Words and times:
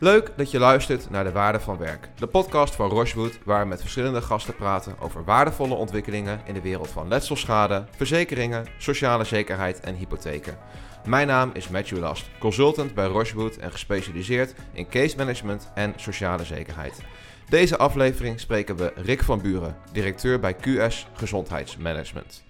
Leuk 0.00 0.32
dat 0.36 0.50
je 0.50 0.58
luistert 0.58 1.10
naar 1.10 1.24
De 1.24 1.32
Waarde 1.32 1.60
van 1.60 1.78
Werk, 1.78 2.08
de 2.16 2.26
podcast 2.26 2.74
van 2.74 2.90
Rochewood, 2.90 3.38
waar 3.44 3.62
we 3.62 3.68
met 3.68 3.80
verschillende 3.80 4.22
gasten 4.22 4.54
praten 4.54 4.98
over 4.98 5.24
waardevolle 5.24 5.74
ontwikkelingen 5.74 6.40
in 6.44 6.54
de 6.54 6.60
wereld 6.60 6.88
van 6.88 7.08
letselschade, 7.08 7.84
verzekeringen, 7.96 8.66
sociale 8.78 9.24
zekerheid 9.24 9.80
en 9.80 9.94
hypotheken. 9.94 10.58
Mijn 11.06 11.26
naam 11.26 11.50
is 11.52 11.68
Matthew 11.68 11.98
Last, 11.98 12.26
consultant 12.38 12.94
bij 12.94 13.06
Rochewood 13.06 13.56
en 13.56 13.72
gespecialiseerd 13.72 14.54
in 14.72 14.88
case 14.88 15.16
management 15.16 15.70
en 15.74 15.92
sociale 15.96 16.44
zekerheid. 16.44 17.00
Deze 17.48 17.78
aflevering 17.78 18.40
spreken 18.40 18.76
we 18.76 18.92
Rick 18.94 19.22
van 19.22 19.40
Buren, 19.40 19.76
directeur 19.92 20.40
bij 20.40 20.56
QS 20.56 21.06
Gezondheidsmanagement. 21.12 22.44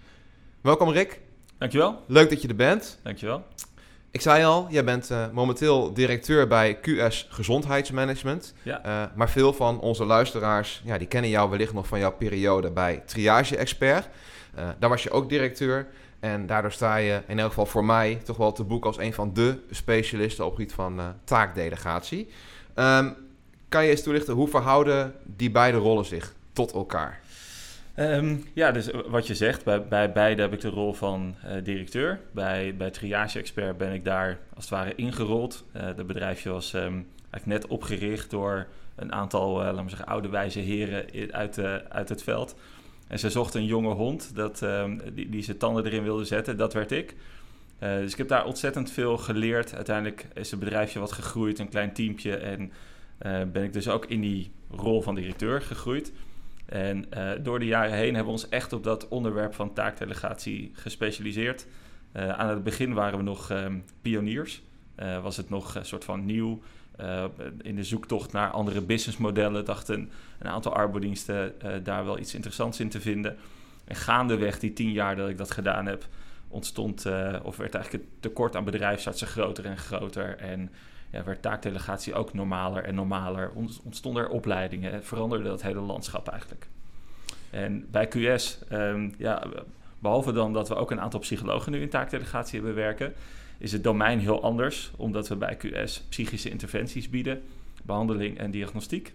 Welkom 0.60 0.90
Rick. 0.90 1.20
Dankjewel. 1.58 2.02
Leuk 2.06 2.30
dat 2.30 2.42
je 2.42 2.48
er 2.48 2.56
bent. 2.56 2.98
Dankjewel. 3.02 3.44
Ik 4.10 4.20
zei 4.20 4.44
al, 4.44 4.66
jij 4.70 4.84
bent 4.84 5.10
uh, 5.10 5.24
momenteel 5.32 5.92
directeur 5.94 6.46
bij 6.46 6.78
QS 6.80 7.26
Gezondheidsmanagement. 7.28 8.54
Ja. 8.62 8.86
Uh, 8.86 9.16
maar 9.16 9.30
veel 9.30 9.52
van 9.52 9.80
onze 9.80 10.04
luisteraars, 10.04 10.82
ja, 10.84 10.98
die 10.98 11.06
kennen 11.06 11.30
jou 11.30 11.50
wellicht 11.50 11.72
nog 11.72 11.86
van 11.86 11.98
jouw 11.98 12.12
periode 12.12 12.70
bij 12.70 13.02
Triage 13.06 13.56
Expert. 13.56 14.08
Uh, 14.58 14.68
daar 14.78 14.90
was 14.90 15.02
je 15.02 15.10
ook 15.10 15.28
directeur. 15.28 15.86
En 16.20 16.46
daardoor 16.46 16.72
sta 16.72 16.96
je 16.96 17.22
in 17.26 17.38
elk 17.38 17.48
geval 17.48 17.66
voor 17.66 17.84
mij 17.84 18.20
toch 18.24 18.36
wel 18.36 18.52
te 18.52 18.64
boek 18.64 18.84
als 18.84 18.98
een 18.98 19.12
van 19.12 19.32
de 19.32 19.58
specialisten 19.70 20.44
op 20.44 20.50
het 20.50 20.60
gebied 20.60 20.74
van 20.74 21.00
taakdelegatie. 21.24 22.28
Um, 22.74 23.16
kan 23.68 23.84
je 23.84 23.90
eens 23.90 24.02
toelichten, 24.02 24.34
hoe 24.34 24.48
verhouden 24.48 25.14
die 25.24 25.50
beide 25.50 25.78
rollen 25.78 26.04
zich 26.04 26.34
tot 26.52 26.72
elkaar? 26.72 27.20
Um, 27.98 28.44
ja, 28.52 28.70
dus 28.70 28.90
wat 29.06 29.26
je 29.26 29.34
zegt, 29.34 29.64
bij, 29.64 29.88
bij 29.88 30.12
beide 30.12 30.42
heb 30.42 30.52
ik 30.52 30.60
de 30.60 30.68
rol 30.68 30.92
van 30.92 31.34
uh, 31.44 31.50
directeur. 31.64 32.20
Bij, 32.32 32.74
bij 32.76 32.90
Triage 32.90 33.38
Expert 33.38 33.76
ben 33.76 33.92
ik 33.92 34.04
daar 34.04 34.38
als 34.54 34.64
het 34.64 34.74
ware 34.74 34.94
ingerold. 34.94 35.64
Het 35.72 36.06
bedrijfje 36.06 36.50
was 36.50 36.72
um, 36.72 37.06
eigenlijk 37.30 37.46
net 37.46 37.66
opgericht 37.66 38.30
door 38.30 38.66
een 38.94 39.12
aantal, 39.12 39.52
laten 39.56 39.88
zeggen, 39.88 40.08
oude 40.08 40.28
wijze 40.28 40.60
heren 40.60 41.04
uit, 41.30 41.58
uit 41.88 42.08
het 42.08 42.22
veld. 42.22 42.56
En 43.08 43.18
ze 43.18 43.30
zochten 43.30 43.60
een 43.60 43.66
jonge 43.66 43.94
hond 43.94 44.34
dat, 44.34 44.60
um, 44.60 45.00
die, 45.14 45.28
die 45.28 45.56
tanden 45.56 45.84
erin 45.84 46.02
wilde 46.02 46.24
zetten. 46.24 46.56
Dat 46.56 46.72
werd 46.72 46.92
ik. 46.92 47.14
dus 47.78 48.12
ik 48.12 48.18
heb 48.18 48.28
daar 48.28 48.44
ontzettend 48.44 48.90
veel 48.90 49.16
geleerd. 49.16 49.74
Uiteindelijk 49.74 50.26
is 50.34 50.50
het 50.50 50.60
bedrijfje 50.60 50.98
wat 50.98 51.12
gegroeid, 51.12 51.58
een 51.58 51.68
klein 51.68 51.92
teampje. 51.92 52.36
En 52.36 52.72
ben 53.52 53.62
ik 53.62 53.72
dus 53.72 53.88
ook 53.88 54.06
in 54.06 54.20
die 54.20 54.50
rol 54.70 55.02
van 55.02 55.14
directeur 55.14 55.62
gegroeid. 55.62 56.12
En 56.68 57.04
uh, 57.16 57.30
door 57.42 57.58
de 57.58 57.66
jaren 57.66 57.92
heen 57.92 58.14
hebben 58.14 58.24
we 58.24 58.40
ons 58.40 58.48
echt 58.48 58.72
op 58.72 58.84
dat 58.84 59.08
onderwerp 59.08 59.54
van 59.54 59.72
taakdelegatie 59.72 60.70
gespecialiseerd. 60.74 61.66
Uh, 62.16 62.28
aan 62.28 62.48
het 62.48 62.64
begin 62.64 62.94
waren 62.94 63.18
we 63.18 63.24
nog 63.24 63.50
um, 63.50 63.84
pioniers. 64.02 64.62
Uh, 64.96 65.22
was 65.22 65.36
het 65.36 65.50
nog 65.50 65.74
een 65.74 65.84
soort 65.84 66.04
van 66.04 66.24
nieuw. 66.24 66.62
in 67.62 67.76
de 67.76 67.84
zoektocht 67.84 68.32
naar 68.32 68.50
andere 68.50 68.80
businessmodellen 68.80 69.64
dachten 69.64 70.10
een 70.38 70.48
aantal 70.48 70.72
arbeidsdiensten 70.72 71.54
daar 71.82 72.04
wel 72.04 72.18
iets 72.18 72.34
interessants 72.34 72.80
in 72.80 72.88
te 72.88 73.00
vinden. 73.00 73.36
En 73.84 73.96
gaandeweg 73.96 74.58
die 74.58 74.72
tien 74.72 74.92
jaar 74.92 75.16
dat 75.16 75.28
ik 75.28 75.38
dat 75.38 75.50
gedaan 75.50 75.86
heb, 75.86 76.06
ontstond 76.48 77.06
of 77.42 77.56
werd 77.56 77.74
eigenlijk 77.74 78.04
het 78.04 78.22
tekort 78.22 78.56
aan 78.56 78.64
bedrijfsartsen 78.64 79.26
groter 79.26 79.64
en 79.64 79.78
groter. 79.78 80.36
En 80.36 80.70
ja, 81.10 81.24
werd 81.24 81.42
taakdelegatie 81.42 82.14
ook 82.14 82.32
normaler 82.32 82.84
en 82.84 82.94
normaler. 82.94 83.50
Ontstonden 83.84 84.22
er 84.22 84.28
opleidingen, 84.28 85.04
veranderde 85.04 85.44
dat 85.44 85.62
hele 85.62 85.80
landschap 85.80 86.28
eigenlijk. 86.28 86.66
En 87.50 87.90
bij 87.90 88.08
QS, 88.08 88.58
ehm, 88.68 89.10
ja, 89.18 89.42
behalve 89.98 90.32
dan 90.32 90.52
dat 90.52 90.68
we 90.68 90.74
ook 90.74 90.90
een 90.90 91.00
aantal 91.00 91.20
psychologen 91.20 91.72
nu 91.72 91.80
in 91.80 91.88
taakdelegatie 91.88 92.58
hebben 92.58 92.74
werken, 92.74 93.14
is 93.58 93.72
het 93.72 93.84
domein 93.84 94.18
heel 94.18 94.42
anders, 94.42 94.90
omdat 94.96 95.28
we 95.28 95.36
bij 95.36 95.56
QS 95.56 96.04
psychische 96.08 96.50
interventies 96.50 97.10
bieden, 97.10 97.42
behandeling 97.82 98.38
en 98.38 98.50
diagnostiek. 98.50 99.14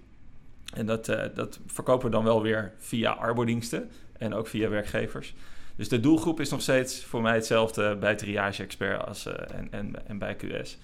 En 0.74 0.86
dat, 0.86 1.08
uh, 1.10 1.24
dat 1.36 1.60
verkopen 1.66 2.06
we 2.06 2.12
dan 2.12 2.24
wel 2.24 2.42
weer 2.42 2.74
via 2.78 3.12
arbodiensten 3.12 3.90
en 4.18 4.34
ook 4.34 4.48
via 4.48 4.70
werkgevers. 4.70 5.34
Dus 5.76 5.90
de 5.90 6.00
doelgroep 6.00 6.40
is 6.40 6.50
nog 6.50 6.62
steeds 6.62 7.04
voor 7.04 7.22
mij 7.22 7.34
hetzelfde 7.34 7.96
bij 7.96 8.16
Triage 8.16 8.64
Expert 8.64 9.06
als, 9.06 9.26
en, 9.26 9.68
en, 9.72 10.08
en 10.08 10.18
bij 10.18 10.36
QS. 10.36 10.78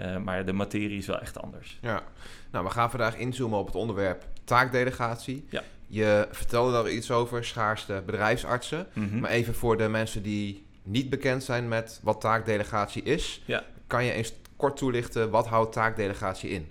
Uh, 0.00 0.16
maar 0.16 0.44
de 0.44 0.52
materie 0.52 0.98
is 0.98 1.06
wel 1.06 1.20
echt 1.20 1.42
anders. 1.42 1.78
Ja, 1.82 2.02
nou, 2.50 2.64
we 2.64 2.70
gaan 2.70 2.90
vandaag 2.90 3.16
inzoomen 3.16 3.58
op 3.58 3.66
het 3.66 3.74
onderwerp 3.74 4.24
taakdelegatie. 4.44 5.44
Ja. 5.48 5.62
Je 5.86 6.28
vertelde 6.30 6.72
daar 6.72 6.90
iets 6.90 7.10
over, 7.10 7.44
schaarste 7.44 8.02
bedrijfsartsen. 8.06 8.86
Mm 8.92 9.08
-hmm. 9.08 9.20
Maar 9.20 9.30
even 9.30 9.54
voor 9.54 9.76
de 9.76 9.88
mensen 9.88 10.22
die 10.22 10.66
niet 10.82 11.10
bekend 11.10 11.44
zijn 11.44 11.68
met 11.68 12.00
wat 12.02 12.20
taakdelegatie 12.20 13.02
is, 13.02 13.42
ja. 13.44 13.64
kan 13.86 14.04
je 14.04 14.12
eens 14.12 14.32
kort 14.56 14.76
toelichten 14.76 15.30
wat 15.30 15.46
houdt 15.46 15.72
taakdelegatie 15.72 16.50
in? 16.50 16.68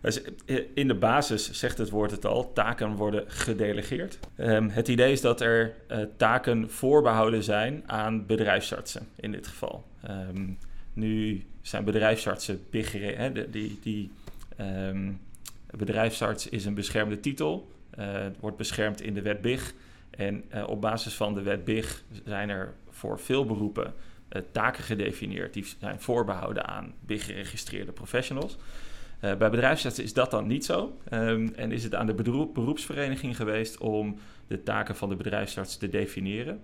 Dus 0.00 0.20
in 0.74 0.88
de 0.88 0.94
basis 0.94 1.52
zegt 1.52 1.78
het 1.78 1.90
woord 1.90 2.10
het 2.10 2.24
al, 2.24 2.52
taken 2.52 2.94
worden 2.94 3.24
gedelegeerd. 3.26 4.18
Um, 4.36 4.68
het 4.68 4.88
idee 4.88 5.12
is 5.12 5.20
dat 5.20 5.40
er 5.40 5.74
uh, 5.90 5.98
taken 6.16 6.70
voorbehouden 6.70 7.42
zijn 7.42 7.82
aan 7.86 8.26
bedrijfsartsen 8.26 9.08
in 9.16 9.32
dit 9.32 9.46
geval. 9.46 9.84
Um, 10.10 10.58
nu 10.96 11.44
zijn 11.62 11.84
bedrijfsartsen 11.84 12.64
big 12.70 12.92
hè, 12.92 13.50
die, 13.50 13.78
die 13.82 14.10
um, 14.60 15.20
bedrijfsarts 15.70 16.48
is 16.48 16.64
een 16.64 16.74
beschermde 16.74 17.20
titel, 17.20 17.70
uh, 17.98 18.26
wordt 18.40 18.56
beschermd 18.56 19.00
in 19.00 19.14
de 19.14 19.22
wet 19.22 19.40
BIG. 19.40 19.74
En 20.10 20.44
uh, 20.54 20.68
op 20.68 20.80
basis 20.80 21.14
van 21.14 21.34
de 21.34 21.42
wet 21.42 21.64
BIG 21.64 22.02
zijn 22.24 22.48
er 22.48 22.74
voor 22.90 23.20
veel 23.20 23.44
beroepen 23.44 23.94
uh, 24.32 24.42
taken 24.52 24.84
gedefinieerd 24.84 25.54
die 25.54 25.66
zijn 25.80 26.00
voorbehouden 26.00 26.66
aan 26.66 26.94
BIG-geregistreerde 27.00 27.92
professionals. 27.92 28.56
bij 29.20 29.50
bedrijfsartsen 29.50 30.04
is 30.04 30.12
dat 30.12 30.30
dan 30.30 30.46
niet 30.46 30.64
zo. 30.64 30.98
Um, 31.12 31.52
en 31.54 31.72
is 31.72 31.82
het 31.82 31.94
aan 31.94 32.06
de 32.06 32.14
beroep, 32.14 32.54
beroepsvereniging 32.54 33.36
geweest 33.36 33.78
om 33.78 34.18
de 34.46 34.62
taken 34.62 34.96
van 34.96 35.08
de 35.08 35.16
bedrijfsarts 35.16 35.76
te 35.76 35.88
definiëren. 35.88 36.60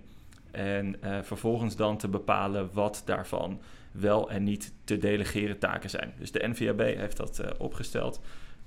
En 0.51 0.95
vervolgens 1.21 1.75
dan 1.75 1.97
te 1.97 2.07
bepalen 2.07 2.69
wat 2.73 3.01
daarvan 3.05 3.59
wel 3.93 4.29
en 4.29 4.43
niet 4.43 4.73
te 4.83 4.97
delegeren 4.97 5.59
taken 5.59 5.89
zijn. 5.89 6.13
Dus 6.17 6.31
de 6.31 6.47
NVAB 6.47 6.79
heeft 6.79 7.17
dat 7.17 7.39
uh, 7.41 7.47
opgesteld. 7.57 8.21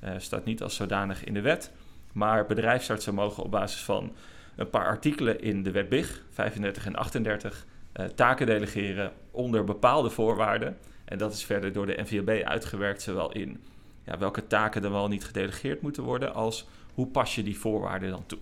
Uh, 0.05 0.11
staat 0.19 0.45
niet 0.45 0.63
als 0.63 0.75
zodanig 0.75 1.25
in 1.25 1.35
de 1.35 1.41
wet. 1.41 1.73
Maar 2.13 2.47
bedrijfsartsen 2.47 3.15
mogen 3.15 3.43
op 3.43 3.51
basis 3.51 3.85
van 3.85 4.13
een 4.57 4.71
paar 4.71 4.87
artikelen 4.87 5.41
in 5.41 5.63
de 5.63 5.71
wet 5.71 5.89
BIG, 5.89 6.23
35 6.31 6.87
en 6.87 6.95
38, 6.95 7.67
uh, 7.95 8.07
taken 8.07 8.47
delegeren 8.47 9.13
onder 9.31 9.65
bepaalde 9.65 10.11
voorwaarden. 10.11 10.79
En 11.05 11.19
dat 11.19 11.33
is 11.33 11.45
verder 11.45 11.73
door 11.73 11.87
de 11.87 12.03
NVAB 12.03 12.45
uitgewerkt, 12.45 13.03
zowel 13.03 13.33
in 13.33 13.65
ja, 14.05 14.19
welke 14.19 14.47
taken 14.47 14.85
er 14.85 14.91
wel 14.91 15.09
niet 15.09 15.25
gedelegeerd 15.25 15.81
moeten 15.83 16.03
worden, 16.03 16.35
als 16.35 16.69
hoe 16.95 17.07
pas 17.07 17.35
je 17.35 17.43
die 17.43 17.59
voorwaarden 17.59 18.11
dan 18.11 18.27
toe. 18.27 18.39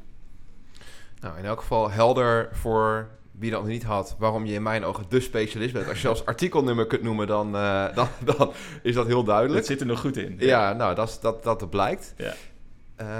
Nou, 1.20 1.38
in 1.38 1.44
elk 1.44 1.60
geval 1.60 1.90
helder 1.90 2.48
voor 2.52 3.08
wie 3.38 3.50
dat 3.50 3.66
niet 3.66 3.82
had, 3.82 4.16
waarom 4.18 4.46
je 4.46 4.54
in 4.54 4.62
mijn 4.62 4.84
ogen 4.84 5.04
de 5.08 5.20
specialist 5.20 5.72
bent. 5.72 5.86
Als 5.86 5.94
je 5.94 6.00
zelfs 6.00 6.26
artikelnummer 6.26 6.86
kunt 6.86 7.02
noemen, 7.02 7.26
dan, 7.26 7.54
uh, 7.54 7.86
dan, 7.94 8.08
dan, 8.24 8.52
is 8.82 8.94
dat 8.94 9.06
heel 9.06 9.24
duidelijk. 9.24 9.56
Dat 9.56 9.66
zit 9.66 9.80
er 9.80 9.86
nog 9.86 10.00
goed 10.00 10.16
in. 10.16 10.36
Ja, 10.38 10.46
ja 10.46 10.72
nou, 10.72 10.94
dat, 10.94 11.18
dat, 11.20 11.44
dat 11.44 11.70
blijkt. 11.70 12.14
Ja. 12.16 12.34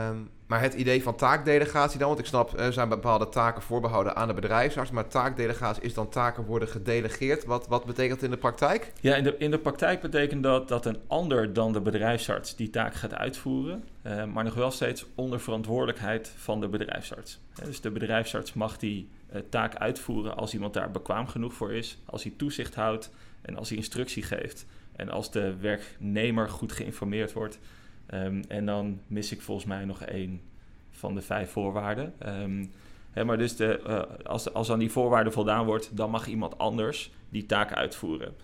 Um, 0.09 0.31
maar 0.47 0.61
het 0.61 0.75
idee 0.75 1.03
van 1.03 1.17
taakdelegatie 1.17 1.99
dan, 1.99 2.09
want 2.09 2.21
ik 2.21 2.27
snap, 2.27 2.59
er 2.59 2.73
zijn 2.73 2.89
bepaalde 2.89 3.29
taken 3.29 3.63
voorbehouden 3.63 4.17
aan 4.17 4.29
de 4.29 4.35
bedrijfsarts, 4.35 4.91
maar 4.91 5.09
taakdelegatie 5.09 5.83
is 5.83 5.95
dan 5.95 6.09
taken 6.09 6.45
worden 6.45 6.69
gedelegeerd. 6.69 7.45
Wat, 7.45 7.67
wat 7.67 7.85
betekent 7.85 8.15
dat 8.15 8.23
in 8.23 8.31
de 8.31 8.37
praktijk? 8.41 8.93
Ja, 9.01 9.15
in 9.15 9.25
de, 9.25 9.37
in 9.39 9.51
de 9.51 9.59
praktijk 9.59 10.01
betekent 10.01 10.43
dat 10.43 10.69
dat 10.69 10.87
een 10.87 10.99
ander 11.07 11.53
dan 11.53 11.73
de 11.73 11.81
bedrijfsarts 11.81 12.57
die 12.57 12.71
taak 12.71 12.95
gaat 12.95 13.15
uitvoeren, 13.15 13.85
uh, 14.07 14.25
maar 14.25 14.45
nog 14.45 14.55
wel 14.55 14.71
steeds 14.71 15.07
onder 15.15 15.41
verantwoordelijkheid 15.41 16.33
van 16.37 16.61
de 16.61 16.69
bedrijfsarts. 16.69 17.41
Ja, 17.55 17.65
dus 17.65 17.81
de 17.81 17.91
bedrijfsarts 17.91 18.53
mag 18.53 18.79
die 18.79 19.09
taak 19.49 19.75
uitvoeren 19.75 20.37
als 20.37 20.55
iemand 20.55 20.75
daar 20.75 20.91
bekwaam 20.91 21.27
genoeg 21.27 21.55
voor 21.55 21.73
is, 21.73 21.99
als 22.05 22.23
hij 22.23 22.33
toezicht 22.37 22.75
houdt 22.75 23.11
en 23.43 23.57
als 23.57 23.69
hij 23.69 23.79
instructie 23.79 24.23
geeft 24.23 24.67
en 24.97 25.09
als 25.09 25.31
de 25.31 25.57
werknemer 25.57 26.49
goed 26.49 26.73
geïnformeerd 26.73 27.33
wordt. 27.33 27.59
Um, 28.15 28.43
en 28.49 28.67
dan 28.67 29.01
mis 29.07 29.33
ik 29.33 29.41
volgens 29.41 29.67
mij 29.67 29.85
nog 29.85 30.03
één 30.03 30.41
van 30.91 31.15
de 31.15 31.23
vijf 31.23 31.51
voorwaarden. 31.51 32.15
Um, 32.43 32.73
hè, 33.11 33.25
maar 33.25 33.39
dus 33.39 33.57
de, 33.57 33.81
uh, 33.87 34.27
als, 34.27 34.53
als 34.53 34.71
aan 34.71 34.79
die 34.79 34.91
voorwaarden 34.91 35.33
voldaan 35.33 35.67
wordt, 35.67 35.97
dan 35.97 36.11
mag 36.11 36.27
iemand 36.27 36.59
anders 36.59 37.11
die 37.29 37.47
taak 37.47 37.73
uitvoeren. 37.73 38.35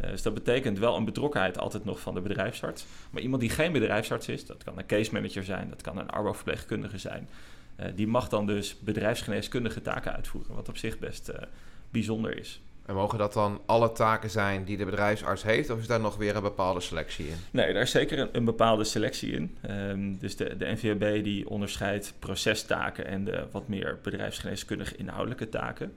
Uh, 0.00 0.10
dus 0.10 0.22
dat 0.22 0.34
betekent 0.34 0.78
wel 0.78 0.96
een 0.96 1.04
betrokkenheid 1.04 1.58
altijd 1.58 1.84
nog 1.84 2.00
van 2.00 2.14
de 2.14 2.20
bedrijfsarts. 2.20 2.86
Maar 3.10 3.22
iemand 3.22 3.40
die 3.40 3.50
geen 3.50 3.72
bedrijfsarts 3.72 4.28
is, 4.28 4.46
dat 4.46 4.64
kan 4.64 4.78
een 4.78 4.86
case 4.86 5.12
manager 5.12 5.44
zijn, 5.44 5.68
dat 5.70 5.82
kan 5.82 5.98
een 5.98 6.10
arbo-verpleegkundige 6.10 6.98
zijn, 6.98 7.28
die 7.94 8.06
mag 8.06 8.28
dan 8.28 8.46
dus 8.46 8.78
bedrijfsgeneeskundige 8.78 9.82
taken 9.82 10.12
uitvoeren, 10.14 10.54
wat 10.54 10.68
op 10.68 10.76
zich 10.76 10.98
best 10.98 11.30
bijzonder 11.90 12.38
is. 12.38 12.60
En 12.86 12.96
mogen 12.96 13.18
dat 13.18 13.32
dan 13.32 13.60
alle 13.66 13.92
taken 13.92 14.30
zijn 14.30 14.64
die 14.64 14.76
de 14.76 14.84
bedrijfsarts 14.84 15.42
heeft, 15.42 15.70
of 15.70 15.78
is 15.78 15.86
daar 15.86 16.00
nog 16.00 16.16
weer 16.16 16.36
een 16.36 16.42
bepaalde 16.42 16.80
selectie 16.80 17.26
in? 17.26 17.34
Nee, 17.50 17.72
daar 17.72 17.82
is 17.82 17.90
zeker 17.90 18.18
een, 18.18 18.28
een 18.32 18.44
bepaalde 18.44 18.84
selectie 18.84 19.32
in. 19.32 19.56
Um, 19.70 20.18
dus 20.18 20.36
de, 20.36 20.56
de 20.56 20.66
NVAB 20.66 21.24
die 21.24 21.48
onderscheidt 21.48 22.14
procestaken 22.18 23.06
en 23.06 23.24
de 23.24 23.46
wat 23.50 23.68
meer 23.68 23.98
bedrijfsgeneeskundige 24.02 24.96
inhoudelijke 24.96 25.48
taken. 25.48 25.94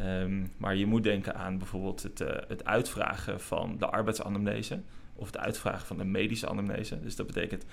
Um, 0.00 0.52
maar 0.56 0.76
je 0.76 0.86
moet 0.86 1.02
denken 1.02 1.34
aan 1.34 1.58
bijvoorbeeld 1.58 2.02
het, 2.02 2.20
uh, 2.20 2.28
het 2.48 2.64
uitvragen 2.64 3.40
van 3.40 3.76
de 3.78 3.86
arbeidsanamnese. 3.86 4.80
of 5.14 5.26
het 5.26 5.38
uitvragen 5.38 5.86
van 5.86 6.00
een 6.00 6.10
medische 6.10 6.48
anamnese. 6.48 7.00
Dus 7.00 7.16
dat 7.16 7.26
betekent 7.26 7.64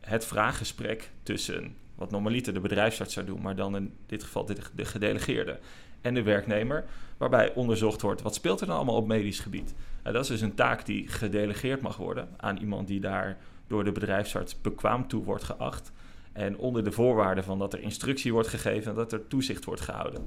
het 0.00 0.24
vraaggesprek 0.24 1.10
tussen 1.22 1.76
wat 1.94 2.10
normaliter 2.10 2.54
de 2.54 2.60
bedrijfsarts 2.60 3.14
zou 3.14 3.26
doen, 3.26 3.42
maar 3.42 3.56
dan 3.56 3.76
in 3.76 3.92
dit 4.06 4.22
geval 4.22 4.44
de 4.44 4.84
gedelegeerde 4.84 5.58
en 6.00 6.14
de 6.14 6.22
werknemer, 6.22 6.84
waarbij 7.16 7.54
onderzocht 7.54 8.02
wordt 8.02 8.22
wat 8.22 8.34
speelt 8.34 8.60
er 8.60 8.66
dan 8.66 8.76
allemaal 8.76 8.96
op 8.96 9.06
medisch 9.06 9.40
gebied. 9.40 9.74
Nou, 10.02 10.14
dat 10.14 10.24
is 10.24 10.30
dus 10.30 10.40
een 10.40 10.54
taak 10.54 10.86
die 10.86 11.08
gedelegeerd 11.08 11.80
mag 11.80 11.96
worden 11.96 12.28
aan 12.36 12.56
iemand 12.56 12.86
die 12.86 13.00
daar 13.00 13.36
door 13.66 13.84
de 13.84 13.92
bedrijfsarts 13.92 14.60
bekwaam 14.60 15.08
toe 15.08 15.24
wordt 15.24 15.44
geacht. 15.44 15.92
En 16.32 16.58
onder 16.58 16.84
de 16.84 16.92
voorwaarden 16.92 17.44
van 17.44 17.58
dat 17.58 17.72
er 17.72 17.80
instructie 17.80 18.32
wordt 18.32 18.48
gegeven 18.48 18.90
en 18.90 18.96
dat 18.96 19.12
er 19.12 19.28
toezicht 19.28 19.64
wordt 19.64 19.80
gehouden 19.80 20.26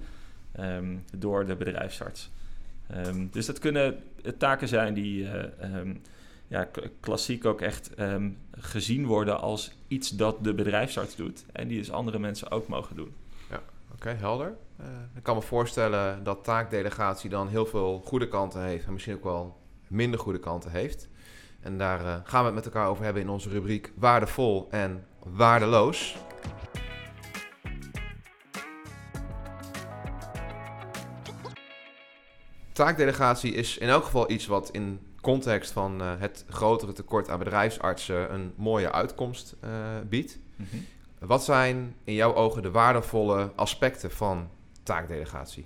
ehm, 0.51 0.95
door 1.17 1.45
de 1.45 1.55
bedrijfsarts. 1.55 2.29
Ehm, 2.87 3.27
dus 3.31 3.45
dat 3.45 3.59
kunnen 3.59 4.03
taken 4.37 4.67
zijn 4.67 4.93
die 4.93 5.23
uh, 5.23 5.31
ja, 6.47 6.69
klassiek 6.99 7.45
ook 7.45 7.61
echt 7.61 7.89
gezien 8.51 9.05
worden 9.05 9.39
als 9.39 9.71
iets 9.87 10.09
dat 10.09 10.43
de 10.43 10.53
bedrijfsarts 10.53 11.15
doet. 11.15 11.45
En 11.51 11.67
die 11.67 11.77
dus 11.77 11.91
andere 11.91 12.19
mensen 12.19 12.51
ook 12.51 12.67
mogen 12.67 12.95
doen. 12.95 13.15
Ja, 13.49 13.61
oké, 13.93 14.09
helder. 14.09 14.55
Uh, 14.81 14.85
ik 15.15 15.23
kan 15.23 15.35
me 15.35 15.41
voorstellen 15.41 16.23
dat 16.23 16.43
taakdelegatie 16.43 17.29
dan 17.29 17.47
heel 17.47 17.65
veel 17.65 18.01
goede 18.05 18.27
kanten 18.27 18.61
heeft 18.61 18.85
en 18.85 18.93
misschien 18.93 19.15
ook 19.15 19.23
wel 19.23 19.57
minder 19.87 20.19
goede 20.19 20.39
kanten 20.39 20.71
heeft. 20.71 21.09
En 21.59 21.77
daar 21.77 22.01
uh, 22.01 22.15
gaan 22.23 22.39
we 22.39 22.45
het 22.45 22.55
met 22.55 22.65
elkaar 22.65 22.87
over 22.87 23.03
hebben 23.03 23.21
in 23.21 23.29
onze 23.29 23.49
rubriek 23.49 23.91
Waardevol 23.95 24.67
en 24.71 25.05
Waardeloos. 25.23 26.17
Taakdelegatie 32.71 33.53
is 33.53 33.77
in 33.77 33.87
elk 33.87 34.03
geval 34.03 34.31
iets 34.31 34.45
wat 34.45 34.69
in 34.71 35.06
context 35.27 35.71
van 35.71 36.01
uh, 36.01 36.11
het 36.19 36.45
grotere 36.49 36.93
tekort 36.93 37.29
aan 37.29 37.39
bedrijfsartsen 37.39 38.33
een 38.33 38.53
mooie 38.55 38.91
uitkomst 38.91 39.55
uh, 39.63 39.69
biedt. 40.09 40.39
Mm 40.55 40.65
-hmm. 40.69 40.85
Wat 41.19 41.43
zijn 41.43 41.95
in 42.03 42.13
jouw 42.13 42.33
ogen 42.33 42.61
de 42.61 42.71
waardevolle 42.71 43.51
aspecten 43.55 44.11
van 44.11 44.49
taakdelegatie? 44.83 45.65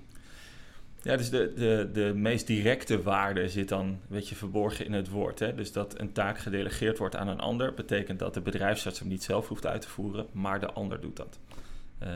Ja, 1.02 1.16
dus 1.16 1.30
de, 1.30 1.52
de, 1.56 1.90
de 1.92 2.12
meest 2.14 2.46
directe 2.46 3.02
waarde 3.02 3.48
zit 3.48 3.68
dan 3.68 3.86
een 3.86 3.98
beetje 4.08 4.34
verborgen 4.34 4.86
in 4.86 4.92
het 4.92 5.08
woord. 5.08 5.38
Hè? 5.38 5.54
Dus 5.54 5.72
dat 5.72 6.00
een 6.00 6.12
taak 6.12 6.38
gedelegeerd 6.38 6.98
wordt 6.98 7.16
aan 7.16 7.28
een 7.28 7.40
ander, 7.40 7.74
betekent 7.74 8.18
dat 8.18 8.34
de 8.34 8.40
bedrijfsarts 8.40 8.98
hem 8.98 9.08
niet 9.08 9.22
zelf 9.22 9.48
hoeft 9.48 9.66
uit 9.66 9.80
te 9.80 9.88
voeren, 9.88 10.26
maar 10.32 10.60
de 10.60 10.72
ander 10.72 11.00
doet 11.00 11.16
dat. 11.16 11.38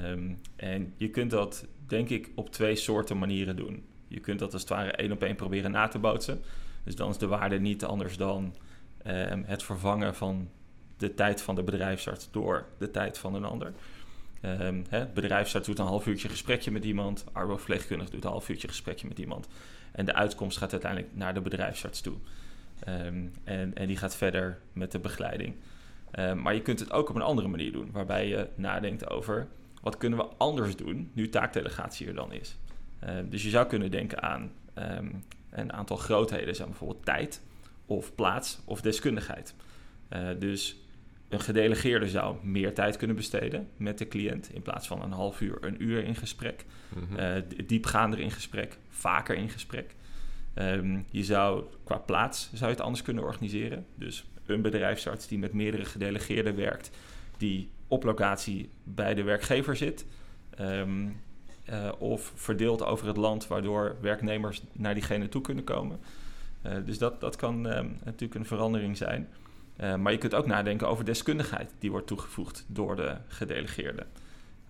Um, 0.04 0.38
en 0.56 0.92
je 0.96 1.10
kunt 1.10 1.30
dat, 1.30 1.66
denk 1.86 2.08
ik, 2.08 2.30
op 2.34 2.50
twee 2.50 2.76
soorten 2.76 3.18
manieren 3.18 3.56
doen. 3.56 3.84
Je 4.08 4.20
kunt 4.20 4.38
dat 4.38 4.52
als 4.52 4.62
het 4.62 4.70
ware 4.70 4.90
één 4.90 5.12
op 5.12 5.22
één 5.22 5.36
proberen 5.36 5.70
na 5.70 5.88
te 5.88 5.98
bootsen. 5.98 6.42
Dus 6.86 6.96
dan 6.96 7.10
is 7.10 7.18
de 7.18 7.26
waarde 7.26 7.60
niet 7.60 7.84
anders 7.84 8.16
dan 8.16 8.54
um, 9.06 9.44
het 9.46 9.62
vervangen 9.62 10.14
van 10.14 10.48
de 10.96 11.14
tijd 11.14 11.42
van 11.42 11.54
de 11.54 11.62
bedrijfsarts 11.62 12.28
door 12.30 12.66
de 12.78 12.90
tijd 12.90 13.18
van 13.18 13.34
een 13.34 13.44
ander. 13.44 13.72
Um, 14.42 14.84
hè, 14.88 15.06
bedrijfsarts 15.06 15.66
doet 15.66 15.78
een 15.78 15.86
half 15.86 16.06
uurtje 16.06 16.28
gesprekje 16.28 16.70
met 16.70 16.84
iemand, 16.84 17.24
arbeidsverpleegkundige 17.32 18.10
doet 18.10 18.24
een 18.24 18.30
half 18.30 18.48
uurtje 18.48 18.68
gesprekje 18.68 19.08
met 19.08 19.18
iemand. 19.18 19.48
En 19.92 20.04
de 20.04 20.14
uitkomst 20.14 20.58
gaat 20.58 20.72
uiteindelijk 20.72 21.12
naar 21.16 21.34
de 21.34 21.40
bedrijfsarts 21.40 22.00
toe. 22.00 22.14
Um, 22.88 23.32
en, 23.44 23.74
en 23.74 23.86
die 23.86 23.96
gaat 23.96 24.16
verder 24.16 24.58
met 24.72 24.92
de 24.92 24.98
begeleiding. 24.98 25.54
Maar 26.36 26.54
je 26.54 26.62
kunt 26.62 26.80
het 26.80 26.92
ook 26.92 27.08
op 27.08 27.14
een 27.14 27.22
andere 27.22 27.48
manier 27.48 27.72
doen, 27.72 27.90
waarbij 27.92 28.28
je 28.28 28.48
nadenkt 28.54 29.10
over 29.10 29.46
wat 29.82 29.96
kunnen 29.96 30.18
we 30.18 30.26
anders 30.36 30.76
doen 30.76 31.10
nu 31.12 31.28
taakdelegatie 31.28 32.06
er 32.06 32.14
dan 32.14 32.32
is. 32.32 32.56
dus 33.24 33.42
je 33.42 33.50
zou 33.50 33.66
kunnen 33.66 33.90
denken 33.90 34.22
aan 34.22 34.52
een 35.58 35.72
aantal 35.72 35.96
grootheden, 35.96 36.54
zijn 36.54 36.68
bijvoorbeeld 36.68 37.04
tijd 37.04 37.42
of 37.86 38.14
plaats 38.14 38.60
of 38.64 38.80
deskundigheid. 38.80 39.54
Uh, 40.10 40.28
dus 40.38 40.76
een 41.28 41.40
gedelegeerde 41.40 42.08
zou 42.08 42.36
meer 42.42 42.74
tijd 42.74 42.96
kunnen 42.96 43.16
besteden 43.16 43.68
met 43.76 43.98
de 43.98 44.08
cliënt. 44.08 44.50
In 44.52 44.62
plaats 44.62 44.86
van 44.86 45.02
een 45.02 45.12
half 45.12 45.40
uur, 45.40 45.58
een 45.60 45.82
uur 45.82 46.04
in 46.04 46.14
gesprek. 46.14 46.64
Mm 46.94 47.16
-hmm. 47.16 47.42
diepgaander 47.66 48.18
in 48.18 48.30
gesprek, 48.30 48.78
vaker 48.88 49.36
in 49.36 49.48
gesprek. 49.48 49.94
Um, 50.54 51.04
je 51.10 51.24
zou 51.24 51.64
qua 51.84 51.98
plaats 51.98 52.50
zou 52.52 52.70
je 52.70 52.76
het 52.76 52.84
anders 52.84 53.02
kunnen 53.02 53.24
organiseren. 53.24 53.86
Dus 53.94 54.24
een 54.46 54.62
bedrijfsarts 54.62 55.26
die 55.26 55.38
met 55.38 55.52
meerdere 55.52 55.84
gedelegeerden 55.84 56.56
werkt, 56.56 56.90
die 57.36 57.68
op 57.88 58.02
locatie 58.04 58.68
bij 58.84 59.14
de 59.14 59.22
werkgever 59.22 59.76
zit. 59.76 60.06
Um, 60.60 61.20
uh, 61.70 61.92
of 61.98 62.32
verdeeld 62.34 62.84
over 62.84 63.06
het 63.06 63.16
land, 63.16 63.46
waardoor 63.46 63.96
werknemers 64.00 64.62
naar 64.72 64.94
diegene 64.94 65.28
toe 65.28 65.40
kunnen 65.40 65.64
komen. 65.64 66.00
Uh, 66.66 66.72
dus 66.84 66.98
dat, 66.98 67.20
dat 67.20 67.36
kan 67.36 67.66
um, 67.76 67.98
natuurlijk 68.04 68.34
een 68.34 68.46
verandering 68.46 68.96
zijn. 68.96 69.28
Maar 69.98 70.12
je 70.12 70.18
kunt 70.18 70.34
ook 70.34 70.46
nadenken 70.46 70.88
over 70.88 71.04
deskundigheid 71.04 71.74
die 71.78 71.90
wordt 71.90 72.06
toegevoegd 72.06 72.64
door 72.68 72.96
de 72.96 73.16
gedelegeerde. 73.28 74.06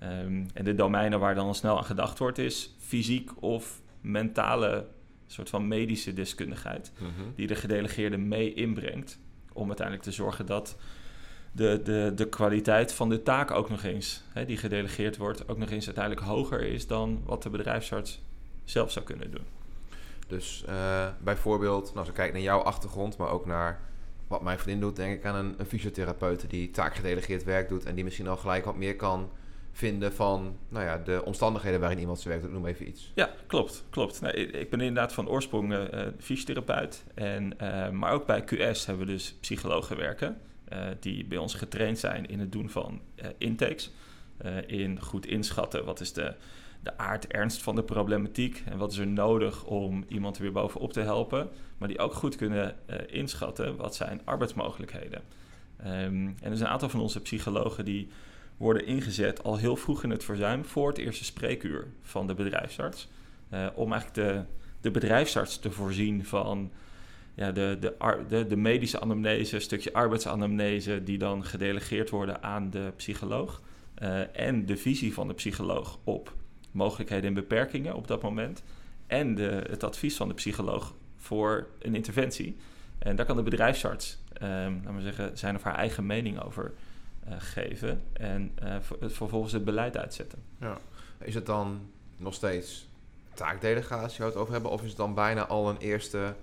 Um, 0.03 0.47
en 0.55 0.65
de 0.65 0.75
domeinen 0.75 1.21
waar 1.21 1.35
dan 1.35 1.55
snel 1.55 1.77
aan 1.77 1.85
gedacht 1.85 2.19
wordt 2.19 2.39
is 2.39 2.75
fysiek 2.79 3.43
of 3.43 3.81
mentale 4.01 4.87
soort 5.27 5.49
van 5.49 5.69
medische 5.69 6.13
deskundigheid 6.13 6.93
mm 6.99 7.07
-hmm. 7.07 7.33
die 7.35 7.47
de 7.47 7.55
gedelegeerde 7.55 8.17
mee 8.17 8.55
inbrengt 8.55 9.19
om 9.53 9.67
uiteindelijk 9.67 10.07
te 10.07 10.13
zorgen 10.13 10.47
dat 10.47 10.77
de, 11.57 11.81
de, 11.85 12.13
de 12.15 12.29
kwaliteit 12.29 12.93
van 12.93 13.09
de 13.09 13.23
taak 13.23 13.51
ook 13.51 13.71
nog 13.71 13.83
eens, 13.83 14.23
hè, 14.33 14.45
die 14.45 14.57
gedelegeerd 14.57 15.17
wordt, 15.17 15.49
ook 15.49 15.59
nog 15.59 15.71
eens 15.71 15.87
uiteindelijk 15.87 16.27
hoger 16.27 16.63
is 16.63 16.87
dan 16.87 17.23
wat 17.25 17.43
de 17.43 17.51
bedrijfsarts 17.51 18.23
zelf 18.65 18.91
zou 18.91 19.05
kunnen 19.05 19.31
doen. 19.31 19.45
Dus 20.27 20.65
uh, 20.69 21.09
bijvoorbeeld, 21.19 21.85
nou, 21.85 21.99
als 21.99 22.09
ik 22.09 22.15
kijk 22.15 22.33
naar 22.33 22.43
jouw 22.43 22.61
achtergrond, 22.61 23.17
maar 23.17 23.31
ook 23.31 23.47
naar 23.47 23.81
wat 24.29 24.43
mijn 24.43 24.59
vriendin 24.59 24.81
doet, 24.81 24.97
denk 24.97 25.19
ik 25.19 25.25
aan 25.25 25.35
een, 25.35 25.55
een 25.59 25.67
fysiotherapeut 25.67 26.51
die 26.51 26.71
taakgedelegeerd 26.71 27.45
werk 27.45 27.69
doet 27.69 27.85
en 27.85 27.95
die 27.95 28.05
misschien 28.05 28.29
al 28.29 28.37
gelijk 28.37 28.65
wat 28.65 28.77
meer 28.77 28.97
kan 28.97 29.31
vinden 29.73 30.13
van 30.13 30.57
nou 30.69 30.85
ja, 30.85 30.99
de 30.99 31.23
omstandigheden 31.25 31.81
waarin 31.81 31.99
iemand 31.99 32.21
zijn 32.21 32.29
werk 32.29 32.45
doet. 32.45 32.53
Noem 32.53 32.67
even 32.67 32.89
iets. 32.89 33.13
Ja, 33.15 33.31
klopt. 33.47 33.85
klopt. 33.91 34.23
Ik 34.35 34.71
ben 34.71 34.81
inderdaad 34.81 35.13
van 35.13 35.29
oorsprong 35.29 35.73
uh, 35.73 36.07
fysiotherapeut. 36.19 37.05
En, 37.15 37.55
uh, 37.63 37.91
maar 37.91 38.13
ook 38.13 38.27
bij 38.27 38.45
QS 38.45 38.87
hebben 38.87 39.07
we 39.07 39.13
dus 39.13 39.35
psychologen 39.41 39.97
werken. 39.97 40.41
Uh, 40.73 40.87
die 41.01 41.25
bij 41.25 41.39
ons 41.39 41.55
getraind 41.55 41.99
zijn 41.99 42.27
in 42.27 42.41
het 42.41 42.53
doen 42.53 42.71
van 42.71 43.01
intakes. 43.39 43.91
in 44.67 45.01
goed 45.01 45.27
inschatten 45.27 45.85
wat 45.85 46.01
is 46.01 46.13
de, 46.13 46.35
de 46.83 46.99
aard, 46.99 47.27
ernst 47.27 47.63
van 47.63 47.75
de 47.75 47.83
problematiek. 47.83 48.63
En 48.65 48.79
wat 48.79 48.93
is 48.93 48.99
er 48.99 49.07
nodig 49.07 49.65
om 49.65 50.05
iemand 50.09 50.37
er 50.37 50.43
weer 50.43 50.53
bovenop 50.53 50.93
te 50.93 51.01
helpen. 51.01 51.49
Maar 51.79 51.89
die 51.89 51.99
ook 51.99 52.15
goed 52.15 52.37
kunnen 52.37 52.77
inschatten 53.09 53.77
wat 53.77 53.95
zijn 53.95 54.21
arbeidsmogelijkheden. 54.25 55.23
Um, 55.81 55.87
en 55.87 56.37
er 56.41 56.57
zijn 56.57 56.61
een 56.61 56.67
aantal 56.67 56.89
van 56.89 57.01
onze 57.01 57.21
psychologen 57.21 57.85
die 57.85 58.09
worden 58.57 58.87
ingezet 58.87 59.43
al 59.43 59.57
heel 59.57 59.77
vroeg 59.77 60.03
in 60.03 60.11
het 60.11 60.25
verzuim 60.25 60.65
voor 60.65 60.89
het 60.89 60.99
eerste 60.99 61.25
spreekuur 61.25 61.87
van 62.03 62.27
de 62.27 62.35
bedrijfsarts. 62.35 63.09
Om 63.75 63.93
eigenlijk 63.93 64.15
de, 64.15 64.43
de 64.81 64.91
bedrijfsarts 64.91 65.59
te 65.59 65.71
voorzien 65.71 66.25
van 66.25 66.71
ja, 67.37 67.53
de, 67.53 67.79
de, 68.29 68.47
de, 68.47 68.57
medische 68.57 69.01
anamnese, 69.01 69.55
een 69.55 69.61
stukje 69.61 69.93
arbeidsanamnese, 69.93 71.03
die 71.03 71.19
dan 71.19 71.45
gedelegeerd 71.45 72.11
worden 72.11 72.43
aan 72.43 72.71
de 72.71 72.93
psycholoog. 72.97 73.63
Uh, 74.03 74.39
en 74.39 74.67
de 74.67 74.77
visie 74.77 75.15
van 75.15 75.29
de 75.29 75.35
psycholoog 75.35 75.99
op 76.05 76.35
mogelijkheden 76.71 77.25
en 77.25 77.35
beperkingen 77.35 77.95
op 77.95 78.09
dat 78.09 78.23
moment. 78.23 78.63
En 79.07 79.35
de, 79.35 79.65
het 79.69 79.85
advies 79.85 80.17
van 80.17 80.29
de 80.29 80.35
psycholoog 80.35 80.95
voor 81.17 81.67
een 81.79 81.95
interventie. 81.95 82.57
En 82.99 83.17
daar 83.17 83.27
kan 83.27 83.37
de 83.37 83.43
bedrijfsarts, 83.43 84.19
um, 84.43 84.81
laten 84.85 84.97
we 84.97 85.03
zeggen, 85.03 85.39
zijn 85.39 85.57
of 85.57 85.63
haar 85.63 85.75
eigen 85.75 86.07
mening 86.07 86.43
over 86.43 86.73
uh, 87.29 87.35
geven 87.39 88.03
en 88.13 88.53
uh, 88.63 88.77
vervolgens 89.01 89.53
het 89.53 89.65
beleid 89.65 89.97
uitzetten. 89.97 90.39
Ja. 90.61 90.79
Is 91.19 91.35
het 91.35 91.47
dan 91.47 91.81
nog 92.17 92.35
steeds 92.35 92.89
taakdelegatie 93.35 94.19
waar 94.19 94.27
we 94.27 94.33
het 94.33 94.37
over 94.37 94.53
hebben, 94.53 94.71
of 94.71 94.83
is 94.83 94.89
het 94.89 94.97
dan 94.97 95.15
bijna 95.15 95.47
al 95.47 95.71
een 95.71 95.79
eerste 95.79 96.35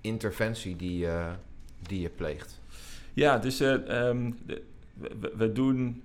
interventie 0.00 0.76
die, 0.76 1.04
uh, 1.04 1.32
die 1.82 2.00
je 2.00 2.08
pleegt? 2.08 2.60
Ja, 3.12 3.38
dus 3.38 3.60
um, 3.60 4.38
de, 4.46 4.62
we, 4.94 5.32
we, 5.36 5.52
doen 5.52 6.02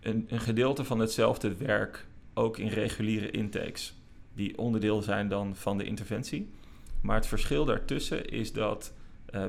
een, 0.00 0.26
een, 0.28 0.40
gedeelte 0.40 0.84
van 0.84 0.98
hetzelfde 0.98 1.54
werk 1.56 2.06
ook 2.34 2.58
in 2.58 2.68
reguliere 2.68 3.30
intakes, 3.30 3.94
die 4.34 4.58
onderdeel 4.58 5.02
zijn 5.02 5.28
dan 5.28 5.56
van 5.56 5.78
de 5.78 5.84
interventie. 5.84 6.50
Maar 7.00 7.16
het 7.16 7.26
verschil 7.26 7.64
daartussen 7.64 8.28
is 8.28 8.52
dat 8.52 8.92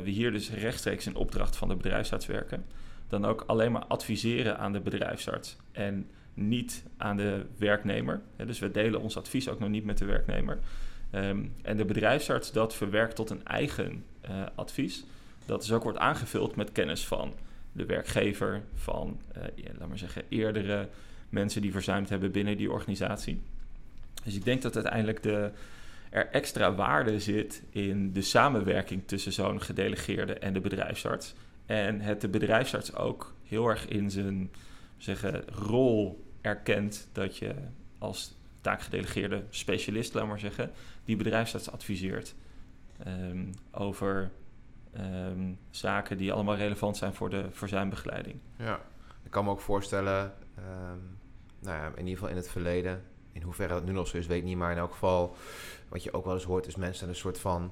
we 0.03 0.10
hier 0.10 0.31
dus 0.31 0.51
rechtstreeks 0.51 1.08
in 1.08 1.15
opdracht 1.15 1.55
van 1.55 1.67
de 1.67 1.75
bedrijfsarts 1.75 2.25
werken 2.25 2.65
dan 3.10 3.25
ook 3.25 3.43
alleen 3.48 3.72
maar 3.72 3.86
adviseren 3.86 4.58
aan 4.58 4.74
de 4.74 4.79
bedrijfsarts 4.79 5.58
en 5.72 6.10
niet 6.34 6.84
aan 6.98 7.17
de 7.17 7.46
werknemer. 7.58 8.22
Dus 8.46 8.60
we 8.60 8.72
delen 8.72 9.01
ons 9.01 9.17
advies 9.17 9.50
ook 9.50 9.60
nog 9.60 9.69
niet 9.69 9.86
met 9.86 9.98
de 9.98 10.05
werknemer. 10.05 10.60
Um, 11.12 11.54
en 11.62 11.78
de 11.78 11.86
bedrijfsarts 11.86 12.51
dat 12.51 12.75
verwerkt 12.75 13.16
tot 13.16 13.30
een 13.30 13.46
eigen 13.46 14.04
uh, 14.30 14.44
advies. 14.56 15.06
Dat 15.46 15.62
dus 15.62 15.72
ook 15.72 15.84
wordt 15.84 15.98
aangevuld 15.98 16.56
met 16.56 16.72
kennis 16.72 17.08
van 17.08 17.34
de 17.72 17.86
werkgever, 17.86 18.62
van, 18.75 19.20
ja, 19.56 19.70
laat 19.78 19.88
maar 19.88 19.98
zeggen, 19.98 20.24
eerdere 20.30 20.89
mensen 21.30 21.62
die 21.62 21.72
verzuimd 21.72 22.10
hebben 22.10 22.32
binnen 22.32 22.58
die 22.58 22.72
organisatie. 22.72 23.42
Dus 24.24 24.36
ik 24.36 24.46
denk 24.46 24.62
dat 24.62 24.75
uiteindelijk 24.75 25.24
de, 25.24 25.51
er 26.10 26.28
extra 26.28 26.74
waarde 26.74 27.20
zit 27.20 27.63
in 27.70 28.13
de 28.13 28.22
samenwerking 28.22 29.01
tussen 29.06 29.34
zo'n 29.34 29.62
gedelegeerde 29.62 30.34
en 30.34 30.54
de 30.54 30.62
bedrijfsarts. 30.62 31.34
En 31.66 32.01
het 32.01 32.22
de 32.22 32.28
bedrijfsarts 32.28 32.96
ook 32.96 33.34
heel 33.44 33.68
erg 33.68 33.88
in 33.88 34.12
zijn 34.12 34.51
zeggen, 34.98 35.44
rol 35.48 36.24
erkent 36.42 37.08
dat 37.12 37.38
je 37.38 37.54
als 37.98 38.36
taakgedelegeerde 38.62 39.44
specialist, 39.50 40.13
laat 40.13 40.28
maar 40.28 40.39
zeggen, 40.39 40.72
die 41.06 41.16
bedrijfsarts 41.16 41.72
adviseert 41.72 42.36
ehm, 43.04 43.46
over 43.72 44.32
ehm, 44.92 45.54
zaken 45.70 46.18
die 46.18 46.32
allemaal 46.32 46.56
relevant 46.56 46.98
zijn 46.98 47.13
voor, 47.13 47.30
de, 47.30 47.46
voor 47.51 47.68
zijn 47.68 47.89
begeleiding. 47.89 48.36
Ja, 48.56 48.80
ik 49.24 49.32
kan 49.32 49.44
me 49.44 49.51
ook 49.51 49.62
voorstellen, 49.62 50.34
ehm, 50.56 50.98
nou 51.60 51.78
ja, 51.78 51.86
in 51.88 51.98
ieder 51.98 52.13
geval 52.13 52.30
in 52.30 52.36
het 52.36 52.50
verleden, 52.50 53.04
in 53.32 53.42
hoeverre 53.42 53.74
dat 53.74 53.86
nu 53.86 53.92
nog 53.92 54.08
zo 54.08 54.18
is, 54.18 54.28
weet 54.28 54.38
ik 54.38 54.44
niet, 54.44 54.58
maar 54.58 54.72
in 54.72 54.78
elk 54.78 54.92
geval, 54.92 55.36
wat 55.89 56.04
je 56.04 56.13
ook 56.13 56.25
wel 56.25 56.34
eens 56.34 56.44
hoort, 56.44 56.68
is 56.68 56.75
mensen 56.75 56.98
zijn 56.98 57.10
een 57.10 57.16
soort 57.16 57.39
van 57.39 57.72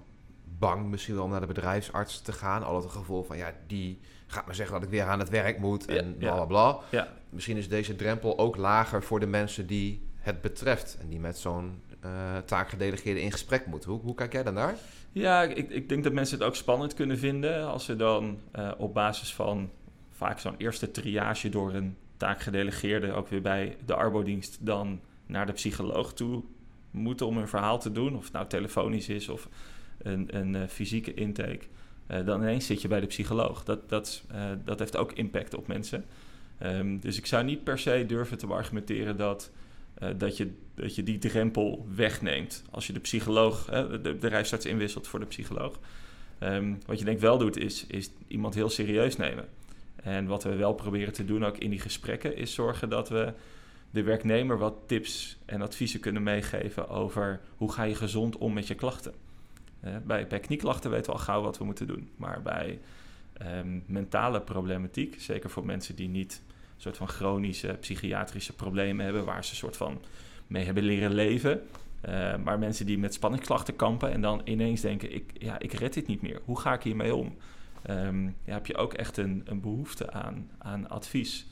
bang 0.58 0.90
misschien 0.90 1.16
wel 1.16 1.24
om 1.24 1.32
naar 1.32 1.42
de 1.42 1.48
bedrijfsarts 1.48 2.22
te 2.22 2.32
gaan. 2.32 2.64
Altijd 2.64 2.84
het 2.84 2.94
gevoel 3.02 3.24
van, 3.24 3.38
ja, 3.38 3.54
die 3.68 4.00
gaat 4.28 4.48
me 4.48 4.54
zeggen 4.54 4.74
dat 4.76 4.84
ik 4.84 4.90
weer 4.90 5.04
aan 5.04 5.20
het 5.20 5.30
werk 5.30 5.60
moet 5.60 5.86
en 5.86 6.18
bla 6.18 6.34
bla 6.34 6.46
bla. 6.46 6.80
Ja. 6.90 7.14
Misschien 7.30 7.58
is 7.58 7.70
deze 7.70 7.96
drempel 7.96 8.38
ook 8.38 8.56
lager 8.56 9.04
voor 9.04 9.20
de 9.20 9.28
mensen 9.28 9.68
die 9.68 10.07
het 10.28 10.42
betreft 10.42 10.98
en 11.02 11.10
die 11.10 11.20
met 11.20 11.38
zo'n 11.38 11.82
uh, 12.06 12.38
taakgedelegeerde 12.46 13.22
in 13.22 13.32
gesprek 13.32 13.66
moeten. 13.66 13.90
Hoe, 13.90 14.02
hoe 14.02 14.16
kijk 14.16 14.34
jij 14.34 14.44
dan 14.44 14.54
naar? 14.54 14.76
Ja, 15.12 15.44
ik, 15.44 15.70
ik 15.70 15.90
denk 15.90 16.04
dat 16.04 16.14
mensen 16.14 16.38
het 16.38 16.48
ook 16.48 16.56
spannend 16.56 16.94
kunnen 16.94 17.18
vinden 17.18 17.68
als 17.68 17.86
ze 17.86 17.96
dan 17.96 18.40
uh, 18.56 18.72
op 18.78 18.94
basis 18.94 19.34
van 19.34 19.70
vaak 20.12 20.40
zo'n 20.40 20.56
eerste 20.58 20.92
triage 20.92 21.50
door 21.50 21.74
een 21.74 21.96
taakgedelegeerde, 22.18 23.12
ook 23.12 23.28
weer 23.28 23.42
bij 23.42 23.78
de 23.86 23.94
arbodienst, 23.94 24.58
dan 24.60 25.00
naar 25.26 25.46
de 25.46 25.54
psycholoog 25.54 26.14
toe 26.14 26.44
moeten 26.92 27.28
om 27.28 27.38
een 27.38 27.48
verhaal 27.48 27.80
te 27.80 27.92
doen. 27.92 28.16
Of 28.16 28.24
het 28.24 28.34
nou 28.34 28.48
telefonisch 28.48 29.10
is 29.10 29.30
of 29.30 29.50
een, 29.98 30.38
een 30.38 30.54
uh, 30.54 30.62
fysieke 30.68 31.14
intake. 31.14 31.66
Dan 32.08 32.42
ineens 32.42 32.66
zit 32.66 32.82
je 32.82 32.88
bij 32.88 33.00
de 33.00 33.08
psycholoog. 33.08 33.64
Dat, 33.64 33.90
dat, 33.90 34.24
dat 34.64 34.80
heeft 34.80 34.98
ook 34.98 35.12
impact 35.12 35.54
op 35.54 35.68
mensen. 35.68 36.06
Um, 36.64 37.00
dus 37.00 37.18
ik 37.18 37.26
zou 37.26 37.44
niet 37.44 37.64
per 37.64 37.80
se 37.80 38.04
durven 38.08 38.38
te 38.38 38.48
argumenteren 38.48 39.18
dat, 39.18 39.52
dat, 40.18 40.38
je, 40.38 40.52
dat 40.76 40.96
je 40.96 41.04
die 41.04 41.18
drempel 41.18 41.88
wegneemt. 41.96 42.64
Als 42.72 42.88
je 42.88 42.94
de 42.94 43.00
psycholoog, 43.00 43.66
de, 43.66 44.18
bedrijfsarts 44.20 44.66
inwisselt 44.66 45.08
voor 45.08 45.20
de 45.20 45.26
psycholoog. 45.26 45.80
Um, 46.40 46.80
wat 46.86 47.00
je 47.00 47.06
denk 47.06 47.20
wel 47.20 47.38
doet, 47.38 47.58
is, 47.58 47.86
is 47.88 48.10
iemand 48.28 48.54
heel 48.54 48.70
serieus 48.70 49.16
nemen. 49.16 49.46
En 49.96 50.28
wat 50.28 50.44
we 50.44 50.56
wel 50.56 50.74
proberen 50.74 51.14
te 51.14 51.26
doen 51.26 51.46
ook 51.46 51.58
in 51.58 51.70
die 51.70 51.80
gesprekken, 51.80 52.36
is 52.36 52.54
zorgen 52.54 52.90
dat 52.90 53.10
we 53.10 53.34
de 53.92 54.04
werknemer 54.04 54.58
wat 54.58 54.76
tips 54.86 55.38
en 55.46 55.62
adviezen 55.62 56.00
kunnen 56.00 56.24
meegeven 56.24 56.90
over 56.90 57.40
hoe 57.58 57.72
ga 57.72 57.84
je 57.84 57.96
gezond 57.96 58.38
om 58.38 58.54
met 58.54 58.68
je 58.68 58.76
klachten. 58.76 59.14
Uh, 59.84 59.96
bij, 60.06 60.28
bij 60.28 60.40
knieklachten 60.40 60.92
weten 60.92 61.06
we 61.06 61.18
al 61.18 61.24
gauw 61.24 61.42
wat 61.42 61.58
we 61.58 61.64
moeten 61.64 61.88
doen. 61.88 62.10
Maar 62.16 62.42
bij 62.42 62.80
um, 63.42 63.84
mentale 63.86 64.42
problematiek, 64.42 65.16
zeker 65.22 65.50
voor 65.50 65.66
mensen 65.66 65.96
die 65.96 66.10
niet 66.10 66.42
soort 66.78 66.98
van 66.98 67.08
chronische 67.08 67.78
psychiatrische 67.80 68.54
problemen 68.54 69.06
hebben, 69.06 69.26
waar 69.26 69.46
ze 69.46 69.56
soort 69.56 69.78
van 69.78 70.02
mee 70.48 70.66
hebben 70.66 70.84
leren 70.84 71.14
leven. 71.14 71.62
Uh, 72.10 72.36
maar 72.36 72.60
mensen 72.60 72.86
die 72.86 72.98
met 72.98 73.14
spanningsklachten 73.14 73.76
kampen 73.76 74.12
en 74.12 74.22
dan 74.22 74.42
ineens 74.44 74.82
denken: 74.82 75.14
ik, 75.14 75.32
ja, 75.34 75.60
ik 75.60 75.74
red 75.74 75.94
dit 75.94 76.08
niet 76.08 76.22
meer. 76.22 76.42
Hoe 76.46 76.60
ga 76.60 76.74
ik 76.74 76.84
hiermee 76.84 77.16
om? 77.16 77.36
Um, 77.90 78.36
ja, 78.44 78.54
heb 78.54 78.66
je 78.66 78.78
ook 78.78 78.94
echt 78.94 79.18
een, 79.18 79.42
een 79.46 79.62
behoefte 79.62 80.12
aan, 80.12 80.50
aan 80.58 80.90
advies. 80.90 81.48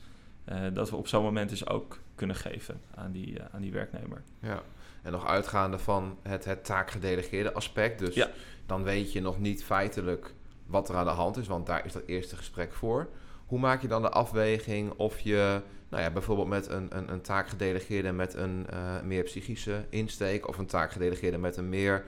Uh, 0.49 0.57
dat 0.73 0.89
we 0.89 0.95
op 0.95 1.07
zo'n 1.07 1.23
moment 1.23 1.49
dus 1.49 1.67
ook 1.67 1.99
kunnen 2.15 2.35
geven 2.35 2.81
aan 2.95 3.11
die, 3.11 3.31
uh, 3.31 3.45
aan 3.51 3.61
die 3.61 3.71
werknemer. 3.71 4.23
Ja, 4.39 4.61
en 5.01 5.11
nog 5.11 5.25
uitgaande 5.25 5.79
van 5.79 6.17
het, 6.21 6.45
het 6.45 6.65
taakgedelegeerde 6.65 7.53
aspect. 7.53 7.99
Dus 7.99 8.15
ja. 8.15 8.29
dan 8.65 8.83
weet 8.83 9.13
je 9.13 9.21
nog 9.21 9.39
niet 9.39 9.63
feitelijk 9.63 10.33
wat 10.65 10.89
er 10.89 10.95
aan 10.95 11.05
de 11.05 11.11
hand 11.11 11.37
is, 11.37 11.47
want 11.47 11.65
daar 11.65 11.85
is 11.85 11.93
dat 11.93 12.03
eerste 12.05 12.35
gesprek 12.35 12.73
voor. 12.73 13.09
Hoe 13.45 13.59
maak 13.59 13.81
je 13.81 13.87
dan 13.87 14.01
de 14.01 14.09
afweging 14.09 14.91
of 14.91 15.19
je 15.19 15.61
nou 15.89 16.03
ja, 16.03 16.11
bijvoorbeeld 16.11 16.47
met 16.47 16.69
een, 16.69 16.97
een, 16.97 17.11
een 17.11 17.21
taakgedelegeerde 17.21 18.11
met 18.11 18.33
een 18.33 18.65
uh, 18.73 19.01
meer 19.01 19.23
psychische 19.23 19.85
insteek 19.89 20.47
of 20.47 20.57
een 20.57 20.65
taakgedelegeerde 20.65 21.37
met 21.37 21.57
een 21.57 21.69
meer 21.69 22.03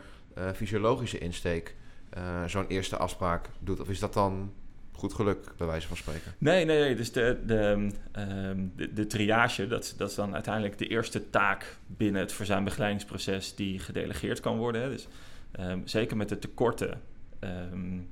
fysiologische 0.53 1.17
insteek 1.17 1.75
uh, 2.17 2.43
zo'n 2.45 2.67
eerste 2.67 2.97
afspraak 2.97 3.49
doet? 3.59 3.79
Of 3.79 3.89
is 3.89 3.99
dat 3.99 4.13
dan 4.13 4.53
goed 4.91 5.13
geluk, 5.13 5.53
bij 5.57 5.67
wijze 5.67 5.87
van 5.87 5.97
spreken? 5.97 6.33
Nee, 6.37 6.65
nee, 6.65 6.79
nee. 6.79 6.95
Dus 6.95 7.11
de, 7.11 7.39
de, 7.45 7.89
um, 8.19 8.73
de, 8.75 9.07
triage, 9.07 9.67
dat, 9.67 9.93
dat 9.97 10.09
is 10.09 10.15
dan 10.15 10.33
uiteindelijk 10.33 10.77
de 10.77 10.87
eerste 10.87 11.29
taak 11.29 11.77
binnen 11.87 12.21
het 12.21 12.33
verzuimbegeleidingsproces 12.33 13.55
die 13.55 13.79
gedelegeerd 13.79 14.39
kan 14.39 14.57
worden. 14.57 14.81
Hè. 14.81 14.89
Dus 14.89 15.07
um, 15.59 15.87
zeker 15.87 16.17
met 16.17 16.29
de 16.29 16.39
tekorten 16.39 17.01
um, 17.39 18.09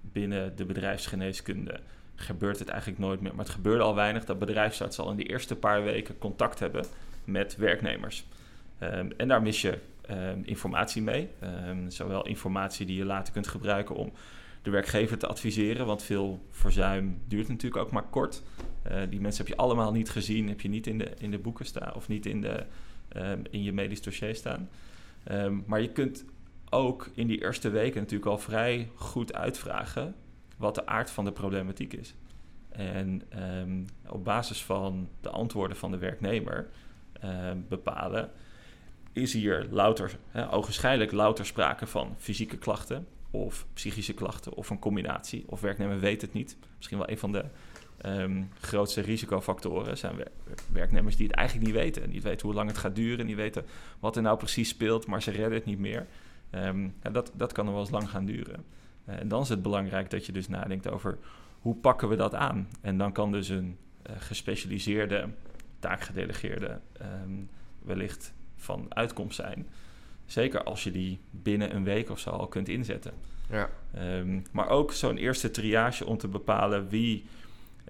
binnen 0.00 0.56
de 0.56 0.64
bedrijfsgeneeskunde 0.64 1.80
gebeurt 2.20 2.58
het 2.58 2.68
eigenlijk 2.68 3.00
nooit 3.00 3.20
meer. 3.20 3.34
Maar 3.34 3.44
het 3.44 3.54
gebeurde 3.54 3.82
al 3.82 3.94
weinig 3.94 4.24
dat 4.24 4.38
bedrijfsartsen 4.38 5.04
al 5.04 5.10
in 5.10 5.16
de 5.16 5.22
eerste 5.28 5.56
paar 5.56 5.82
weken 5.82 6.18
contact 6.18 6.58
hebben 6.58 6.84
met 7.24 7.56
werknemers. 7.56 8.24
en 9.16 9.28
daar 9.28 9.42
mis 9.42 9.60
je 9.60 9.78
um, 10.10 10.42
informatie 10.44 11.02
mee. 11.02 11.28
Um, 11.68 11.90
zowel 11.90 12.26
informatie 12.26 12.86
die 12.86 12.96
je 12.96 13.04
later 13.04 13.32
kunt 13.32 13.48
gebruiken 13.48 13.94
om 13.94 14.12
de 14.62 14.70
werkgever 14.70 15.18
te 15.18 15.26
adviseren, 15.26 15.86
want 15.86 16.02
veel 16.02 16.40
verzuim 16.50 17.20
duurt 17.26 17.48
natuurlijk 17.48 17.82
ook 17.82 17.90
maar 17.90 18.06
kort. 18.10 18.42
Uh, 18.90 19.02
die 19.10 19.20
mensen 19.20 19.44
heb 19.44 19.54
je 19.54 19.62
allemaal 19.62 19.92
niet 19.92 20.10
gezien, 20.10 20.48
heb 20.48 20.60
je 20.60 20.68
niet 20.68 20.86
in 20.86 20.98
de, 20.98 21.10
in 21.18 21.30
de 21.30 21.38
boeken 21.38 21.66
staan 21.66 21.94
of 21.94 22.08
niet 22.08 22.26
in, 22.26 22.40
de, 22.40 22.64
in 23.50 23.62
je 23.62 23.72
medisch 23.72 24.02
dossier 24.02 24.34
staan. 24.34 24.68
maar 25.66 25.80
je 25.80 25.92
kunt 25.92 26.24
ook 26.70 27.10
in 27.14 27.26
die 27.26 27.42
eerste 27.42 27.70
weken 27.70 28.00
natuurlijk 28.00 28.30
al 28.30 28.38
vrij 28.38 28.90
goed 28.94 29.34
uitvragen 29.34 30.14
wat 30.58 30.74
de 30.74 30.86
aard 30.86 31.10
van 31.10 31.24
de 31.24 31.32
problematiek 31.32 31.92
is. 31.92 32.14
En 32.68 33.22
op 34.08 34.24
basis 34.24 34.64
van 34.64 35.08
de 35.20 35.30
antwoorden 35.30 35.76
van 35.76 35.90
de 35.90 35.98
werknemer 35.98 36.68
bepalen 37.68 38.30
is 39.12 39.32
hier 39.32 39.66
louter, 39.70 40.18
hè, 40.28 40.52
ogenschijnlijk 40.52 41.12
louter 41.12 41.46
sprake 41.46 41.86
van 41.86 42.14
fysieke 42.18 42.58
klachten 42.58 43.06
of 43.30 43.66
psychische 43.72 44.14
klachten 44.14 44.54
of 44.54 44.70
een 44.70 44.78
combinatie. 44.78 45.44
Of 45.46 45.60
werknemer 45.60 46.00
weet 46.00 46.20
het 46.20 46.32
niet. 46.32 46.56
Misschien 46.76 46.98
wel 46.98 47.10
een 47.10 47.18
van 47.18 47.32
de 47.32 47.44
um, 48.04 48.50
grootste 48.60 49.00
risicofactoren 49.00 49.98
zijn 49.98 50.16
werknemers 50.72 51.16
die 51.16 51.26
het 51.26 51.36
eigenlijk 51.36 51.66
niet 51.66 51.76
weten. 51.76 52.10
Niet 52.10 52.22
weten 52.22 52.46
hoe 52.46 52.56
lang 52.56 52.68
het 52.68 52.78
gaat 52.78 52.94
duren, 52.94 53.26
niet 53.26 53.36
weten 53.36 53.64
wat 53.98 54.16
er 54.16 54.22
nou 54.22 54.38
precies 54.38 54.68
speelt, 54.68 55.06
maar 55.06 55.22
ze 55.22 55.30
redden 55.30 55.52
het 55.52 55.64
niet 55.64 55.78
meer. 55.78 56.06
Dat, 57.12 57.32
dat 57.34 57.52
kan 57.52 57.66
er 57.66 57.72
wel 57.72 57.80
eens 57.80 57.90
lang 57.90 58.10
gaan 58.10 58.24
duren. 58.24 58.64
En 59.08 59.28
dan 59.28 59.42
is 59.42 59.48
het 59.48 59.62
belangrijk 59.62 60.10
dat 60.10 60.26
je 60.26 60.32
dus 60.32 60.48
nadenkt 60.48 60.90
over 60.90 61.18
hoe 61.60 61.74
pakken 61.74 62.08
we 62.08 62.16
dat 62.16 62.34
aan. 62.34 62.68
En 62.80 62.98
dan 62.98 63.12
kan 63.12 63.32
dus 63.32 63.48
een 63.48 63.76
uh, 64.10 64.16
gespecialiseerde, 64.18 65.28
taakgedelegeerde 65.78 66.80
um, 67.22 67.48
wellicht 67.82 68.32
van 68.56 68.86
uitkomst 68.88 69.36
zijn. 69.36 69.66
Zeker 70.26 70.62
als 70.62 70.84
je 70.84 70.90
die 70.90 71.18
binnen 71.30 71.74
een 71.74 71.84
week 71.84 72.10
of 72.10 72.18
zo 72.18 72.30
al 72.30 72.46
kunt 72.46 72.68
inzetten. 72.68 73.12
Ja. 73.50 73.70
Um, 73.98 74.42
maar 74.52 74.68
ook 74.68 74.92
zo'n 74.92 75.16
eerste 75.16 75.50
triage 75.50 76.06
om 76.06 76.18
te 76.18 76.28
bepalen 76.28 76.88
wie 76.88 77.24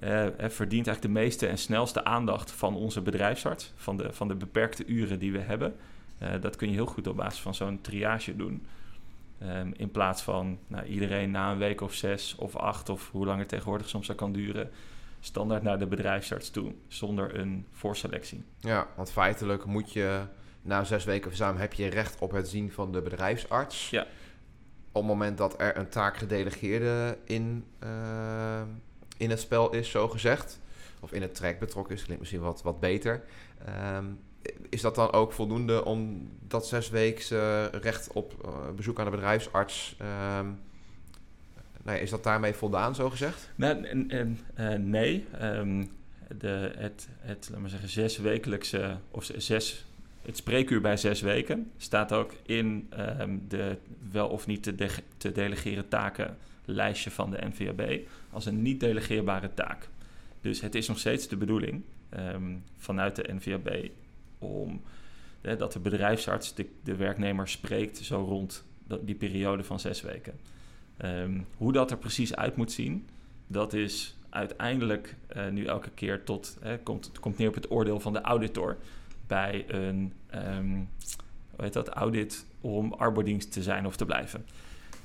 uh, 0.02 0.26
verdient 0.38 0.86
eigenlijk 0.86 1.02
de 1.02 1.20
meeste 1.20 1.46
en 1.46 1.58
snelste 1.58 2.04
aandacht 2.04 2.50
van 2.50 2.74
onze 2.74 3.00
bedrijfsarts, 3.00 3.72
van 3.76 3.96
de, 3.96 4.12
van 4.12 4.28
de 4.28 4.34
beperkte 4.34 4.86
uren 4.86 5.18
die 5.18 5.32
we 5.32 5.38
hebben. 5.38 5.74
Uh, 6.22 6.28
dat 6.40 6.56
kun 6.56 6.68
je 6.68 6.74
heel 6.74 6.86
goed 6.86 7.06
op 7.06 7.16
basis 7.16 7.40
van 7.40 7.54
zo'n 7.54 7.80
triage 7.80 8.36
doen. 8.36 8.66
Um, 9.42 9.72
in 9.76 9.90
plaats 9.90 10.22
van 10.22 10.58
nou, 10.66 10.86
iedereen 10.86 11.30
na 11.30 11.52
een 11.52 11.58
week 11.58 11.80
of 11.80 11.94
zes 11.94 12.34
of 12.34 12.56
acht 12.56 12.88
of 12.88 13.10
hoe 13.10 13.26
lang 13.26 13.38
het 13.38 13.48
tegenwoordig 13.48 13.88
soms 13.88 14.14
kan 14.14 14.32
duren, 14.32 14.70
standaard 15.20 15.62
naar 15.62 15.78
de 15.78 15.86
bedrijfsarts 15.86 16.50
toe, 16.50 16.72
zonder 16.88 17.38
een 17.38 17.66
voorselectie. 17.72 18.44
Ja, 18.60 18.86
want 18.96 19.10
feitelijk 19.10 19.64
moet 19.64 19.92
je 19.92 20.20
na 20.62 20.84
zes 20.84 21.04
weken 21.04 21.28
verzuim 21.28 21.56
heb 21.56 21.72
je 21.72 21.88
recht 21.88 22.20
op 22.20 22.30
het 22.30 22.48
zien 22.48 22.72
van 22.72 22.92
de 22.92 23.02
bedrijfsarts. 23.02 23.90
Ja. 23.90 24.02
Op 24.92 25.02
het 25.02 25.12
moment 25.12 25.38
dat 25.38 25.60
er 25.60 25.76
een 25.76 25.88
taakgedelegeerde 25.88 27.18
in, 27.24 27.64
uh, 27.84 28.62
in 29.16 29.30
het 29.30 29.40
spel 29.40 29.70
is, 29.70 29.90
zo 29.90 30.08
gezegd. 30.08 30.60
Of 31.00 31.12
in 31.12 31.22
het 31.22 31.34
trek 31.34 31.58
betrokken 31.58 31.94
is, 31.94 32.02
klinkt 32.02 32.20
misschien 32.20 32.42
wat, 32.42 32.62
wat 32.62 32.80
beter. 32.80 33.24
Um, 33.96 34.18
is 34.68 34.80
dat 34.80 34.94
dan 34.94 35.12
ook 35.12 35.32
voldoende 35.32 35.84
om 35.84 36.30
dat 36.48 36.66
zes 36.66 36.90
weken 36.90 37.70
recht 37.70 38.12
op 38.12 38.34
uh, 38.44 38.50
bezoek 38.76 38.98
aan 38.98 39.04
de 39.04 39.10
bedrijfsarts... 39.10 39.96
Nou 41.82 42.00
is 42.00 42.10
dat 42.10 42.22
daarmee 42.22 42.52
voldaan, 42.52 42.94
zo 42.94 43.10
gezegd? 43.10 43.50
Nou, 43.54 44.06
uh, 44.58 44.72
nee. 44.74 45.26
Um, 45.42 45.90
de, 46.38 46.72
het, 46.76 47.08
het, 47.18 47.50
zeggen, 47.66 47.88
zes 47.88 48.18
wekelijkse 48.18 48.96
of 49.10 49.30
zes 49.36 49.86
het 50.22 50.36
spreekuur 50.36 50.80
bij 50.80 50.96
zes 50.96 51.20
weken 51.20 51.70
staat 51.76 52.12
ook 52.12 52.32
in 52.42 52.88
de 53.48 53.76
wel 54.10 54.28
of 54.28 54.46
niet 54.46 54.62
te, 54.62 54.88
te 55.16 55.32
delegeren 55.32 55.88
taken 55.88 56.36
lijstje 56.64 57.10
van 57.10 57.30
de 57.30 57.46
NVAB 57.46 58.00
als 58.30 58.46
een 58.46 58.62
niet 58.62 58.80
delegeerbare 58.80 59.54
taak. 59.54 59.88
Dus 60.40 60.60
het 60.60 60.74
is 60.74 60.88
nog 60.88 60.98
steeds 60.98 61.28
de 61.28 61.36
bedoeling 61.36 61.82
vanuit 62.76 63.16
de 63.16 63.32
NVAB 63.32 63.88
om 64.38 64.80
hè, 65.40 65.56
dat 65.56 65.72
de 65.72 65.80
bedrijfsarts 65.80 66.54
de, 66.54 66.66
de 66.82 66.96
werknemer 66.96 67.48
spreekt 67.48 67.98
zo 67.98 68.24
rond 68.24 68.64
die 69.00 69.14
periode 69.14 69.64
van 69.64 69.80
zes 69.80 70.00
weken. 70.00 70.34
Ehm, 70.96 71.40
hoe 71.56 71.72
dat 71.72 71.90
er 71.90 71.98
precies 71.98 72.34
uit 72.34 72.56
moet 72.56 72.72
zien, 72.72 73.08
dat 73.46 73.72
is 73.72 74.16
uiteindelijk 74.30 75.16
uh, 75.36 75.48
nu 75.48 75.64
elke 75.64 75.90
keer 75.90 76.24
tot, 76.24 76.56
hè, 76.60 76.78
komt, 76.78 77.12
komt 77.20 77.38
neer 77.38 77.48
op 77.48 77.54
het 77.54 77.70
oordeel 77.70 78.00
van 78.00 78.12
de 78.12 78.20
auditor 78.20 78.76
bij 79.26 79.64
een 79.68 80.12
um, 80.34 80.88
hoe 81.56 81.68
dat, 81.68 81.88
audit 81.88 82.46
om 82.60 82.92
arbodienst 82.92 83.52
te 83.52 83.62
zijn 83.62 83.86
of 83.86 83.96
te 83.96 84.04
blijven. 84.04 84.44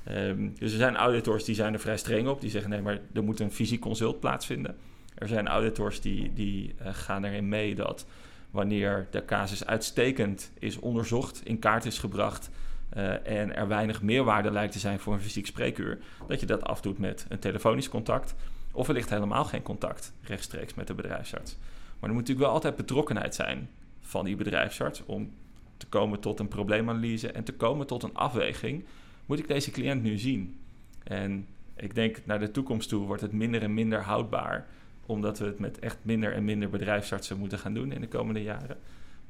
Um, 0.10 0.54
dus 0.60 0.72
er 0.72 0.78
zijn 0.78 0.96
auditors 0.96 1.44
die 1.44 1.56
zijn 1.56 1.74
er 1.74 1.80
vrij 1.80 1.98
streng 1.98 2.28
op, 2.28 2.42
die 2.42 2.50
zeggen 2.50 2.70
nee, 2.70 2.82
maar 2.82 3.00
er 3.13 3.24
moet 3.24 3.40
een 3.40 3.52
fysiek 3.52 3.82
consult 3.82 4.20
plaatsvinden. 4.20 4.75
Er 5.16 5.28
zijn 5.28 5.48
auditors 5.48 6.02
die, 6.02 6.34
die 6.34 6.75
uh, 6.82 6.88
gaan 6.92 7.24
erin 7.24 7.50
mee 7.50 7.75
dat 7.75 8.06
wanneer 8.53 9.07
de 9.12 9.25
casus 9.25 9.65
uitstekend 9.65 10.51
is 10.60 10.79
onderzocht, 10.79 11.41
in 11.45 11.60
kaart 11.60 11.86
is 11.86 12.00
gebracht 12.00 12.50
uh, 12.98 13.27
en 13.27 13.55
er 13.55 13.67
weinig 13.67 14.01
meerwaarde 14.01 14.51
lijkt 14.51 14.74
te 14.74 14.79
zijn 14.79 15.00
voor 15.00 15.13
een 15.13 15.22
fysiek 15.22 15.45
spreekuur, 15.45 16.00
dat 16.27 16.39
je 16.39 16.45
dat 16.45 16.63
afdoet 16.63 16.98
met 16.98 17.25
een 17.29 17.39
telefonisch 17.39 17.89
contact 17.89 18.36
of 18.72 18.88
wellicht 18.88 19.10
helemaal 19.10 19.45
geen 19.45 19.62
contact 19.62 20.13
rechtstreeks 20.22 20.74
met 20.74 20.88
de 20.88 20.93
bedrijfsarts. 20.93 21.57
Maar 22.00 22.10
er 22.10 22.15
moet 22.15 22.27
natuurlijk 22.27 22.45
wel 22.45 22.55
altijd 22.55 22.75
betrokkenheid 22.75 23.36
zijn 23.36 23.69
van 24.01 24.25
die 24.25 24.36
bedrijfsarts 24.36 25.05
om 25.05 25.31
te 25.77 25.86
komen 25.86 26.19
tot 26.19 26.39
een 26.39 26.48
probleemanalyse 26.48 27.31
en 27.31 27.43
te 27.43 27.53
komen 27.53 27.88
tot 27.88 28.03
een 28.03 28.15
afweging. 28.15 28.86
Moet 29.25 29.39
ik 29.39 29.48
deze 29.48 29.72
cliënt 29.72 30.03
nu 30.03 30.17
zien? 30.17 30.60
En 31.03 31.48
ik 31.75 31.95
denk 31.95 32.17
naar 32.25 32.39
de 32.39 32.51
toekomst 32.51 32.89
toe 32.89 33.05
wordt 33.05 33.22
het 33.22 33.31
minder 33.31 33.62
en 33.62 33.74
minder 33.74 34.01
houdbaar, 34.01 34.67
omdat 35.05 35.39
we 35.39 35.45
het 35.45 35.60
met 35.60 35.79
echt 35.79 35.98
minder 36.01 36.33
en 36.33 36.45
minder 36.45 36.69
bedrijfsartsen 36.69 37.38
moeten 37.38 37.60
gaan 37.60 37.74
doen 37.74 37.91
in 37.91 38.01
de 38.01 38.07
komende 38.07 38.43
jaren. 38.43 38.77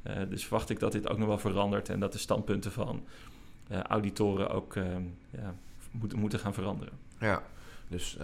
Uh, 0.08 0.13
dus 0.30 0.42
verwacht 0.44 0.70
ik 0.70 0.80
dat 0.80 0.92
dit 0.92 1.10
ook 1.10 1.18
nog 1.18 1.27
wel 1.27 1.38
verandert 1.38 1.89
en 1.89 2.00
dat 2.00 2.12
de 2.12 2.18
standpunten 2.18 2.72
van 2.72 3.03
uh, 3.72 3.80
auditoren 3.82 4.50
ook 4.50 4.75
uh, 4.75 4.86
ja, 5.30 5.56
moeten, 5.92 6.20
moeten 6.20 6.39
gaan 6.39 6.53
veranderen. 6.53 6.94
Ja, 7.20 7.44
dus 7.88 8.18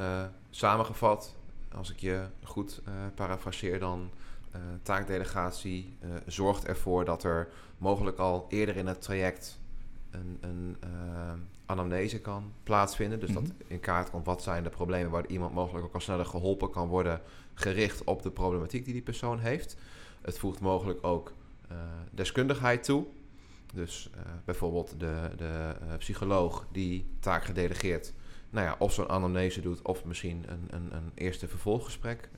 samengevat, 0.49 1.35
als 1.75 1.91
ik 1.91 1.99
je 1.99 2.25
goed 2.43 2.81
parafraseer, 3.15 3.79
dan 3.79 4.09
taakdelegatie 4.81 5.97
zorgt 6.25 6.65
ervoor 6.65 7.05
dat 7.05 7.23
er 7.23 7.49
mogelijk 7.77 8.17
al 8.17 8.45
eerder 8.49 8.75
in 8.75 8.87
het 8.87 9.01
traject 9.01 9.58
een, 10.11 10.37
een 10.41 10.77
uh, 10.83 11.31
anamnese 11.65 12.19
kan 12.19 12.51
plaatsvinden. 12.63 13.19
Dus 13.19 13.31
dat 13.31 13.43
mhm. 13.43 13.51
in 13.67 13.79
kaart 13.79 14.09
komt 14.09 14.25
wat 14.25 14.43
zijn 14.43 14.63
de 14.63 14.69
problemen 14.69 15.11
waar 15.11 15.27
iemand 15.27 15.53
mogelijk 15.53 15.85
ook 15.85 15.93
al 15.93 15.99
sneller 15.99 16.25
geholpen 16.25 16.69
kan 16.69 16.87
worden, 16.87 17.21
gericht 17.53 18.03
op 18.03 18.21
de 18.21 18.31
problematiek 18.31 18.85
die 18.85 18.93
die 18.93 19.01
persoon 19.01 19.39
heeft. 19.39 19.77
Het 20.21 20.39
voegt 20.39 20.59
mogelijk 20.59 21.05
ook 21.05 21.33
deskundigheid 22.11 22.83
toe. 22.83 23.05
Dus 23.73 24.09
bijvoorbeeld 24.45 24.99
de, 24.99 25.29
de 25.37 25.75
psycholoog 25.97 26.65
die 26.71 27.05
taak 27.19 27.43
gedelegeerd 27.43 28.13
nou 28.49 28.65
ja, 28.65 28.75
of 28.79 28.93
zo'n 28.93 29.09
anamnese 29.09 29.61
doet, 29.61 29.81
of 29.81 30.05
misschien 30.05 30.43
een, 30.47 30.67
een, 30.69 30.93
een 30.95 31.11
eerste 31.13 31.47
vervolggesprek 31.47 32.29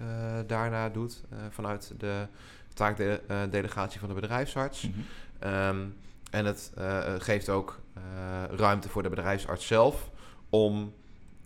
daarna 0.48 0.90
doet 0.90 1.24
vanuit 1.50 1.94
de 1.98 2.28
taakdelegatie 2.74 4.00
van 4.00 4.10
de 4.10 4.16
bedrijfsarts. 4.16 4.88
Mm 4.88 4.94
-hmm. 5.40 5.54
um, 5.54 5.96
en 6.32 6.46
het 6.46 6.72
uh, 6.78 7.14
geeft 7.18 7.50
ook 7.50 7.80
ruimte 8.52 8.90
voor 8.90 9.04
de 9.04 9.10
bedrijfsarts 9.10 9.68
zelf 9.68 10.10
om 10.50 10.94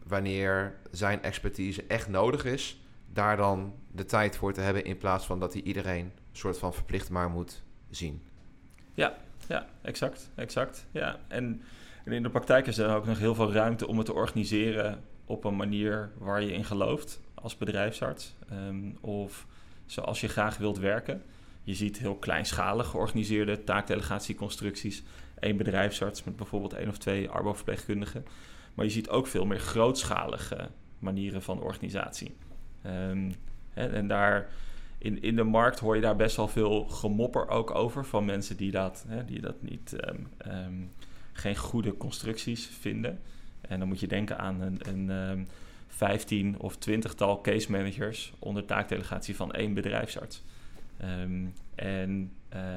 wanneer 0.03 0.75
zijn 0.91 1.23
expertise 1.23 1.83
echt 1.87 2.07
nodig 2.07 2.45
is, 2.45 2.81
daar 3.13 3.37
dan 3.37 3.73
de 3.91 4.05
tijd 4.05 4.37
voor 4.37 4.53
te 4.53 4.61
hebben 4.61 4.85
in 4.85 4.97
plaats 4.97 5.25
van 5.25 5.39
dat 5.39 5.53
hij 5.53 5.61
iedereen 5.61 6.11
soort 6.31 6.57
van 6.57 6.73
verplicht 6.73 7.09
maar 7.09 7.29
moet 7.29 7.63
zien. 7.89 8.21
Ja, 8.93 9.17
ja, 9.47 9.65
exact, 9.81 10.29
exact. 10.35 10.85
Ja, 10.91 11.19
en 11.27 11.61
in 12.05 12.23
de 12.23 12.29
praktijk 12.29 12.67
is 12.67 12.77
er 12.77 12.95
ook 12.95 13.05
nog 13.05 13.19
heel 13.19 13.35
veel 13.35 13.53
ruimte 13.53 13.87
om 13.87 13.97
het 13.97 14.05
te 14.05 14.13
organiseren 14.13 15.03
op 15.25 15.43
een 15.43 15.55
manier 15.55 16.11
waar 16.17 16.41
je 16.41 16.53
in 16.53 16.65
gelooft 16.65 17.21
als 17.33 17.57
bedrijfsarts. 17.57 18.35
Um, 18.51 18.97
of 19.01 19.45
zoals 19.85 20.21
je 20.21 20.27
graag 20.27 20.57
wilt 20.57 20.77
werken. 20.77 21.23
Je 21.65 21.73
ziet 21.73 21.97
heel 21.97 22.15
kleinschalig 22.15 22.87
georganiseerde 22.87 23.63
taakdelegatieconstructies. 23.63 25.03
Eén 25.39 25.57
bedrijfsarts 25.57 26.23
met 26.23 26.35
bijvoorbeeld 26.35 26.73
één 26.73 26.89
of 26.89 26.97
twee 26.97 27.29
arbo-verpleegkundigen. 27.29 28.25
Maar 28.73 28.85
je 28.85 28.91
ziet 28.91 29.09
ook 29.09 29.27
veel 29.27 29.45
meer 29.45 29.59
grootschalige 29.59 30.69
manieren 30.99 31.41
van 31.41 31.61
organisatie. 31.61 32.35
Um, 32.85 33.33
hè, 33.69 33.87
en 33.87 34.07
daar 34.07 34.49
in, 34.97 35.21
in 35.21 35.35
de 35.35 35.43
markt 35.43 35.79
hoor 35.79 35.95
je 35.95 36.01
daar 36.01 36.15
best 36.15 36.35
wel 36.35 36.47
veel 36.47 36.83
gemopper 36.83 37.47
ook 37.47 37.75
over 37.75 38.05
van 38.05 38.25
mensen 38.25 38.57
die 38.57 38.71
dat, 38.71 39.05
hè, 39.07 39.25
die 39.25 39.41
dat 39.41 39.61
niet 39.61 39.95
um, 40.47 40.91
geen 41.33 41.55
goede 41.55 41.97
constructies 41.97 42.67
vinden. 42.67 43.21
En 43.61 43.79
dan 43.79 43.87
moet 43.87 43.99
je 43.99 44.07
denken 44.07 44.37
aan 44.37 44.61
een, 44.61 44.79
een 44.87 45.09
um, 45.09 45.47
15 45.87 46.59
of 46.59 46.77
20-tal 46.89 47.41
case 47.41 47.71
managers 47.71 48.33
onder 48.39 48.65
taakdelegatie 48.65 49.35
van 49.35 49.51
één 49.51 49.73
bedrijfsarts. 49.73 50.43
Um, 51.03 51.53
en, 51.75 52.31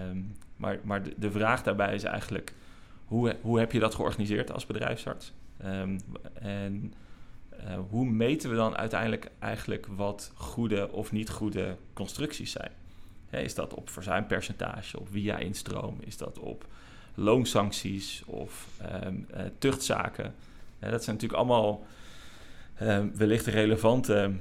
um, 0.09 0.37
maar 0.57 0.78
maar 0.83 1.02
de, 1.02 1.14
de, 1.16 1.31
vraag 1.31 1.62
daarbij 1.62 1.94
is 1.94 2.04
eigenlijk: 2.04 2.54
hoe, 3.04 3.37
hoe 3.40 3.59
heb 3.59 3.72
je 3.72 3.78
dat 3.78 3.94
georganiseerd 3.94 4.52
als 4.52 4.66
bedrijfsarts? 4.66 5.33
Um, 5.64 6.00
en 6.33 6.94
uh, 7.64 7.78
hoe 7.88 8.07
meten 8.07 8.50
we 8.50 8.57
dan 8.57 8.76
uiteindelijk 8.76 9.31
eigenlijk 9.38 9.87
wat 9.87 10.33
goede 10.35 10.92
of 10.92 11.12
niet 11.12 11.31
goede 11.31 11.76
constructies 11.92 12.52
zijn? 12.52 12.70
is 13.31 13.54
dat 13.54 13.74
op 13.74 13.90
verzuimpercentage, 13.90 15.00
op 15.00 15.09
via-instroom? 15.11 15.96
Is 16.00 16.16
dat 16.16 16.38
op 16.38 16.66
loonsancties 17.14 18.22
of 18.26 18.68
uh, 18.83 19.42
tuchtzaken. 19.59 20.35
dat 20.78 21.04
zijn 21.04 21.16
natuurlijk 21.16 21.40
allemaal 21.40 21.87
wellicht 23.14 23.46
relevante 23.46 24.33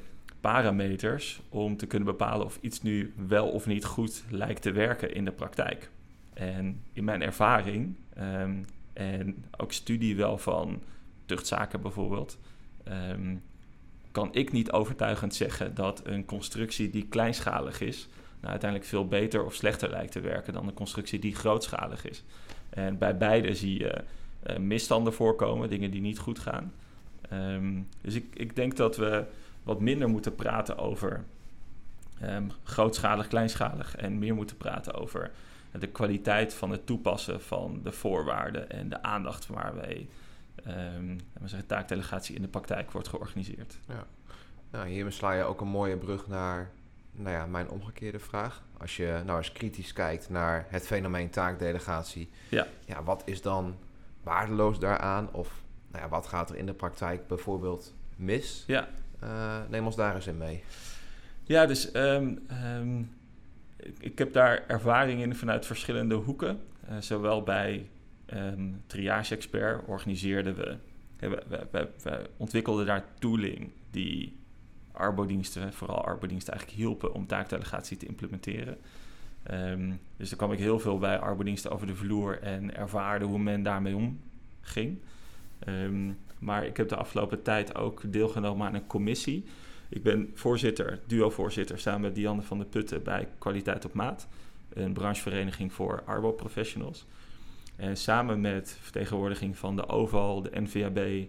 parameters 0.53 1.41
om 1.49 1.77
te 1.77 1.85
kunnen 1.85 2.07
bepalen 2.07 2.45
of 2.45 2.57
iets 2.61 2.81
nu 2.81 3.13
wel 3.27 3.49
of 3.49 3.65
niet 3.65 3.85
goed 3.85 4.23
lijkt 4.29 4.61
te 4.61 4.71
werken 4.71 5.13
in 5.13 5.25
de 5.25 5.31
praktijk. 5.31 5.89
En 6.33 6.81
in 6.93 7.03
mijn 7.03 7.21
ervaring 7.21 7.95
um, 8.19 8.65
en 8.93 9.45
ook 9.57 9.71
studie 9.71 10.15
wel 10.15 10.37
van 10.37 10.81
tuchtzaken 11.25 11.81
bijvoorbeeld, 11.81 12.37
kan 14.11 14.29
ik 14.31 14.51
niet 14.51 14.71
overtuigend 14.71 15.35
zeggen 15.35 15.75
dat 15.75 16.01
een 16.05 16.25
constructie 16.25 16.89
die 16.89 17.07
kleinschalig 17.07 17.81
is, 17.81 18.07
nou, 18.39 18.51
uiteindelijk 18.51 18.89
veel 18.89 19.07
beter 19.07 19.45
of 19.45 19.53
slechter 19.53 19.89
lijkt 19.89 20.11
te 20.11 20.19
werken 20.19 20.53
dan 20.53 20.67
een 20.67 20.73
constructie 20.73 21.19
die 21.19 21.35
grootschalig 21.35 22.05
is. 22.05 22.23
En 22.69 22.97
bij 22.97 23.17
beide 23.17 23.55
zie 23.55 23.79
je 23.79 24.03
uh, 24.49 24.57
misstanden 24.57 25.13
voorkomen, 25.13 25.69
dingen 25.69 25.91
die 25.91 26.01
niet 26.01 26.19
goed 26.19 26.39
gaan. 26.39 26.73
Um, 27.33 27.87
dus 28.01 28.15
ik, 28.15 28.25
ik 28.33 28.55
denk 28.55 28.75
dat 28.75 28.97
we 28.97 29.25
wat 29.67 29.79
minder 29.79 30.09
moeten 30.09 30.35
praten 30.35 30.77
over 30.77 31.23
um, 32.23 32.51
grootschalig, 32.63 33.27
kleinschalig 33.27 33.95
en 33.95 34.19
meer 34.19 34.35
moeten 34.35 34.57
praten 34.57 34.93
over 34.93 35.31
de 35.79 35.87
kwaliteit 35.87 36.53
van 36.53 36.71
het 36.71 36.85
toepassen 36.85 37.41
van 37.41 37.79
de 37.83 37.91
voorwaarden 37.91 38.69
en 38.69 38.89
de 38.89 39.03
aandacht 39.03 39.47
waarmee 39.47 40.09
um, 40.67 41.19
zeggen, 41.43 41.67
taakdelegatie 41.67 42.35
in 42.35 42.41
de 42.41 42.47
praktijk 42.47 42.91
wordt 42.91 43.07
georganiseerd. 43.07 43.77
Ja. 43.87 44.05
Nou, 44.71 44.87
hiermee 44.87 45.11
sla 45.11 45.31
je 45.33 45.43
ook 45.43 45.61
een 45.61 45.67
mooie 45.67 45.97
brug 45.97 46.27
naar 46.27 46.69
nou 47.11 47.35
ja, 47.35 47.45
mijn 47.45 47.69
omgekeerde 47.69 48.19
vraag. 48.19 48.63
Als 48.77 48.97
je 48.97 49.21
nou 49.25 49.37
eens 49.37 49.51
kritisch 49.51 49.93
kijkt 49.93 50.29
naar 50.29 50.65
het 50.69 50.87
fenomeen 50.87 51.29
taakdelegatie, 51.29 52.29
ja. 52.49 52.67
Ja, 52.85 53.03
wat 53.03 53.21
is 53.25 53.41
dan 53.41 53.75
waardeloos 54.23 54.79
daaraan? 54.79 55.33
Of 55.33 55.61
nou 55.91 56.03
ja, 56.03 56.09
wat 56.09 56.27
gaat 56.27 56.49
er 56.49 56.55
in 56.55 56.65
de 56.65 56.73
praktijk 56.73 57.27
bijvoorbeeld 57.27 57.93
mis? 58.15 58.63
Ja. 58.67 58.87
Uh, 59.23 59.57
neem 59.69 59.85
ons 59.85 59.95
daar 59.95 60.15
eens 60.15 60.27
in 60.27 60.37
mee. 60.37 60.63
Ja, 61.43 61.65
dus 61.65 61.95
um, 61.95 62.39
um, 62.75 63.09
ik, 63.99 64.17
heb 64.17 64.33
daar 64.33 64.63
ervaring 64.67 65.21
in 65.21 65.35
vanuit 65.35 65.65
verschillende 65.65 66.15
hoeken. 66.15 66.59
Uh, 66.89 66.97
zowel 66.99 67.43
bij 67.43 67.89
um, 68.33 68.81
Triage 68.87 69.35
Expert 69.35 69.85
organiseerden 69.85 70.55
we, 70.55 70.77
we, 71.71 72.29
ontwikkelden 72.37 72.85
daar 72.85 73.05
tooling 73.19 73.71
die 73.91 74.37
arbodiensten, 74.91 75.73
vooral 75.73 76.05
arbodiensten, 76.05 76.53
eigenlijk 76.53 76.81
hielpen 76.81 77.13
om 77.13 77.27
taakdelegatie 77.27 77.97
te 77.97 78.05
implementeren. 78.05 78.77
Dus 80.17 80.29
daar 80.29 80.37
kwam 80.37 80.51
ik 80.51 80.59
heel 80.59 80.79
veel 80.79 80.97
bij 80.97 81.19
arbodiensten 81.19 81.71
over 81.71 81.87
de 81.87 81.95
vloer 81.95 82.41
en 82.41 82.75
ervaarde 82.75 83.25
hoe 83.25 83.39
men 83.39 83.63
daarmee 83.63 83.95
omging. 83.95 84.99
Um, 85.67 86.17
maar 86.39 86.65
ik 86.65 86.77
heb 86.77 86.89
de 86.89 86.95
afgelopen 86.95 87.41
tijd 87.41 87.75
ook 87.75 88.01
deelgenomen 88.11 88.67
aan 88.67 88.73
een 88.73 88.87
commissie. 88.87 89.45
Ik 89.89 90.03
ben 90.03 90.31
voorzitter, 90.33 90.99
duo-voorzitter, 91.05 91.79
samen 91.79 92.01
met 92.01 92.15
Dianne 92.15 92.41
van 92.41 92.57
der 92.57 92.67
Putten 92.67 93.03
bij 93.03 93.27
Kwaliteit 93.37 93.85
op 93.85 93.93
Maat, 93.93 94.27
een 94.69 94.93
branchevereniging 94.93 95.73
voor 95.73 96.03
arbo-professionals. 96.05 97.05
En 97.75 97.97
samen 97.97 98.41
met 98.41 98.77
vertegenwoordiging 98.81 99.57
van 99.57 99.75
de 99.75 99.87
OVAL, 99.87 100.41
de 100.41 100.61
NVAB, 100.61 101.27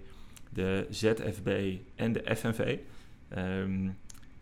de 0.53 0.87
ZFB 0.91 1.77
en 1.95 2.13
de 2.13 2.37
FNV 2.37 2.79
um, 3.37 3.97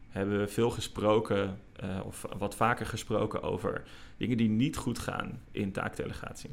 hebben 0.09 0.39
we 0.39 0.49
veel 0.49 0.71
gesproken, 0.71 1.59
uh, 1.85 2.01
of 2.05 2.27
wat 2.39 2.55
vaker 2.55 2.87
gesproken 2.87 3.43
over 3.43 3.83
dingen 4.17 4.37
die 4.37 4.49
niet 4.49 4.77
goed 4.77 4.99
gaan 4.99 5.41
in 5.51 5.73
taakdelegatie. 5.73 6.51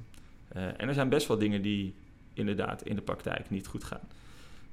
Uh, 0.55 0.65
en 0.65 0.87
er 0.87 0.93
zijn 0.93 1.09
best 1.09 1.27
wel 1.27 1.37
dingen 1.37 1.61
die 1.61 1.95
inderdaad 2.33 2.83
in 2.83 2.95
de 2.95 3.01
praktijk 3.01 3.49
niet 3.49 3.67
goed 3.67 3.83
gaan. 3.83 4.07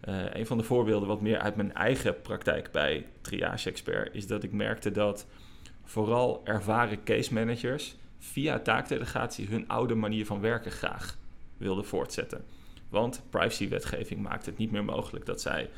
Uh, 0.09 0.25
een 0.33 0.47
van 0.47 0.59
de 0.59 0.65
voorbeelden, 0.65 1.09
wat 1.09 1.21
meer 1.21 1.39
uit 1.39 1.57
mijn 1.57 1.75
eigen 1.75 2.21
praktijk 2.21 2.71
bij 2.73 3.07
Triage 3.21 3.71
Expert, 3.71 4.15
is 4.15 4.27
dat 4.27 4.43
ik 4.43 4.53
merkte 4.53 4.91
dat 4.91 5.27
vooral 5.85 6.41
ervaren 6.45 7.05
case 7.05 7.35
managers 7.35 7.97
via 8.19 8.59
taakdelegatie 8.59 9.49
hun 9.49 9.69
oude 9.69 9.95
manier 9.95 10.27
van 10.27 10.41
werken 10.41 10.71
graag 10.71 11.19
wilden 11.57 11.85
voortzetten. 11.85 12.45
Want 12.89 13.23
privacywetgeving 13.31 14.21
maakt 14.23 14.47
het 14.47 14.57
niet 14.57 14.71
meer 14.71 14.85
mogelijk 14.85 15.27
dat 15.27 15.41
zij 15.41 15.71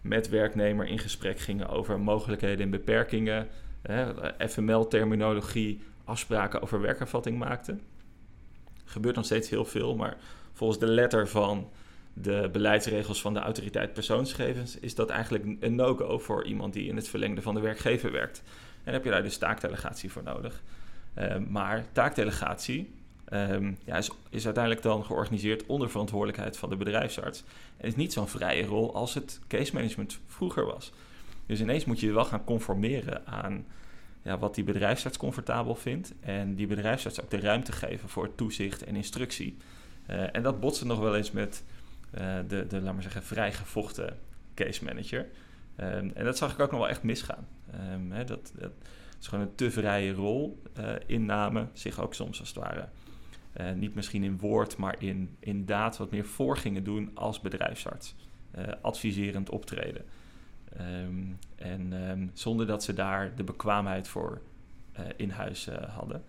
met 0.00 0.28
werknemer 0.28 0.86
in 0.86 0.98
gesprek 0.98 1.38
gingen 1.38 1.68
over 1.68 2.00
mogelijkheden 2.00 2.64
en 2.64 2.70
beperkingen, 2.70 3.48
FML-terminologie, 4.38 5.80
afspraken 6.04 6.62
over 6.62 6.80
werkervatting 6.80 7.38
maakten. 7.38 7.80
Gebeurt 8.84 9.16
nog 9.16 9.24
steeds 9.24 9.50
heel 9.50 9.64
veel, 9.64 9.96
maar 9.96 10.16
volgens 10.56 10.78
de 10.78 10.86
letter 10.86 11.28
van 11.28 11.70
de 12.12 12.48
beleidsregels 12.52 13.20
van 13.20 13.34
de 13.34 13.40
autoriteit 13.40 13.92
persoonsgegevens 13.92 14.78
is 14.78 14.94
dat 14.94 15.10
eigenlijk 15.10 15.44
een 15.60 15.74
no-go 15.74 16.18
voor 16.18 16.44
iemand 16.44 16.72
die 16.72 16.88
in 16.88 16.96
het 16.96 17.08
verlengde 17.08 17.42
van 17.42 17.54
de 17.54 17.60
werkgever 17.60 18.12
werkt. 18.12 18.42
En 18.84 18.92
heb 18.92 19.04
je 19.04 19.10
daar 19.10 19.22
dus 19.22 19.38
taakdelegatie 19.38 20.12
voor 20.12 20.22
nodig. 20.22 20.62
Uh, 21.18 21.36
maar 21.48 21.84
taakdelegatie 21.92 22.94
um, 23.32 23.78
ja, 23.84 23.96
is, 23.96 24.10
is, 24.30 24.44
uiteindelijk 24.44 24.84
dan 24.84 25.04
georganiseerd 25.04 25.66
onder 25.66 25.90
verantwoordelijkheid 25.90 26.56
van 26.56 26.70
de 26.70 26.76
bedrijfsarts. 26.76 27.44
En 27.76 27.88
is 27.88 27.96
niet 27.96 28.12
zo'n 28.12 28.28
vrije 28.28 28.66
rol 28.66 28.94
als 28.94 29.14
het 29.14 29.40
case 29.48 29.74
management 29.74 30.18
vroeger 30.26 30.66
was. 30.66 30.92
Dus 31.46 31.60
ineens 31.60 31.84
moet 31.84 32.00
je 32.00 32.12
wel 32.12 32.24
gaan 32.24 32.44
conformeren 32.44 33.26
aan 33.26 33.66
ja, 34.22 34.38
wat 34.38 34.54
die 34.54 34.64
bedrijfsarts 34.64 35.16
comfortabel 35.16 35.74
vindt. 35.74 36.12
En 36.20 36.54
die 36.54 36.66
bedrijfsarts 36.66 37.22
ook 37.22 37.30
de 37.30 37.40
ruimte 37.40 37.72
geven 37.72 38.08
voor 38.08 38.34
toezicht 38.34 38.84
en 38.84 38.96
instructie. 38.96 39.56
Uh, 40.10 40.36
en 40.36 40.42
dat 40.42 40.60
botst 40.60 40.84
nog 40.84 40.98
wel 40.98 41.16
eens 41.16 41.30
met 41.30 41.64
uh, 42.18 42.36
de, 42.48 42.66
de, 42.66 42.80
laat 42.80 42.92
maar 42.94 43.02
zeggen, 43.02 43.22
vrijgevochten 43.22 44.18
case 44.54 44.84
manager. 44.84 45.26
Um, 45.80 46.10
en 46.14 46.24
dat 46.24 46.36
zag 46.36 46.52
ik 46.52 46.60
ook 46.60 46.70
nog 46.70 46.80
wel 46.80 46.88
echt 46.88 47.02
misgaan. 47.02 47.48
Um, 47.92 48.12
hè, 48.12 48.24
dat, 48.24 48.52
dat, 48.58 48.72
is 49.20 49.26
gewoon 49.26 49.44
een 49.44 49.54
te 49.54 49.70
vrije 49.70 50.12
rol, 50.12 50.62
uh, 50.78 50.92
inname, 51.06 51.66
zich 51.72 52.00
ook 52.00 52.14
soms 52.14 52.40
als 52.40 52.48
het 52.48 52.58
ware 52.58 52.88
niet 53.74 53.94
misschien 53.94 54.24
in 54.24 54.38
woord, 54.38 54.76
maar 54.76 54.94
in, 54.98 55.36
in 55.38 55.66
daad 55.66 55.96
wat 55.96 56.10
meer 56.10 56.24
voor 56.24 56.56
gingen 56.56 56.84
doen 56.84 57.10
als 57.14 57.40
bedrijfsarts. 57.40 58.14
Uh, 58.58 58.64
adviserend 58.80 59.50
optreden. 59.50 60.04
Um, 60.80 61.38
en 61.56 62.30
zonder 62.34 62.66
dat 62.66 62.84
ze 62.84 62.92
daar 62.92 63.34
de 63.36 63.44
bekwaamheid 63.44 64.08
voor 64.08 64.40
in 65.16 65.30
huis 65.30 65.68
hadden. 65.88 66.24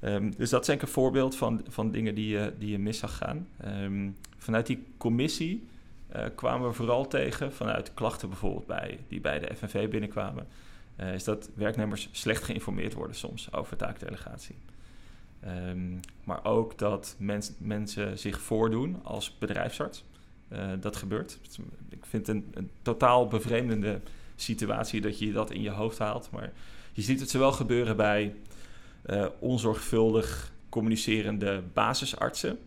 Um, 0.00 0.36
dus 0.36 0.50
dat 0.50 0.68
is 0.68 0.80
een 0.80 0.88
voorbeeld 0.88 1.36
van, 1.36 1.64
van 1.68 1.90
dingen 1.90 2.14
die 2.14 2.28
je, 2.28 2.52
die 2.58 2.70
je 2.70 2.78
mis 2.78 2.98
zag 2.98 3.16
gaan. 3.16 3.48
vanuit 4.38 4.66
die 4.66 4.86
commissie 4.96 5.66
kwamen 6.34 6.68
we 6.68 6.74
vooral 6.74 7.06
tegen, 7.06 7.52
vanuit 7.52 7.94
klachten 7.94 8.28
bijvoorbeeld 8.28 8.66
bij, 8.66 8.98
die 9.08 9.20
bij 9.20 9.38
de 9.38 9.54
FNV 9.54 9.88
binnenkwamen, 9.88 10.46
is 11.14 11.24
dat 11.24 11.50
werknemers 11.54 12.08
slecht 12.12 12.42
geïnformeerd 12.42 12.94
worden 12.94 13.16
soms 13.16 13.52
over 13.52 13.76
taakdelegatie. 13.76 14.56
Um, 15.46 16.00
maar 16.24 16.44
ook 16.44 16.78
dat 16.78 17.14
mens, 17.18 17.52
mensen 17.58 18.18
zich 18.18 18.40
voordoen 18.40 19.00
als 19.02 19.38
bedrijfsarts. 19.38 20.04
Dat 20.80 20.96
gebeurt. 20.96 21.38
Ik 21.88 22.06
vind 22.06 22.26
het 22.26 22.36
een, 22.36 22.50
een, 22.54 22.70
totaal 22.82 23.26
bevreemdende 23.26 24.00
situatie 24.36 25.00
dat 25.00 25.18
je 25.18 25.32
dat 25.32 25.50
in 25.50 25.62
je 25.62 25.70
hoofd 25.70 25.98
haalt. 25.98 26.28
Maar 26.30 26.52
je 26.92 27.02
ziet 27.02 27.20
het 27.20 27.30
zowel 27.30 27.52
gebeuren 27.52 27.96
bij 27.96 28.34
uh, 29.10 29.26
onzorgvuldig 29.38 30.52
communicerende 30.68 31.62
basisartsen. 31.72 32.58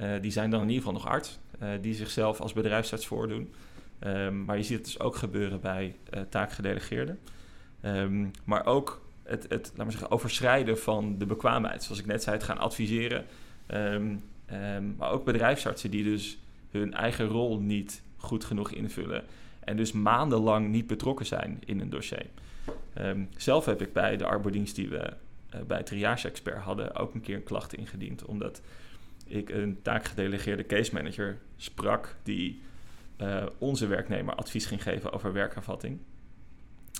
Uh, 0.00 0.12
die 0.20 0.30
zijn 0.30 0.50
dan 0.50 0.60
in 0.60 0.68
ieder 0.68 0.82
geval 0.82 0.98
nog 0.98 1.08
arts, 1.08 1.38
die 1.80 1.94
zichzelf 1.94 2.40
als 2.40 2.52
bedrijfsarts 2.52 3.06
voordoen. 3.06 3.54
Um, 4.06 4.44
maar 4.44 4.56
je 4.56 4.62
ziet 4.62 4.76
het 4.76 4.84
dus 4.84 5.00
ook 5.00 5.16
gebeuren 5.16 5.60
bij 5.60 5.96
taakgedelegeerden. 6.28 7.18
Um, 7.84 8.30
maar 8.44 8.66
ook 8.66 9.00
het, 9.22 9.46
het 9.48 9.66
laat 9.66 9.76
maar 9.76 9.90
zeggen, 9.90 10.10
overschrijden 10.10 10.78
van 10.78 11.18
de 11.18 11.26
bekwaamheid. 11.26 11.82
Zoals 11.82 12.00
ik 12.00 12.06
net 12.06 12.22
zei, 12.22 12.36
het 12.36 12.44
gaan 12.44 12.58
adviseren. 12.58 13.24
Um, 13.74 14.22
maar 14.96 15.10
ook 15.10 15.24
bedrijfsartsen 15.24 15.90
die 15.90 16.04
dus 16.04 16.38
hun 16.70 16.94
eigen 16.94 17.26
rol 17.26 17.58
niet 17.58 18.02
goed 18.16 18.44
genoeg 18.44 18.70
invullen. 18.70 19.24
En 19.60 19.76
dus 19.76 19.92
maandenlang 19.92 20.68
niet 20.68 20.86
betrokken 20.86 21.26
zijn 21.26 21.58
in 21.64 21.80
een 21.80 21.90
dossier. 21.90 22.26
Zelf 23.36 23.64
heb 23.64 23.82
ik 23.82 23.92
bij 23.92 24.16
de 24.16 24.24
arbodienst 24.24 24.74
die 24.74 24.88
we 24.88 25.12
uh, 25.54 25.60
bij 25.66 25.82
Triage 25.82 26.28
Expert 26.28 26.62
hadden 26.62 26.94
ook 26.94 27.14
een 27.14 27.20
keer 27.20 27.36
een 27.36 27.42
klacht 27.42 27.74
ingediend. 27.74 28.24
Omdat 28.24 28.60
ik 29.26 29.50
een 29.50 29.78
taakgedelegeerde 29.82 30.66
case 30.66 30.94
manager 30.94 31.38
sprak 31.56 32.16
die 32.22 32.60
uh, 33.20 33.44
onze 33.58 33.86
werknemer 33.86 34.34
advies 34.34 34.66
ging 34.66 34.82
geven 34.82 35.12
over 35.12 35.32
werkervatting. 35.32 35.98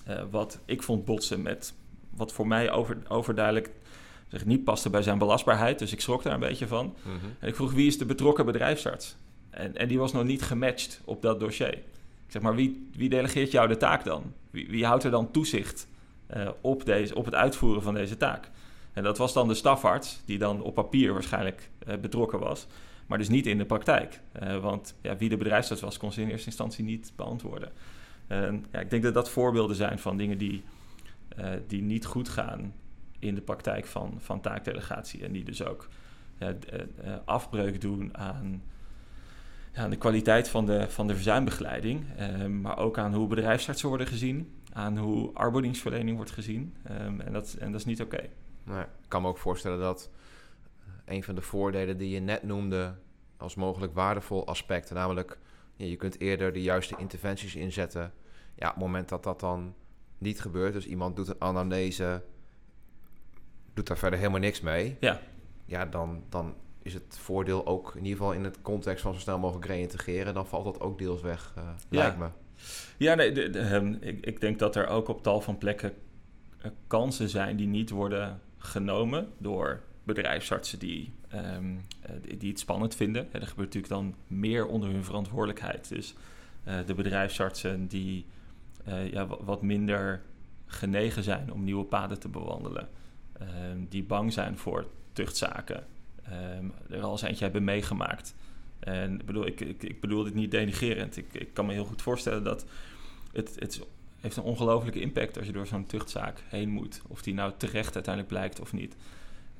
Uh, 0.08 0.22
wat 0.30 0.58
ik 0.64 0.82
vond 0.82 1.04
botsen 1.04 1.42
met 1.42 1.74
wat 2.10 2.32
voor 2.32 2.46
mij 2.46 2.70
over, 2.70 2.96
overduidelijk 3.08 3.70
zeg, 4.28 4.44
niet 4.44 4.64
paste 4.64 4.90
bij 4.90 5.02
zijn 5.02 5.18
belastbaarheid. 5.18 5.78
Dus 5.78 5.92
ik 5.92 6.00
schrok 6.00 6.22
daar 6.22 6.34
een 6.34 6.40
beetje 6.40 6.66
van. 6.66 6.96
Mhm. 7.02 7.26
En 7.38 7.48
ik 7.48 7.54
vroeg 7.54 7.72
wie 7.72 7.86
is 7.86 7.98
de 7.98 8.04
betrokken 8.04 8.46
bedrijfsarts? 8.46 9.16
En, 9.50 9.76
en 9.76 9.88
die 9.88 9.98
was 9.98 10.12
nog 10.12 10.24
niet 10.24 10.42
gematcht 10.42 11.00
op 11.04 11.22
dat 11.22 11.40
dossier. 11.40 11.74
Ik 11.74 12.36
zeg 12.36 12.42
maar, 12.42 12.54
wie, 12.54 12.88
wie 12.96 13.08
delegeert 13.08 13.50
jou 13.50 13.68
de 13.68 13.76
taak 13.76 14.04
dan? 14.04 14.32
Wie, 14.50 14.68
wie 14.68 14.86
houdt 14.86 15.04
er 15.04 15.10
dan 15.10 15.30
toezicht 15.30 15.88
op, 16.60 16.84
deze, 16.84 17.14
op 17.14 17.24
het 17.24 17.34
uitvoeren 17.34 17.82
van 17.82 17.94
deze 17.94 18.16
taak? 18.16 18.50
En 18.92 19.02
dat 19.02 19.18
was 19.18 19.32
dan 19.32 19.48
de 19.48 19.54
stafarts, 19.54 20.22
die 20.24 20.38
dan 20.38 20.62
op 20.62 20.74
papier 20.74 21.12
waarschijnlijk 21.12 21.70
uh, 21.88 21.94
betrokken 21.96 22.38
was, 22.38 22.66
maar 23.06 23.18
dus 23.18 23.28
niet 23.28 23.46
in 23.46 23.58
de 23.58 23.64
praktijk. 23.64 24.20
Uh, 24.42 24.58
want 24.58 24.94
ja, 25.00 25.16
wie 25.16 25.28
de 25.28 25.36
bedrijfsarts 25.36 25.82
was, 25.82 25.98
kon 25.98 26.12
ze 26.12 26.20
in 26.20 26.28
eerste 26.28 26.46
instantie 26.46 26.84
niet 26.84 27.12
beantwoorden. 27.16 27.72
ja, 28.72 28.80
ik 28.80 28.90
denk 28.90 29.02
dat 29.02 29.14
dat 29.14 29.30
voorbeelden 29.30 29.76
zijn 29.76 29.98
van 29.98 30.16
dingen 30.16 30.38
die 30.38 30.62
die 31.66 31.82
niet 31.82 32.06
goed 32.06 32.28
gaan 32.28 32.74
in 33.18 33.34
de 33.34 33.40
praktijk 33.40 33.86
van, 33.86 34.14
van 34.18 34.40
taakdelegatie. 34.40 35.24
En 35.24 35.32
die 35.32 35.44
dus 35.44 35.64
ook 35.64 35.88
afbreuk 37.24 37.80
doen 37.80 38.16
aan, 38.16 38.62
aan 39.74 39.90
de 39.90 39.96
kwaliteit 39.96 40.48
van 40.48 40.66
de, 40.66 40.86
van 40.88 41.06
de 41.06 41.14
verzuimbegeleiding. 41.14 42.04
Maar 42.60 42.78
ook 42.78 42.98
aan 42.98 43.14
hoe 43.14 43.26
bedrijfsartsen 43.26 43.88
worden 43.88 44.06
gezien. 44.06 44.52
Aan 44.72 44.98
hoe 44.98 45.30
arbeidingsverlening 45.34 46.16
wordt 46.16 46.30
gezien. 46.30 46.76
Um, 46.90 47.20
en, 47.20 47.32
dat, 47.32 47.56
en 47.58 47.72
dat 47.72 47.80
is 47.80 47.86
niet 47.86 48.02
oké. 48.02 48.28
Okay. 48.66 48.82
ik 48.82 49.08
kan 49.08 49.22
me 49.22 49.28
ook 49.28 49.38
voorstellen 49.38 49.78
dat 49.78 50.10
een 51.04 51.22
van 51.22 51.34
de 51.34 51.42
voordelen 51.42 51.96
die 51.96 52.10
je 52.10 52.20
net 52.20 52.42
noemde 52.42 52.94
als 53.36 53.54
mogelijk 53.54 53.94
waardevol 53.94 54.46
aspect, 54.46 54.90
namelijk 54.90 55.38
ja, 55.76 55.86
je 55.86 55.96
kunt 55.96 56.20
eerder 56.20 56.52
de 56.52 56.62
juiste 56.62 56.94
interventies 56.98 57.56
inzetten. 57.56 58.12
Ja, 58.54 58.66
op 58.66 58.74
het 58.74 58.82
moment 58.82 59.08
dat 59.08 59.22
dat 59.22 59.40
dan 59.40 59.74
niet 60.18 60.40
gebeurt. 60.40 60.72
Dus 60.72 60.86
iemand 60.86 61.16
doet 61.16 61.28
een 61.28 61.40
anamnese, 61.40 62.22
doet 63.74 63.86
daar 63.86 63.98
verder 63.98 64.18
helemaal 64.18 64.40
niks 64.40 64.60
mee. 64.60 64.96
Ja. 65.00 65.20
Ja, 65.64 65.86
dan, 65.86 66.24
dan 66.28 66.54
is 66.82 66.94
het 66.94 67.18
voordeel 67.18 67.66
ook 67.66 67.94
in 67.94 68.04
ieder 68.04 68.18
geval 68.18 68.32
in 68.32 68.44
het 68.44 68.62
context 68.62 69.02
van 69.02 69.14
zo 69.14 69.20
snel 69.20 69.38
mogelijk 69.38 69.66
reïntegreren. 69.66 70.34
Dan 70.34 70.46
valt 70.46 70.64
dat 70.64 70.80
ook 70.80 70.98
deels 70.98 71.22
weg, 71.22 71.54
uh, 71.58 71.64
ja. 71.64 71.98
lijkt 71.98 72.18
me. 72.18 72.28
Ja, 72.96 73.14
nee, 73.14 73.58
um, 73.74 73.98
ik, 74.00 74.26
ik 74.26 74.40
denk 74.40 74.58
dat 74.58 74.76
er 74.76 74.86
ook 74.86 75.08
op 75.08 75.22
tal 75.22 75.40
van 75.40 75.58
plekken 75.58 75.92
uh, 76.64 76.70
kansen 76.86 77.28
zijn 77.28 77.56
die 77.56 77.66
niet 77.66 77.90
worden 77.90 78.40
genomen 78.58 79.28
door 79.38 79.80
bedrijfsartsen 80.04 80.78
die, 80.78 81.12
um, 81.34 81.84
uh, 82.04 82.38
die, 82.38 82.50
het 82.50 82.58
spannend 82.58 82.94
vinden. 82.94 83.22
Er 83.32 83.46
gebeurt 83.46 83.74
natuurlijk 83.74 83.88
dan 83.88 84.14
meer 84.26 84.66
onder 84.66 84.90
hun 84.90 85.04
verantwoordelijkheid. 85.04 85.88
Dus 85.88 86.14
de 86.86 86.94
bedrijfsartsen 86.94 87.86
die 87.86 88.26
ja, 89.10 89.26
wat 89.26 89.62
minder 89.62 90.22
genegen 90.66 91.22
zijn 91.22 91.52
om 91.52 91.64
nieuwe 91.64 91.84
paden 91.84 92.20
te 92.20 92.28
bewandelen. 92.28 92.88
Ehm, 93.32 93.78
die 93.88 94.02
bang 94.02 94.32
zijn 94.32 94.58
voor 94.58 94.86
tuchtzaken. 95.12 95.86
Er 96.90 97.02
al 97.02 97.10
eens 97.10 97.22
eentje 97.22 97.44
hebben 97.44 97.64
meegemaakt. 97.64 98.34
En 98.80 99.20
bedoel, 99.24 99.46
ik, 99.46 99.60
ik, 99.60 99.82
ik 99.82 100.00
bedoel 100.00 100.24
dit 100.24 100.34
niet 100.34 100.50
denigerend. 100.50 101.16
Ik, 101.16 101.26
ik 101.32 101.48
kan 101.52 101.66
me 101.66 101.72
heel 101.72 101.84
goed 101.84 102.02
voorstellen 102.02 102.44
dat 102.44 102.64
het, 103.32 103.56
het 103.58 103.80
heeft 104.20 104.36
een 104.36 104.42
ongelofelijke 104.42 105.00
impact 105.00 105.36
als 105.36 105.46
je 105.46 105.52
door 105.52 105.66
zo'n 105.66 105.86
tuchtzaak 105.86 106.42
heen 106.48 106.68
moet. 106.68 107.02
Of 107.06 107.22
die 107.22 107.34
nou 107.34 107.52
terecht 107.56 107.94
uiteindelijk 107.94 108.34
blijkt 108.34 108.60
of 108.60 108.72
niet. 108.72 108.96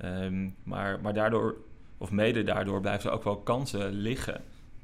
Um, 0.05 0.55
maar, 0.63 1.01
maar 1.01 1.15
daardoor, 1.15 1.57
of 1.99 2.11
mede 2.11 2.45
daardoor, 2.45 2.81
blijven 2.81 3.11
er 3.11 3.17
ook 3.17 3.25
wel 3.25 3.37
kansen 3.37 3.93
liggen. 3.93 4.43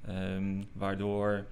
Um, 0.09 0.65
waardoor 0.73 1.45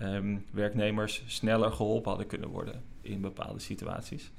um, 0.00 0.44
werknemers 0.50 1.22
sneller 1.26 1.72
geholpen 1.72 2.08
hadden 2.08 2.26
kunnen 2.26 2.48
worden 2.48 2.82
in 3.00 3.20
bepaalde 3.20 3.58
situaties. 3.58 4.30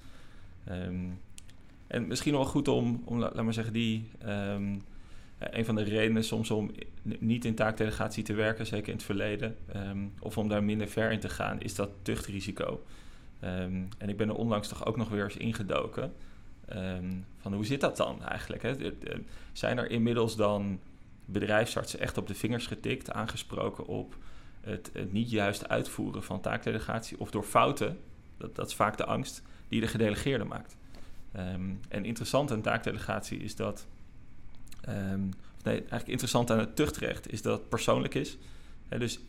En 1.88 2.08
misschien 2.08 2.34
wel 2.34 2.45
goed 2.45 2.67
om, 2.67 3.01
om 3.06 3.19
laat 3.19 3.43
maar 3.43 3.53
zeggen, 3.53 3.73
die. 3.73 4.10
Um, 5.43 5.49
een 5.51 5.65
van 5.65 5.75
de 5.75 5.84
redenen 5.84 6.23
soms 6.23 6.51
om 6.51 6.71
niet 7.01 7.45
in 7.45 7.56
taakdelegatie 7.56 8.23
te 8.23 8.34
werken, 8.34 8.65
zeker 8.65 8.88
in 8.88 8.93
het 8.93 9.03
verleden, 9.03 9.56
of 10.19 10.38
om 10.38 10.47
daar 10.47 10.63
minder 10.63 10.88
ver 10.88 11.12
in 11.12 11.19
te 11.19 11.29
gaan, 11.29 11.62
is 11.62 11.75
dat 11.75 11.89
tuchtrisico. 12.01 12.84
Ehm, 13.39 13.82
en 13.97 14.10
ik 14.10 14.17
ben 14.17 14.29
er 14.29 14.36
onlangs 14.36 14.67
toch 14.67 14.86
ook 14.86 14.97
nog 14.97 15.10
weer 15.10 15.23
eens 15.23 15.38
ingedoken. 15.38 16.13
Ehm, 16.65 17.12
van 17.38 17.53
hoe 17.53 17.65
zit 17.65 17.82
dat 17.82 17.97
dan 17.97 18.23
eigenlijk? 18.23 18.62
Hè? 18.62 18.73
Zijn 19.51 19.77
er 19.77 19.89
inmiddels 19.89 20.36
dan 20.36 20.79
bedrijfsartsen 21.25 21.99
echt 21.99 22.17
op 22.17 22.27
de 22.27 22.34
vingers 22.34 22.67
getikt, 22.67 23.12
aangesproken 23.12 23.86
op 23.86 24.15
het, 24.62 24.91
niet 25.12 25.29
juist 25.29 25.69
uitvoeren 25.69 26.23
van 26.23 26.41
taakdelegatie 26.41 27.19
of 27.19 27.32
door 27.32 27.43
fouten, 27.43 27.99
dat, 28.38 28.56
dat 28.56 28.67
is 28.67 28.75
vaak 28.75 28.97
de 28.97 29.06
angst, 29.06 29.41
die 29.67 29.82
de 29.82 29.88
gedelegeerde 29.88 30.43
maakt. 30.43 30.77
En 31.88 32.06
interessant 32.06 32.51
aan 32.51 32.62
taakdelegatie 32.62 33.39
is 33.39 33.56
dat, 33.56 33.88
nee, 35.63 35.78
eigenlijk 35.78 36.08
interessant 36.08 36.52
aan 36.52 36.60
het 36.60 36.76
tuchtrecht 36.76 37.32
is 37.32 37.41
dat 37.41 37.60
het 37.60 37.69
persoonlijk 37.69 38.13
is. 38.13 38.38
dus 38.89 39.19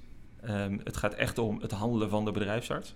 het 0.85 0.97
gaat 0.97 1.15
echt 1.15 1.39
om 1.39 1.61
het 1.61 1.71
handelen 1.71 2.09
van 2.09 2.25
de 2.25 2.33
bedrijfsarts. 2.33 2.95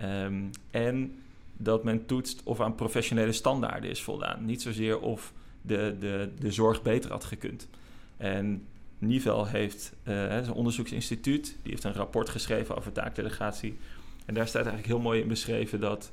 Um, 0.00 0.50
en 0.70 1.18
dat 1.56 1.84
men 1.84 2.06
toetst 2.06 2.40
of 2.44 2.60
aan 2.60 2.74
professionele 2.74 3.32
standaarden 3.32 3.90
is 3.90 4.02
voldaan. 4.02 4.44
Niet 4.44 4.62
zozeer 4.62 5.00
of 5.00 5.32
de, 5.62 5.96
de, 5.98 6.30
de 6.38 6.52
zorg 6.52 6.82
beter 6.82 7.10
had 7.10 7.24
gekund. 7.24 7.68
En 8.16 8.66
Nivel 8.98 9.46
heeft, 9.46 9.92
uh, 10.04 10.36
een 10.36 10.52
onderzoeksinstituut, 10.52 11.44
die 11.62 11.70
heeft 11.70 11.84
een 11.84 11.92
rapport 11.92 12.28
geschreven 12.28 12.76
over 12.76 12.92
taakdelegatie. 12.92 13.78
En 14.24 14.34
daar 14.34 14.46
staat 14.46 14.66
eigenlijk 14.66 14.92
heel 14.92 15.02
mooi 15.02 15.20
in 15.20 15.28
beschreven 15.28 15.80
dat 15.80 16.12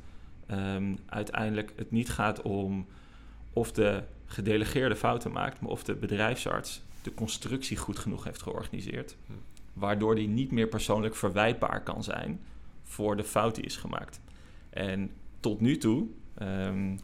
uiteindelijk 1.06 1.74
het 1.76 1.92
niet 1.92 2.10
gaat 2.10 2.42
om 2.42 2.86
of 3.54 3.72
de 3.72 4.04
gedelegeerde 4.26 4.96
fouten 4.96 5.32
maakt, 5.32 5.62
maar 5.62 5.72
of 5.72 5.84
de 5.84 5.96
bedrijfsarts 5.96 6.82
de 7.02 7.14
constructie 7.14 7.78
goed 7.78 8.00
genoeg 8.00 8.24
heeft 8.24 8.42
georganiseerd. 8.42 9.16
Hm. 9.26 9.34
Waardoor 9.74 10.16
die 10.16 10.28
niet 10.28 10.52
meer 10.52 10.68
persoonlijk 10.68 11.16
verwijtbaar 11.16 11.84
kan 11.84 12.04
zijn 12.04 12.40
voor 12.84 13.16
de 13.16 13.24
fout 13.24 13.56
die 13.56 13.64
is 13.64 13.78
gemaakt. 13.78 14.20
En 14.70 15.12
tot 15.40 15.62
nu 15.62 15.78
toe, 15.78 16.08
um, 16.42 17.00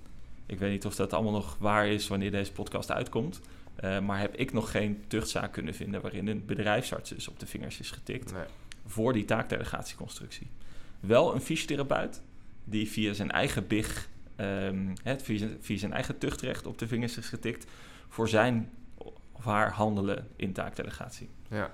ik 0.45 0.59
weet 0.59 0.71
niet 0.71 0.85
of 0.85 0.95
dat 0.95 1.13
allemaal 1.13 1.31
nog 1.31 1.57
waar 1.59 1.87
is 1.87 2.07
wanneer 2.07 2.31
deze 2.31 2.51
podcast 2.51 2.91
uitkomt, 2.91 3.41
uh, 3.83 3.99
maar 3.99 4.19
heb 4.19 4.35
ik 4.35 4.53
nog 4.53 4.71
geen 4.71 5.03
tuchtzaak 5.07 5.51
kunnen 5.51 5.73
vinden 5.73 6.01
waarin 6.01 6.27
een 6.27 6.45
bedrijfsarts 6.45 7.09
dus 7.09 7.27
op 7.27 7.39
de 7.39 7.45
vingers 7.45 7.79
is 7.79 7.91
getikt 7.91 8.33
nee. 8.33 8.43
voor 8.85 9.13
die 9.13 9.25
taakdelegatieconstructie. 9.25 10.47
Wel 10.99 11.35
een 11.35 11.41
fysiotherapeut 11.41 12.21
die 12.63 12.89
via 12.89 13.13
zijn 13.13 13.31
eigen 13.31 13.67
BIG, 13.67 14.09
um, 14.37 14.93
het, 15.03 15.23
via, 15.23 15.47
via 15.59 15.77
zijn 15.77 15.93
eigen 15.93 16.17
tuchtrecht 16.17 16.65
op 16.65 16.77
de 16.77 16.87
vingers 16.87 17.17
is 17.17 17.29
getikt 17.29 17.65
voor 18.07 18.29
zijn 18.29 18.71
of 19.31 19.43
haar 19.43 19.71
handelen 19.71 20.27
in 20.35 20.53
taakdelegatie. 20.53 21.29
Ja. 21.49 21.71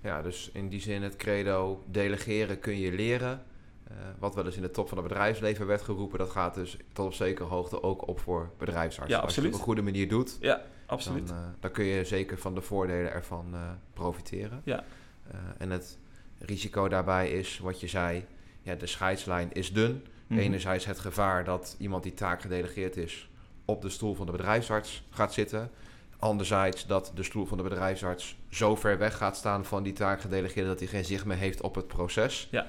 ja, 0.00 0.22
dus 0.22 0.50
in 0.52 0.68
die 0.68 0.80
zin 0.80 1.02
het 1.02 1.16
credo 1.16 1.84
delegeren 1.86 2.58
kun 2.58 2.78
je 2.78 2.92
leren. 2.92 3.42
Uh, 3.90 3.96
wat 4.18 4.34
wel 4.34 4.46
eens 4.46 4.56
in 4.56 4.62
de 4.62 4.70
top 4.70 4.88
van 4.88 4.98
het 4.98 5.08
bedrijfsleven 5.08 5.66
werd 5.66 5.82
geroepen, 5.82 6.18
dat 6.18 6.30
gaat 6.30 6.54
dus 6.54 6.76
tot 6.92 7.06
op 7.06 7.14
zekere 7.14 7.48
hoogte 7.48 7.82
ook 7.82 8.08
op 8.08 8.20
voor 8.20 8.50
bedrijfsartsen. 8.58 9.16
Ja, 9.16 9.22
Als 9.22 9.34
je 9.34 9.40
het 9.40 9.50
op 9.50 9.56
een 9.56 9.64
goede 9.64 9.82
manier 9.82 10.08
doet, 10.08 10.36
ja, 10.40 10.62
absoluut. 10.86 11.28
Dan, 11.28 11.36
uh, 11.36 11.42
dan 11.60 11.70
kun 11.70 11.84
je 11.84 12.04
zeker 12.04 12.38
van 12.38 12.54
de 12.54 12.60
voordelen 12.60 13.12
ervan 13.12 13.54
uh, 13.54 13.70
profiteren. 13.92 14.60
Ja. 14.64 14.84
en 15.58 15.70
het 15.70 15.98
risico 16.38 16.88
daarbij 16.88 17.30
is, 17.30 17.58
wat 17.58 17.80
je 17.80 17.86
zei, 17.86 18.24
ja, 18.62 18.74
de 18.74 18.86
scheidslijn 18.86 19.52
is 19.52 19.72
dun. 19.72 20.04
Mm 20.30 20.36
-hmm. 20.36 20.46
Enerzijds 20.46 20.84
het 20.84 20.98
gevaar 20.98 21.44
dat 21.44 21.76
iemand 21.78 22.02
die 22.02 22.14
taak 22.14 22.40
gedelegeerd 22.40 22.96
is 22.96 23.28
op 23.64 23.82
de 23.82 23.88
stoel 23.88 24.14
van 24.14 24.26
de 24.26 24.32
bedrijfsarts 24.32 25.02
gaat 25.10 25.32
zitten. 25.32 25.70
Anderzijds 26.18 26.86
dat 26.86 27.12
de 27.14 27.22
stoel 27.22 27.46
van 27.46 27.56
de 27.56 27.62
bedrijfsarts 27.62 28.36
zo 28.48 28.76
ver 28.76 28.98
weg 28.98 29.16
gaat 29.16 29.36
staan 29.36 29.64
van 29.64 29.82
die 29.82 29.92
taak 29.92 30.20
gedelegeerde 30.20 30.68
dat 30.68 30.78
hij 30.78 30.88
geen 30.88 31.04
zicht 31.04 31.24
meer 31.24 31.36
heeft 31.36 31.60
op 31.60 31.74
het 31.74 31.86
proces. 31.86 32.48
Ja 32.50 32.66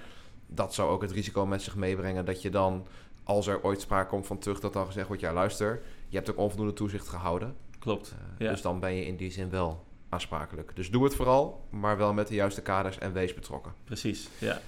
dat 0.54 0.74
zou 0.74 0.90
ook 0.90 1.02
het 1.02 1.12
risico 1.12 1.46
met 1.46 1.62
zich 1.62 1.76
meebrengen 1.76 2.26
dat 2.26 2.42
je 2.42 2.50
dan, 2.50 2.88
als 3.24 3.48
er 3.48 3.64
ooit 3.64 3.82
sprake 3.82 4.10
komt 4.10 4.28
van 4.28 4.38
terug, 4.40 4.60
dat 4.60 4.74
dan 4.74 4.86
gezegd 4.86 5.08
wordt: 5.08 5.22
ja, 5.22 5.34
luister, 5.34 5.82
je 6.08 6.16
hebt 6.16 6.30
ook 6.30 6.38
onvoldoende 6.38 6.74
toezicht 6.74 7.08
gehouden. 7.08 7.56
Klopt. 7.80 8.14
Uh, 8.14 8.46
ja. 8.46 8.52
Dus 8.52 8.62
dan 8.62 8.80
ben 8.80 8.94
je 8.94 9.06
in 9.06 9.16
die 9.16 9.32
zin 9.32 9.50
wel 9.50 9.86
aansprakelijk. 10.10 10.76
Dus 10.76 10.92
doe 10.92 11.04
het 11.04 11.16
vooral, 11.16 11.68
maar 11.70 11.98
wel 11.98 12.14
met 12.14 12.28
de 12.28 12.36
juiste 12.36 12.62
kaders 12.62 12.98
en 12.98 13.14
wees 13.14 13.34
betrokken. 13.34 13.74
Precies, 13.84 14.30
ja. 14.38 14.60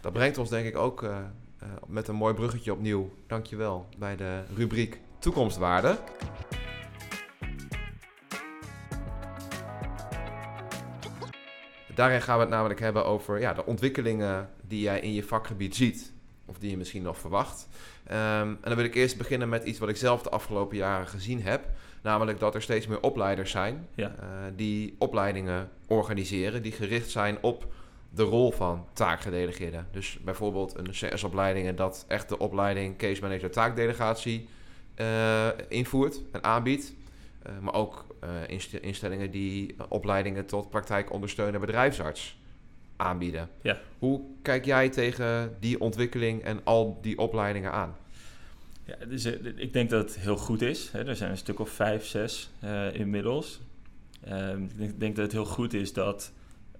Dat 0.00 0.12
brengt 0.12 0.38
ons 0.38 0.48
denk 0.48 0.66
ik 0.66 0.76
ook 0.76 1.02
uh, 1.02 1.18
uh, 1.62 1.68
met 1.86 2.08
een 2.08 2.14
mooi 2.14 2.34
bruggetje 2.34 2.72
opnieuw, 2.72 3.10
dankjewel, 3.26 3.88
bij 3.98 4.16
de 4.16 4.42
rubriek 4.56 5.00
Toekomstwaarde. 5.18 5.98
Daarin 11.94 12.22
gaan 12.22 12.36
we 12.36 12.40
het 12.40 12.50
namelijk 12.50 12.80
hebben 12.80 13.04
over 13.04 13.40
ja, 13.40 13.52
de 13.52 13.66
ontwikkelingen 13.66 14.50
die 14.66 14.80
jij 14.80 15.00
in 15.00 15.12
je 15.12 15.24
vakgebied 15.24 15.76
ziet. 15.76 16.12
Of 16.44 16.58
die 16.58 16.70
je 16.70 16.76
misschien 16.76 17.02
nog 17.02 17.18
verwacht. 17.18 17.68
Um, 18.10 18.16
en 18.16 18.58
dan 18.62 18.74
wil 18.74 18.84
ik 18.84 18.94
eerst 18.94 19.18
beginnen 19.18 19.48
met 19.48 19.64
iets 19.64 19.78
wat 19.78 19.88
ik 19.88 19.96
zelf 19.96 20.22
de 20.22 20.30
afgelopen 20.30 20.76
jaren 20.76 21.06
gezien 21.06 21.42
heb. 21.42 21.68
Namelijk 22.02 22.38
dat 22.38 22.54
er 22.54 22.62
steeds 22.62 22.86
meer 22.86 23.00
opleiders 23.02 23.50
zijn 23.50 23.86
ja. 23.94 24.08
uh, 24.08 24.26
die 24.56 24.94
opleidingen 24.98 25.70
organiseren. 25.86 26.62
Die 26.62 26.72
gericht 26.72 27.10
zijn 27.10 27.38
op 27.40 27.72
de 28.10 28.22
rol 28.22 28.50
van 28.50 28.86
taakgedelegeerden. 28.92 29.86
Dus 29.90 30.18
bijvoorbeeld 30.24 30.78
een 30.78 30.90
CS-opleiding 30.90 31.76
dat 31.76 32.04
echt 32.08 32.28
de 32.28 32.38
opleiding 32.38 32.96
Case 32.96 33.20
Manager 33.20 33.50
Taakdelegatie 33.50 34.48
uh, 34.96 35.48
invoert 35.68 36.20
en 36.32 36.44
aanbiedt. 36.44 36.94
Uh, 37.46 37.58
maar 37.60 37.74
ook 37.74 38.06
uh, 38.24 38.58
instellingen 38.80 39.30
die 39.30 39.76
opleidingen 39.88 40.46
tot 40.46 40.70
praktijkondersteuner 40.70 41.60
bedrijfsarts 41.60 42.38
aanbieden. 42.96 43.48
Ja. 43.62 43.78
Hoe 43.98 44.20
kijk 44.42 44.64
jij 44.64 44.88
tegen 44.88 45.56
die 45.60 45.80
ontwikkeling 45.80 46.42
en 46.42 46.60
al 46.64 46.98
die 47.02 47.18
opleidingen 47.18 47.72
aan? 47.72 47.96
Ja, 48.84 48.96
dus, 49.08 49.24
ik 49.56 49.72
denk 49.72 49.90
dat 49.90 50.04
het 50.04 50.18
heel 50.18 50.36
goed 50.36 50.62
is. 50.62 50.90
Hè. 50.92 51.04
Er 51.04 51.16
zijn 51.16 51.30
een 51.30 51.36
stuk 51.36 51.58
of 51.58 51.70
vijf, 51.70 52.06
zes 52.06 52.50
inmiddels. 52.92 53.60
Um, 54.28 54.62
ik 54.62 54.78
denk, 54.78 55.00
denk, 55.00 55.16
dat 55.16 55.24
het 55.24 55.32
heel 55.32 55.44
goed 55.44 55.74
is 55.74 55.92
dat 55.92 56.32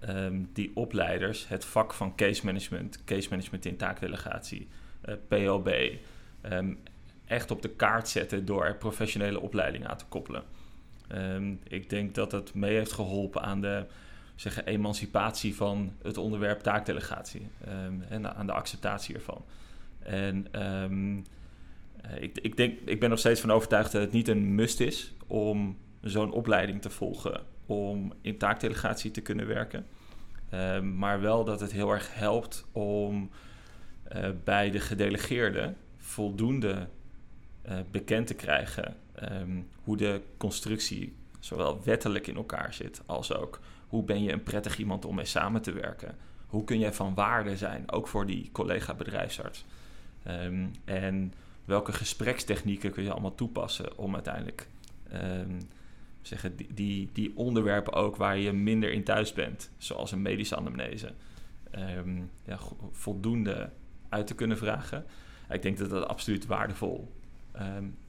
um, 0.08 0.50
die 0.52 0.70
opleiders 0.74 1.48
het 1.48 1.64
vak 1.64 1.92
van 1.92 2.14
case 2.14 2.44
management, 2.44 3.04
case 3.04 3.28
management 3.30 3.66
in 3.66 3.76
taakdelegatie, 3.76 4.68
uh, 5.08 5.14
PLB, 5.28 5.92
um, 6.52 6.78
echt 7.26 7.50
op 7.50 7.62
de 7.62 7.68
kaart 7.68 8.08
zetten 8.08 8.44
door 8.44 8.64
er 8.64 8.76
professionele 8.76 9.40
opleidingen 9.40 9.88
aan 9.88 9.96
te 9.96 10.04
koppelen. 10.08 10.42
Um, 11.12 11.60
ik 11.68 11.90
denk 11.90 12.14
dat 12.14 12.32
het 12.32 12.54
mee 12.54 12.74
heeft 12.74 12.92
geholpen 12.92 13.42
aan 13.42 13.60
de 13.60 13.86
zeggen, 14.34 14.66
emancipatie 14.66 15.54
van 15.54 15.92
het 16.02 16.16
onderwerp 16.16 16.60
taakdelegatie 16.60 17.46
en 18.08 18.36
aan 18.36 18.46
de 18.46 18.52
acceptatie 18.52 19.14
ervan. 19.14 19.44
En 19.98 20.62
um, 20.82 21.24
ik, 22.18 22.38
ik, 22.38 22.56
denk, 22.56 22.78
ik 22.84 23.00
ben 23.00 23.10
nog 23.10 23.18
steeds 23.18 23.40
van 23.40 23.50
overtuigd 23.50 23.92
dat 23.92 24.02
het 24.02 24.12
niet 24.12 24.28
een 24.28 24.54
must 24.54 24.80
is 24.80 25.12
om 25.26 25.78
zo'n 26.02 26.32
opleiding 26.32 26.82
te 26.82 26.90
volgen 26.90 27.40
om 27.70 28.12
in 28.20 28.38
taakdelegatie 28.38 29.10
te 29.10 29.20
kunnen 29.20 29.46
werken. 29.46 29.86
maar 30.96 31.20
wel 31.20 31.44
dat 31.44 31.60
het 31.60 31.72
heel 31.72 31.90
erg 31.90 32.14
helpt 32.14 32.66
om 32.72 33.30
uh, 34.16 34.28
bij 34.44 34.70
de 34.70 34.80
gedelegeerde 34.80 35.74
voldoende 35.96 36.88
uh, 37.68 37.78
bekend 37.90 38.26
te 38.26 38.34
krijgen 38.34 38.96
um, 39.22 39.68
hoe 39.82 39.96
de 39.96 40.20
constructie 40.36 41.16
zowel 41.38 41.84
wettelijk 41.84 42.26
in 42.26 42.36
elkaar 42.36 42.74
zit, 42.74 43.02
als 43.06 43.34
ook 43.34 43.60
hoe 43.88 44.04
ben 44.04 44.22
je 44.22 44.32
een 44.32 44.42
prettig 44.42 44.78
iemand 44.78 45.04
om 45.04 45.14
mee 45.14 45.24
samen 45.24 45.62
te 45.62 45.72
werken. 45.72 46.16
Hoe 46.46 46.64
kun 46.64 46.78
je 46.78 46.92
van 46.92 47.14
waarde 47.14 47.56
zijn, 47.56 47.92
ook 47.92 48.08
voor 48.08 48.26
die 48.26 48.48
collega 48.52 48.94
bedrijfsarts. 48.94 49.64
Um, 50.28 50.70
en 50.84 51.32
welke 51.64 51.92
gesprekstechnieken 51.92 52.92
kun 52.92 53.02
je 53.02 53.10
allemaal 53.10 53.34
toepassen 53.34 53.98
om 53.98 54.14
uiteindelijk 54.14 54.68
zeggen, 56.22 56.56
die, 56.56 56.74
die, 56.74 57.10
die, 57.12 57.32
onderwerpen 57.36 57.92
ook 57.92 58.16
waar 58.16 58.38
je 58.38 58.52
minder 58.52 58.92
in 58.92 59.04
thuis 59.04 59.32
bent, 59.32 59.70
zoals 59.78 60.12
een 60.12 60.22
medische 60.22 60.56
anamnese, 60.56 61.12
um, 61.96 62.30
ja, 62.44 62.58
voldoende 62.90 63.70
uit 64.08 64.26
te 64.26 64.34
kunnen 64.34 64.58
vragen. 64.58 65.04
Ik 65.50 65.62
denk 65.62 65.78
dat 65.78 65.90
dat 65.90 66.08
absoluut 66.08 66.46
waardevol 66.46 67.12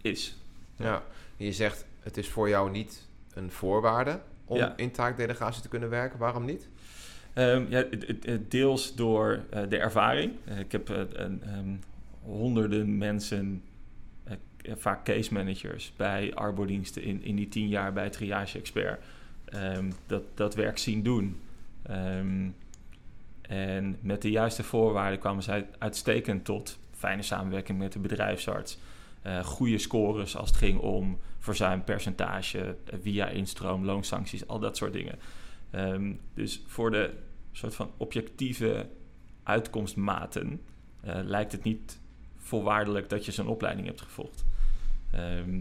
is. 0.02 0.38
Ja, 0.76 1.04
je 1.38 1.52
zegt 1.52 1.86
het 2.00 2.18
is 2.18 2.30
voor 2.30 2.50
jou 2.50 2.72
niet 2.72 3.08
een 3.34 3.52
voorwaarde 3.52 4.20
om 4.46 4.58
ja. 4.58 4.74
in 4.78 4.92
taakdelegatie 4.92 5.62
te 5.62 5.70
kunnen 5.70 5.90
werken. 5.90 6.20
Waarom 6.20 6.46
niet? 6.46 6.70
Um, 7.36 7.66
ja, 7.70 7.86
deels 8.48 8.96
door 8.96 9.44
uh, 9.54 9.62
de 9.70 9.78
ervaring. 9.78 10.34
Uh, 10.50 10.60
ik 10.60 10.72
heb 10.72 10.90
uh, 10.90 10.98
um, 10.98 11.80
honderden 12.22 12.98
mensen, 12.98 13.64
vaak 14.76 15.06
case 15.06 15.34
managers, 15.34 15.94
bij 15.96 16.34
arbodiensten 16.34 17.04
in, 17.04 17.24
in 17.24 17.36
die 17.36 17.50
tien 17.50 17.68
jaar 17.68 17.94
bij 17.94 18.10
Triage 18.10 18.58
Expert, 18.58 19.04
um, 19.54 19.94
dat, 20.06 20.24
dat 20.34 20.56
werk 20.56 20.78
zien 20.78 21.04
doen. 21.04 21.40
en 23.42 23.98
met 24.02 24.22
de 24.22 24.32
juiste 24.32 24.64
voorwaarden 24.64 25.20
kwamen 25.20 25.44
zij 25.44 25.68
uitstekend 25.78 26.46
tot 26.46 26.78
fijne 26.92 27.22
samenwerking 27.22 27.78
met 27.78 27.94
de 27.94 28.00
bedrijfsarts 28.00 28.78
uh, 29.26 29.44
goede 29.46 29.78
scores 29.78 30.36
als 30.36 30.50
het 30.50 30.58
ging 30.58 30.80
om 30.80 31.20
verzuimpercentage, 31.40 32.58
uh, 32.58 33.00
via 33.02 33.28
instroom, 33.28 33.86
loonsancties, 33.86 34.48
al 34.48 34.60
dat 34.60 34.78
soort 34.78 34.94
dingen. 34.94 35.20
Um, 35.76 36.20
dus 36.34 36.64
voor 36.68 36.92
de 36.92 37.14
soort 37.52 37.76
van 37.76 37.92
objectieve 37.98 38.88
uitkomstmaten 39.44 40.62
lijkt 41.04 41.52
het 41.52 41.64
niet 41.64 42.00
voorwaardelijk 42.38 43.10
dat 43.10 43.26
je 43.26 43.32
zo'n 43.32 43.48
opleiding 43.48 43.88
hebt 43.88 44.02
gevolgd. 44.02 44.46
Ehm, 45.12 45.60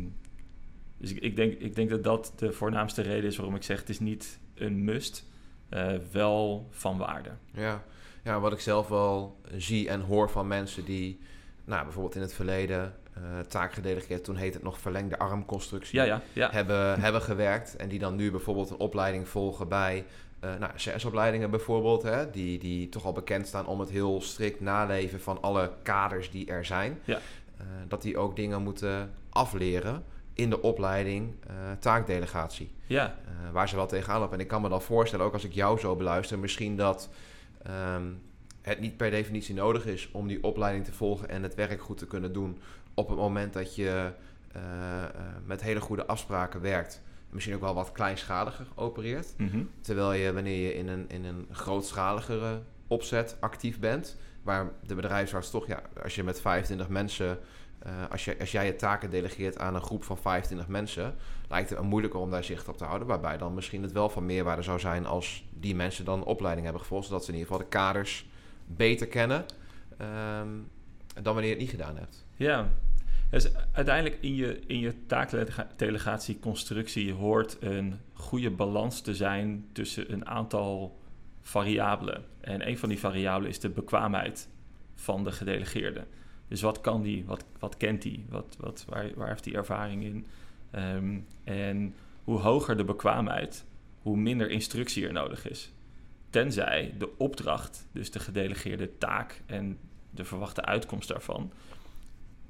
dus 0.96 1.10
ik, 1.10 1.18
ik, 1.22 1.36
denk, 1.36 1.52
ik 1.58 1.74
denk 1.74 1.90
dat 1.90 2.02
dat 2.04 2.32
de 2.36 2.52
voornaamste 2.52 3.02
reden 3.02 3.24
is 3.24 3.36
waarom 3.36 3.54
ik 3.54 3.62
zeg: 3.62 3.78
het 3.78 3.88
is 3.88 4.00
niet 4.00 4.38
een 4.54 4.84
must, 4.84 5.28
uh, 5.70 5.92
wel 6.12 6.68
van 6.70 6.98
waarde. 6.98 7.30
Ja. 7.52 7.82
ja, 8.24 8.40
wat 8.40 8.52
ik 8.52 8.60
zelf 8.60 8.88
wel 8.88 9.40
zie 9.56 9.88
en 9.88 10.00
hoor 10.00 10.30
van 10.30 10.46
mensen 10.46 10.84
die, 10.84 11.20
nou, 11.64 11.82
bijvoorbeeld 11.84 12.14
in 12.14 12.20
het 12.20 12.34
verleden 12.34 12.94
uh, 13.18 13.40
taakgedelegeerd, 13.40 14.24
toen 14.24 14.36
heet 14.36 14.54
het 14.54 14.62
nog 14.62 14.78
verlengde 14.78 15.18
armconstructie, 15.18 15.98
ja, 15.98 16.04
ja, 16.04 16.22
ja. 16.32 16.50
Hebben, 16.50 17.00
hebben 17.00 17.22
gewerkt. 17.22 17.76
En 17.76 17.88
die 17.88 17.98
dan 17.98 18.16
nu 18.16 18.30
bijvoorbeeld 18.30 18.70
een 18.70 18.78
opleiding 18.78 19.28
volgen 19.28 19.68
bij 19.68 20.04
uh, 20.44 20.50
nou, 20.58 20.72
CS-opleidingen 20.76 21.50
bijvoorbeeld, 21.50 22.02
hè, 22.02 22.30
die, 22.30 22.58
die 22.58 22.88
toch 22.88 23.04
al 23.04 23.12
bekend 23.12 23.46
staan 23.46 23.66
om 23.66 23.80
het 23.80 23.90
heel 23.90 24.20
strikt 24.20 24.60
naleven 24.60 25.20
van 25.20 25.42
alle 25.42 25.70
kaders 25.82 26.30
die 26.30 26.46
er 26.46 26.64
zijn. 26.64 26.98
Ja. 27.04 27.18
Uh, 27.60 27.66
dat 27.88 28.02
die 28.02 28.18
ook 28.18 28.36
dingen 28.36 28.62
moeten 28.62 29.10
afleren 29.30 30.04
in 30.32 30.50
de 30.50 30.62
opleiding 30.62 31.34
uh, 31.50 31.54
taakdelegatie. 31.78 32.70
Ja. 32.86 33.14
waar 33.52 33.68
ze 33.68 33.76
wel 33.76 33.86
tegenaan 33.86 34.20
lopen. 34.20 34.34
En 34.34 34.40
ik 34.40 34.48
kan 34.48 34.62
me 34.62 34.68
dan 34.68 34.82
voorstellen, 34.82 35.26
ook 35.26 35.32
als 35.32 35.44
ik 35.44 35.52
jou 35.52 35.78
zo 35.78 35.96
beluister, 35.96 36.38
misschien 36.38 36.76
dat 36.76 37.08
um, 37.94 38.22
het 38.62 38.80
niet 38.80 38.96
per 38.96 39.10
definitie 39.10 39.54
nodig 39.54 39.86
is 39.86 40.10
om 40.12 40.26
die 40.26 40.42
opleiding 40.42 40.84
te 40.84 40.92
volgen 40.92 41.28
en 41.28 41.42
het 41.42 41.54
werk 41.54 41.80
goed 41.80 41.98
te 41.98 42.06
kunnen 42.06 42.32
doen 42.32 42.58
op 42.94 43.08
het 43.08 43.18
moment 43.18 43.52
dat 43.52 43.74
je 43.74 44.12
met 45.44 45.62
hele 45.62 45.80
goede 45.80 46.06
afspraken 46.06 46.60
werkt 46.60 47.02
misschien 47.30 47.54
ook 47.54 47.60
wel 47.60 47.74
wat 47.74 47.92
kleinschaliger 47.92 48.66
opereert. 48.74 49.34
Mhm. 49.36 49.62
Terwijl 49.80 50.12
je 50.12 50.32
wanneer 50.32 50.66
je 50.66 50.74
in 50.74 50.88
een, 50.88 51.04
in 51.08 51.24
een 51.24 51.46
grootschaligere 51.50 52.62
opzet 52.86 53.36
actief 53.40 53.78
bent, 53.78 54.16
waar 54.50 54.70
de 54.86 54.94
bedrijfsarts 54.94 55.50
toch, 55.50 55.66
ja, 55.66 55.82
als 56.02 56.14
je 56.14 56.22
met 56.22 56.40
25 56.40 56.88
mensen, 56.88 57.38
uh, 57.86 57.92
als, 58.10 58.24
je, 58.24 58.36
als 58.40 58.52
jij 58.52 58.66
je 58.66 58.76
taken 58.76 59.10
delegeert 59.10 59.58
aan 59.58 59.74
een 59.74 59.82
groep 59.82 60.04
van 60.04 60.18
25 60.18 60.68
mensen, 60.68 61.14
lijkt 61.48 61.70
het 61.70 61.80
moeilijker 61.80 62.20
om 62.20 62.30
daar 62.30 62.44
zicht 62.44 62.68
op 62.68 62.76
te 62.76 62.84
houden. 62.84 63.08
Waarbij 63.08 63.38
dan 63.38 63.54
misschien 63.54 63.82
het 63.82 63.92
wel 63.92 64.08
van 64.08 64.26
meerwaarde 64.26 64.62
zou 64.62 64.78
zijn 64.78 65.06
als 65.06 65.44
die 65.50 65.74
mensen 65.74 66.04
dan 66.04 66.18
een 66.18 66.24
opleiding 66.24 66.64
hebben 66.64 66.82
gevolgd, 66.82 67.06
zodat 67.06 67.24
ze 67.24 67.32
in 67.32 67.38
ieder 67.38 67.52
geval 67.52 67.66
de 67.66 67.76
kaders 67.76 68.28
beter 68.66 69.06
kennen 69.06 69.44
um, 70.00 70.68
dan 71.14 71.34
wanneer 71.34 71.44
je 71.44 71.50
het 71.50 71.58
niet 71.58 71.70
gedaan 71.70 71.96
hebt. 71.96 72.24
Ja, 72.34 72.68
dus 73.30 73.50
uiteindelijk 73.72 74.22
in 74.22 74.34
je, 74.34 74.60
in 74.66 74.78
je 74.78 75.06
taakdelegatieconstructie 75.06 77.12
hoort 77.12 77.56
een 77.60 78.00
goede 78.12 78.50
balans 78.50 79.00
te 79.00 79.14
zijn 79.14 79.66
tussen 79.72 80.12
een 80.12 80.26
aantal 80.26 80.99
variabelen. 81.42 82.24
En 82.40 82.68
een 82.68 82.78
van 82.78 82.88
die 82.88 82.98
variabelen 82.98 83.50
is 83.50 83.60
de 83.60 83.68
bekwaamheid 83.68 84.48
van 84.94 85.24
de 85.24 85.32
gedelegeerde. 85.32 86.04
Dus 86.48 86.60
wat 86.60 86.80
kan 86.80 87.02
die, 87.02 87.24
wat, 87.24 87.44
wat 87.58 87.76
kent 87.76 88.02
die, 88.02 88.26
wat, 88.28 88.56
wat, 88.60 88.84
waar, 88.88 89.10
waar 89.14 89.28
heeft 89.28 89.44
die 89.44 89.54
ervaring 89.54 90.04
in? 90.04 90.26
Um, 90.74 91.26
en 91.44 91.94
hoe 92.24 92.38
hoger 92.38 92.76
de 92.76 92.84
bekwaamheid, 92.84 93.64
hoe 94.02 94.16
minder 94.16 94.50
instructie 94.50 95.06
er 95.06 95.12
nodig 95.12 95.48
is. 95.48 95.72
Tenzij 96.30 96.94
de 96.98 97.16
opdracht, 97.16 97.88
dus 97.92 98.10
de 98.10 98.18
gedelegeerde 98.18 98.98
taak 98.98 99.42
en 99.46 99.78
de 100.10 100.24
verwachte 100.24 100.64
uitkomst 100.64 101.08
daarvan, 101.08 101.52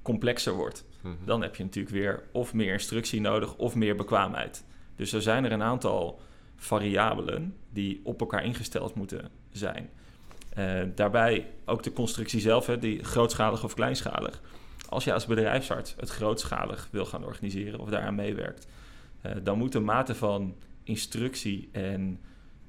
complexer 0.03 0.53
wordt. 0.53 0.85
Mhm. 1.01 1.15
Dan 1.25 1.43
heb 1.43 1.57
je 1.57 1.63
natuurlijk 1.63 1.95
weer 1.95 2.23
of 2.33 2.55
meer 2.55 2.73
instructie 2.73 3.21
nodig 3.21 3.57
of 3.57 3.75
meer 3.75 3.97
bekwaamheid. 3.97 4.65
Dus 4.97 5.13
er 5.13 5.23
zijn 5.23 5.45
er 5.45 5.53
een 5.53 5.63
aantal 5.63 6.21
variabelen 6.61 7.55
die 7.73 8.01
op 8.03 8.21
elkaar 8.21 8.45
ingesteld 8.45 8.95
moeten 8.95 9.29
zijn. 9.53 9.91
Uh, 10.59 10.83
daarbij 10.95 11.47
ook 11.65 11.83
de 11.83 11.93
constructie 11.93 12.41
zelf, 12.41 12.67
hè, 12.67 12.79
die 12.79 13.05
grootschalig 13.05 13.65
of 13.65 13.75
kleinschalig. 13.75 14.41
Als 14.89 15.05
je 15.05 15.13
als 15.13 15.27
bedrijfsarts 15.27 15.95
het 15.97 16.09
grootschalig 16.09 16.89
wil 16.91 17.05
gaan 17.05 17.25
organiseren 17.25 17.81
of 17.81 17.89
daaraan 17.89 18.15
meewerkt, 18.15 18.67
uh, 19.27 19.33
dan 19.43 19.59
moet 19.59 19.73
de 19.73 19.81
mate 19.81 20.15
van 20.15 20.55
instructie 20.85 21.69
en 21.73 22.21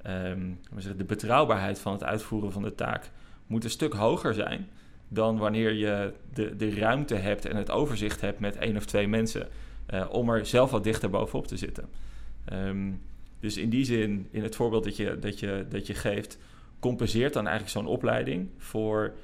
um, 0.06 0.60
de 0.96 1.04
betrouwbaarheid 1.04 1.78
van 1.78 1.92
het 1.92 2.04
uitvoeren 2.04 2.52
van 2.52 2.62
de 2.62 2.74
taak 2.74 3.10
moet 3.46 3.64
een 3.64 3.70
stuk 3.70 3.92
hoger 3.92 4.34
zijn 4.34 4.68
dan 5.08 5.38
wanneer 5.38 5.72
je 5.72 6.12
de, 6.32 6.56
de 6.56 6.74
ruimte 6.74 7.14
hebt 7.14 7.46
en 7.46 7.56
het 7.56 7.70
overzicht 7.70 8.20
hebt 8.20 8.40
met 8.40 8.56
één 8.56 8.76
of 8.76 8.84
twee 8.84 9.08
mensen. 9.08 9.48
Uh, 9.90 10.04
om 10.10 10.30
er 10.30 10.46
zelf 10.46 10.70
wat 10.70 10.84
dichter 10.84 11.10
bovenop 11.10 11.46
te 11.46 11.56
zitten. 11.56 11.88
Um, 12.52 13.00
dus 13.42 13.56
in 13.56 13.70
die 13.70 13.84
zin, 13.84 14.28
in 14.30 14.42
het 14.42 14.56
voorbeeld 14.56 14.84
dat 14.84 14.96
je, 14.96 15.18
dat 15.18 15.38
je, 15.38 15.66
dat 15.68 15.86
je 15.86 15.94
geeft, 15.94 16.38
compenseert 16.78 17.32
dan 17.32 17.46
eigenlijk 17.46 17.76
zo'n 17.76 17.94
opleiding 17.94 18.50
voor 18.58 19.14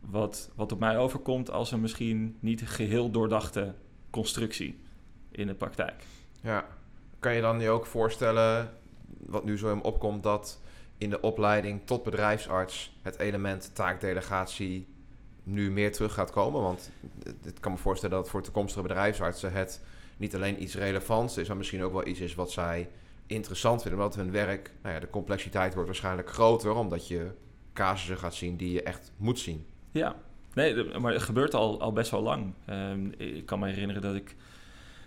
wat, 0.00 0.50
wat 0.54 0.72
op 0.72 0.78
mij 0.78 0.98
overkomt 0.98 1.50
als 1.50 1.72
een 1.72 1.80
misschien 1.80 2.36
niet 2.40 2.68
geheel 2.68 3.10
doordachte 3.10 3.74
constructie 4.10 4.80
in 5.30 5.46
de 5.46 5.54
praktijk. 5.54 6.02
Ja, 6.40 6.66
kan 7.18 7.34
je 7.34 7.40
dan 7.40 7.60
je 7.60 7.68
ook 7.68 7.86
voorstellen, 7.86 8.70
wat 9.18 9.44
nu 9.44 9.58
zo 9.58 9.72
in 9.72 9.82
opkomt, 9.82 10.22
dat 10.22 10.60
in 10.98 11.10
de 11.10 11.20
opleiding 11.20 11.80
tot 11.84 12.02
bedrijfsarts 12.02 12.96
het 13.02 13.18
element 13.18 13.74
taakdelegatie 13.74 14.86
nu 15.42 15.70
meer 15.70 15.92
terug 15.92 16.12
gaat 16.12 16.30
komen? 16.30 16.62
Want 16.62 16.90
ik 17.44 17.60
kan 17.60 17.72
me 17.72 17.78
voorstellen 17.78 18.16
dat 18.16 18.28
voor 18.28 18.42
toekomstige 18.42 18.82
bedrijfsartsen 18.82 19.52
het 19.52 19.82
niet 20.16 20.34
alleen 20.34 20.62
iets 20.62 20.74
relevants 20.74 21.36
is, 21.36 21.48
maar 21.48 21.56
misschien 21.56 21.82
ook 21.82 21.92
wel 21.92 22.06
iets 22.06 22.20
is 22.20 22.34
wat 22.34 22.50
zij 22.50 22.88
interessant 23.26 23.82
vinden. 23.82 24.00
Omdat 24.00 24.16
hun 24.16 24.30
werk, 24.30 24.72
nou 24.82 24.94
ja, 24.94 25.00
de 25.00 25.10
complexiteit 25.10 25.72
wordt 25.72 25.88
waarschijnlijk 25.88 26.30
groter, 26.30 26.74
omdat 26.74 27.08
je 27.08 27.30
casussen 27.72 28.18
gaat 28.18 28.34
zien 28.34 28.56
die 28.56 28.72
je 28.72 28.82
echt 28.82 29.12
moet 29.16 29.38
zien. 29.38 29.66
Ja, 29.90 30.16
nee, 30.54 30.98
maar 30.98 31.12
het 31.12 31.22
gebeurt 31.22 31.54
al, 31.54 31.80
al 31.80 31.92
best 31.92 32.10
wel 32.10 32.22
lang. 32.22 32.52
Um, 32.70 33.12
ik 33.16 33.46
kan 33.46 33.58
me 33.58 33.66
herinneren 33.66 34.02
dat 34.02 34.14
ik 34.14 34.36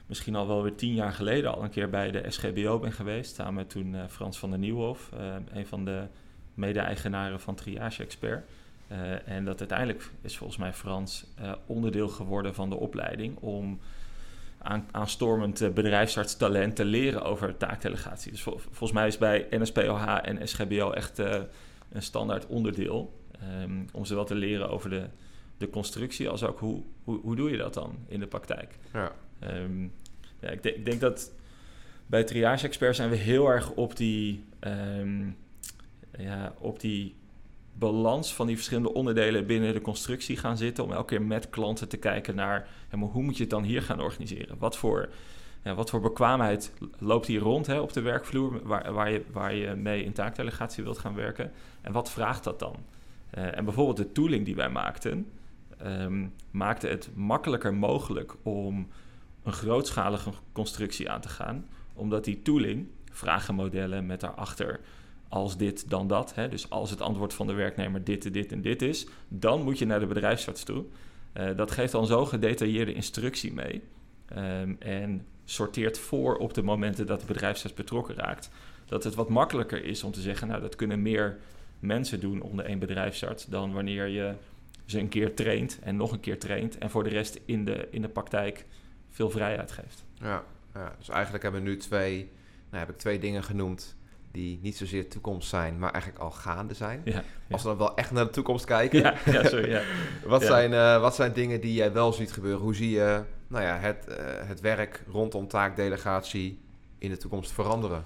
misschien 0.05 0.36
al 0.36 0.47
wel 0.47 0.63
weer 0.63 0.75
tien 0.75 0.93
jaar 0.93 1.13
geleden 1.13 1.55
al 1.55 1.63
een 1.63 1.69
keer 1.69 1.89
bij 1.89 2.12
de 2.12 2.23
SGBO 2.27 2.79
ben 2.79 2.91
geweest. 2.91 3.36
Samen 3.36 3.53
met 3.53 3.69
toen 3.69 3.93
uh, 3.93 4.08
Frans 4.08 4.39
van 4.39 4.49
der 4.49 4.60
Nieuwhof, 4.60 5.10
uh, 5.13 5.36
een 5.53 5.67
van 5.67 5.86
de 5.86 6.08
mede-eigenaren 6.53 7.39
van 7.39 7.55
Triage 7.55 8.03
Expert. 8.03 8.49
Uh, 8.91 9.27
en 9.27 9.45
dat 9.45 9.60
uiteindelijk 9.60 10.10
is 10.21 10.38
volgens 10.38 10.60
mij 10.60 10.73
Frans 10.73 11.25
uh, 11.41 11.51
onderdeel 11.65 12.08
geworden 12.08 12.55
van 12.55 12.69
de 12.69 12.75
opleiding 12.75 13.38
om 13.38 13.79
aan, 14.60 14.88
aanstormend 14.91 15.62
uh, 15.62 15.69
bedrijfsartstalent 15.69 16.76
te 16.76 16.86
leren 16.86 17.24
over 17.24 17.58
taakdelegatie. 17.58 18.32
Dus 18.32 18.41
vol, 18.41 18.58
volgens 18.58 18.91
mij 18.91 19.08
is 19.08 19.17
bij 19.17 19.48
NSPOH 19.50 20.17
en 20.22 20.48
SGBO 20.48 20.91
echt 20.91 21.17
een 21.17 22.02
standaard 22.02 22.48
onderdeel 22.48 23.19
um, 23.62 23.86
om 23.91 24.06
zowel 24.06 24.26
te 24.26 24.36
leren 24.36 24.69
over 24.69 24.89
de, 24.89 25.06
de 25.58 25.69
constructie 25.69 26.30
als 26.30 26.43
ook 26.43 26.60
hoe, 26.60 26.84
hoe, 27.04 27.19
hoe 27.22 27.36
doe 27.36 27.52
je 27.52 27.58
dat 27.58 27.74
dan 27.74 27.98
in 28.08 28.19
de 28.19 28.28
praktijk. 28.28 28.78
Ja. 28.93 29.12
Um, 29.43 29.93
ja, 30.39 30.50
ik, 30.50 30.63
de, 30.63 30.76
ik, 30.76 30.86
denk 30.86 31.02
dat 31.02 31.32
bij 32.06 32.24
triage 32.24 32.65
experts 32.65 32.98
zijn 32.98 33.10
we 33.10 33.15
heel 33.15 33.48
erg 33.48 33.72
op 33.72 33.95
die, 33.95 34.43
um, 34.60 35.38
ja, 36.17 36.54
op 36.60 36.80
die 36.80 37.15
balans 37.79 38.33
van 38.33 38.47
die 38.47 38.55
verschillende 38.55 38.93
onderdelen 38.93 39.45
binnen 39.45 39.73
de 39.73 39.81
constructie 39.81 40.37
gaan 40.37 40.57
zitten. 40.57 40.83
Om 40.83 40.91
elke 40.91 41.15
keer 41.15 41.21
met 41.21 41.49
klanten 41.49 41.89
te 41.89 41.97
kijken 41.97 42.35
naar 42.35 42.67
maar 42.97 43.09
hoe 43.09 43.23
moet 43.23 43.35
je 43.35 43.41
het 43.41 43.51
dan 43.51 43.63
hier 43.63 43.81
gaan 43.81 44.01
organiseren? 44.01 44.57
Wat 44.57 44.77
voor, 44.77 45.09
ja, 45.63 45.75
wat 45.75 45.89
voor 45.89 45.99
bekwaamheid 45.99 46.73
loopt 46.97 47.27
hier 47.27 47.41
rond 47.41 47.67
hè, 47.67 47.79
op 47.79 47.93
de 47.93 48.01
werkvloer 48.01 48.67
waar, 48.67 48.93
waar, 48.93 49.11
je, 49.11 49.23
waar 49.31 49.55
je 49.55 49.75
mee 49.75 50.03
in 50.03 50.13
taakdelegatie 50.13 50.83
wilt 50.83 50.97
gaan 50.97 51.15
werken? 51.15 51.51
En 51.81 51.91
wat 51.91 52.11
vraagt 52.11 52.43
dat 52.43 52.59
dan? 52.59 52.75
Uh, 53.37 53.57
en 53.57 53.65
bijvoorbeeld 53.65 53.97
de 53.97 54.11
tooling 54.11 54.45
die 54.45 54.55
wij 54.55 54.69
maakten, 54.69 55.27
um, 55.85 56.33
maakte 56.51 56.87
het 56.87 57.09
makkelijker 57.13 57.73
mogelijk 57.73 58.35
om 58.43 58.87
een 59.43 59.53
grootschalige 59.53 60.31
constructie 60.51 61.09
aan 61.09 61.21
te 61.21 61.29
gaan. 61.29 61.67
Omdat 61.93 62.23
die 62.23 62.41
tooling, 62.41 62.87
vragenmodellen 63.11 64.05
met 64.05 64.19
daarachter 64.19 64.79
als 65.29 65.57
dit 65.57 65.89
dan 65.89 66.07
dat. 66.07 66.35
Hè? 66.35 66.49
Dus 66.49 66.69
als 66.69 66.89
het 66.89 67.01
antwoord 67.01 67.33
van 67.33 67.47
de 67.47 67.53
werknemer 67.53 68.03
dit, 68.03 68.33
dit 68.33 68.51
en 68.51 68.61
dit 68.61 68.81
is, 68.81 69.07
dan 69.27 69.63
moet 69.63 69.79
je 69.79 69.85
naar 69.85 69.99
de 69.99 70.05
bedrijfsarts 70.05 70.63
toe. 70.63 70.85
Uh, 71.33 71.57
dat 71.57 71.71
geeft 71.71 71.91
dan 71.91 72.05
zo 72.05 72.25
gedetailleerde 72.25 72.93
instructie 72.93 73.53
mee. 73.53 73.81
Um, 74.37 74.75
en 74.79 75.25
sorteert 75.45 75.97
voor 75.97 76.37
op 76.37 76.53
de 76.53 76.63
momenten 76.63 77.05
dat 77.05 77.19
de 77.19 77.25
bedrijfsarts 77.25 77.75
betrokken 77.75 78.15
raakt. 78.15 78.49
Dat 78.85 79.03
het 79.03 79.15
wat 79.15 79.29
makkelijker 79.29 79.83
is 79.83 80.03
om 80.03 80.11
te 80.11 80.21
zeggen, 80.21 80.47
nou 80.47 80.61
dat 80.61 80.75
kunnen 80.75 81.01
meer 81.01 81.38
mensen 81.80 82.19
doen 82.19 82.41
onder 82.41 82.65
één 82.65 82.80
bedrijfsarts 82.80 83.45
dan 83.45 83.73
wanneer 83.73 84.07
je 84.07 84.34
ze 84.86 84.99
een 84.99 85.09
keer 85.09 85.36
traint 85.36 85.80
en 85.80 85.95
nog 85.95 86.11
een 86.11 86.19
keer 86.19 86.39
traint 86.39 86.77
en 86.77 86.89
voor 86.89 87.03
de 87.03 87.09
rest 87.09 87.39
in 87.45 87.65
de, 87.65 87.88
in 87.91 88.01
de 88.01 88.09
praktijk 88.09 88.65
veel 89.09 89.30
vrijheid 89.30 89.71
geeft. 89.71 90.03
Ja, 90.21 90.43
ja 90.73 90.95
dus 90.97 91.09
eigenlijk 91.09 91.43
hebben 91.43 91.63
we 91.63 91.69
nu 91.69 91.77
twee, 91.77 92.30
nou 92.69 92.86
heb 92.86 92.89
ik 92.89 92.97
twee 92.97 93.19
dingen 93.19 93.43
genoemd 93.43 93.95
die 94.32 94.59
niet 94.61 94.77
zozeer 94.77 95.09
toekomst 95.09 95.49
zijn, 95.49 95.80
maar 95.80 95.91
eigenlijk 95.91 96.23
al 96.23 96.32
gaande 96.32 96.73
zijn. 96.73 97.01
Ja, 97.03 97.11
ja. 97.13 97.23
Als 97.49 97.61
we 97.61 97.67
dan 97.67 97.77
wel 97.77 97.95
echt 97.95 98.11
naar 98.11 98.25
de 98.25 98.32
toekomst 98.32 98.65
kijken. 98.65 98.99
Ja, 98.99 99.13
ja, 99.25 99.47
sorry, 99.47 99.82
wat, 100.25 100.43
Zijn, 100.43 100.71
uh, 100.71 101.01
wat 101.01 101.15
zijn 101.15 101.34
dingen 101.34 101.61
die 101.61 101.73
jij 101.73 101.91
wel 101.91 102.13
ziet 102.13 102.32
gebeuren? 102.32 102.61
Hoe 102.61 102.75
zie 102.75 102.89
je 102.89 103.23
nou 103.47 103.63
ja, 103.63 103.77
het, 103.77 104.05
uh, 104.09 104.15
het 104.47 104.59
werk 104.61 105.03
rondom 105.11 105.47
taakdelegatie 105.47 106.59
in 106.97 107.09
de 107.09 107.17
toekomst 107.17 107.51
veranderen? 107.51 108.05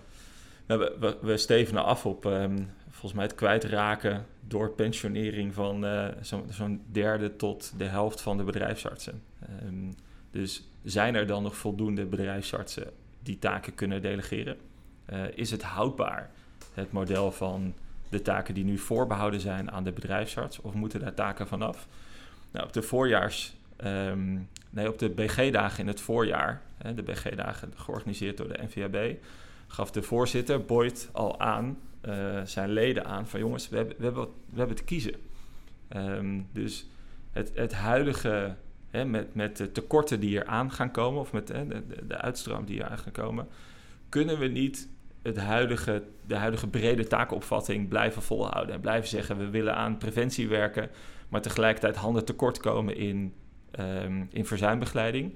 Nou, 0.65 0.79
we, 0.79 0.95
we, 0.99 1.17
we 1.21 1.37
stevenen 1.37 1.83
af 1.83 2.05
op 2.05 2.25
um, 2.25 2.69
volgens 2.89 3.13
mij 3.13 3.23
het 3.23 3.35
kwijtraken 3.35 4.25
door 4.47 4.71
pensionering 4.71 5.53
van 5.53 5.85
uh, 5.85 6.07
zo'n 6.49 6.81
derde 6.91 7.35
tot 7.35 7.73
de 7.77 7.83
helft 7.83 8.21
van 8.21 8.37
de 8.37 8.43
bedrijfsartsen. 8.43 9.21
Ehm, 9.39 9.91
dus 10.31 10.69
zijn 10.83 11.15
er 11.15 11.27
dan 11.27 11.43
nog 11.43 11.55
voldoende 11.55 12.05
bedrijfsartsen 12.05 12.91
die 13.19 13.39
taken 13.39 13.75
kunnen 13.75 14.01
delegeren? 14.01 14.57
Uh, 15.09 15.23
is 15.35 15.51
het 15.51 15.63
houdbaar, 15.63 16.29
het 16.73 16.91
model 16.91 17.31
van 17.31 17.73
de 18.09 18.21
taken 18.21 18.53
die 18.53 18.63
nu 18.63 18.77
voorbehouden 18.77 19.39
zijn 19.39 19.71
aan 19.71 19.83
de 19.83 19.91
bedrijfsarts, 19.91 20.61
of 20.61 20.73
moeten 20.73 20.99
daar 20.99 21.13
taken 21.13 21.47
vanaf? 21.47 21.87
Nou, 22.51 22.65
op 22.65 22.73
de 22.73 22.81
voorjaars, 22.81 23.53
um, 23.85 24.49
nee, 24.69 24.87
op 24.87 24.99
de 24.99 25.09
BG-dagen 25.09 25.79
in 25.79 25.87
het 25.87 26.01
voorjaar, 26.01 26.61
hè, 26.77 26.93
de 26.93 27.03
BG-dagen 27.03 27.73
georganiseerd 27.75 28.37
door 28.37 28.47
de 28.47 28.63
NVAB, 28.63 29.15
gaf 29.67 29.91
de 29.91 30.03
voorzitter 30.03 30.65
Boyd 30.65 31.09
al 31.11 31.39
aan, 31.39 31.77
uh, 32.05 32.41
zijn 32.43 32.69
leden 32.69 33.05
aan, 33.05 33.27
van 33.27 33.39
jongens, 33.39 33.69
we 33.69 33.77
hebben, 33.77 33.95
we 33.97 34.03
hebben, 34.03 34.27
we 34.49 34.57
hebben 34.57 34.75
te 34.75 34.83
kiezen. 34.83 35.15
Um, 35.95 36.47
dus 36.51 36.85
het, 37.31 37.51
het 37.53 37.73
huidige, 37.73 38.55
hè, 38.89 39.05
met, 39.05 39.35
met 39.35 39.57
de 39.57 39.71
tekorten 39.71 40.19
die 40.19 40.39
er 40.39 40.45
aan 40.45 40.71
gaan 40.71 40.91
komen, 40.91 41.19
of 41.19 41.31
met 41.31 41.47
hè, 41.47 41.67
de, 41.67 41.87
de, 41.87 42.07
de 42.07 42.17
uitstroom 42.17 42.65
die 42.65 42.83
er 42.83 42.89
aan 42.89 42.97
gaan 42.97 43.11
komen, 43.11 43.47
kunnen 44.09 44.39
we 44.39 44.47
niet 44.47 44.87
het 45.23 45.37
huidige, 45.37 46.03
de 46.25 46.35
huidige 46.35 46.67
brede 46.67 47.07
taakopvatting 47.07 47.87
blijven 47.87 48.21
volhouden. 48.21 48.75
En 48.75 48.81
blijven 48.81 49.09
zeggen, 49.09 49.37
we 49.37 49.49
willen 49.49 49.75
aan 49.75 49.97
preventie 49.97 50.47
werken, 50.47 50.89
maar 51.29 51.41
tegelijkertijd 51.41 51.95
handen 51.95 52.25
tekort 52.25 52.57
komen 52.57 52.95
in, 52.97 53.33
um, 53.79 54.27
in 54.31 54.45
verzuimbegeleiding. 54.45 55.35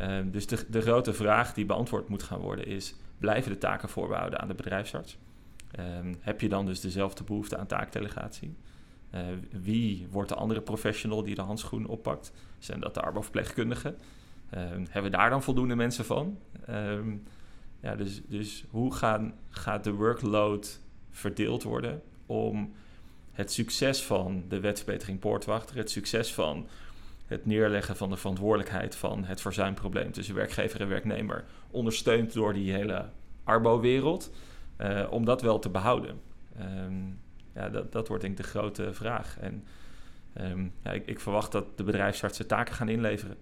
Um, 0.00 0.30
dus 0.30 0.46
de, 0.46 0.66
de 0.68 0.80
grote 0.80 1.12
vraag 1.12 1.54
die 1.54 1.66
beantwoord 1.66 2.08
moet 2.08 2.22
gaan 2.22 2.40
worden 2.40 2.66
is, 2.66 2.94
blijven 3.18 3.52
de 3.52 3.58
taken 3.58 3.88
voorbehouden 3.88 4.40
aan 4.40 4.48
de 4.48 4.54
bedrijfsarts? 4.54 5.18
Um, 5.78 6.16
heb 6.20 6.40
je 6.40 6.48
dan 6.48 6.66
dus 6.66 6.80
dezelfde 6.80 7.24
behoefte 7.24 7.56
aan 7.56 7.66
taakdelegatie? 7.66 8.56
Uh, 9.14 9.20
wie 9.50 10.06
wordt 10.10 10.28
de 10.28 10.34
andere 10.34 10.60
professional 10.60 11.22
die 11.22 11.34
de 11.34 11.42
handschoen 11.42 11.86
oppakt? 11.86 12.32
Zijn 12.58 12.80
dat 12.80 12.94
de 12.94 13.00
arbeidsverpleegkundigen? 13.00 13.96
hebben 14.90 15.10
we 15.10 15.16
daar 15.16 15.30
dan 15.30 15.42
voldoende 15.42 15.74
mensen 15.74 16.04
van? 16.04 16.38
Ja, 17.82 17.96
dus, 17.96 18.22
dus 18.26 18.64
hoe 18.70 18.94
gaan, 18.94 19.34
gaat 19.48 19.84
de 19.84 19.92
workload 19.92 20.80
verdeeld 21.10 21.62
worden 21.62 22.02
om 22.26 22.74
het 23.32 23.52
succes 23.52 24.02
van 24.02 24.44
de 24.48 24.60
wetverbetering 24.60 25.18
poortwachter, 25.18 25.76
het 25.76 25.90
succes 25.90 26.34
van 26.34 26.68
het 27.26 27.46
neerleggen 27.46 27.96
van 27.96 28.10
de 28.10 28.16
verantwoordelijkheid 28.16 28.94
van 28.94 29.24
het 29.24 29.40
verzuimprobleem 29.40 30.12
tussen 30.12 30.34
werkgever 30.34 30.80
en 30.80 30.88
werknemer, 30.88 31.44
ondersteund 31.70 32.32
door 32.32 32.52
die 32.52 32.72
hele 32.72 33.08
arbo-wereld, 33.44 34.32
uh, 34.80 35.06
om 35.10 35.24
dat 35.24 35.42
wel 35.42 35.58
te 35.58 35.70
behouden? 35.70 36.20
Um, 36.60 37.20
ja, 37.54 37.68
dat, 37.68 37.92
dat 37.92 38.08
wordt 38.08 38.22
denk 38.22 38.38
ik 38.38 38.44
de 38.44 38.50
grote 38.50 38.92
vraag. 38.92 39.38
En 39.38 39.64
um, 40.40 40.72
ja, 40.82 40.90
ik, 40.92 41.06
ik, 41.06 41.20
verwacht 41.20 41.52
dat 41.52 41.76
de 41.76 41.84
bedrijfsartsen 41.84 42.46
taken 42.46 42.74
gaan 42.74 42.88
inleveren. 42.88 43.36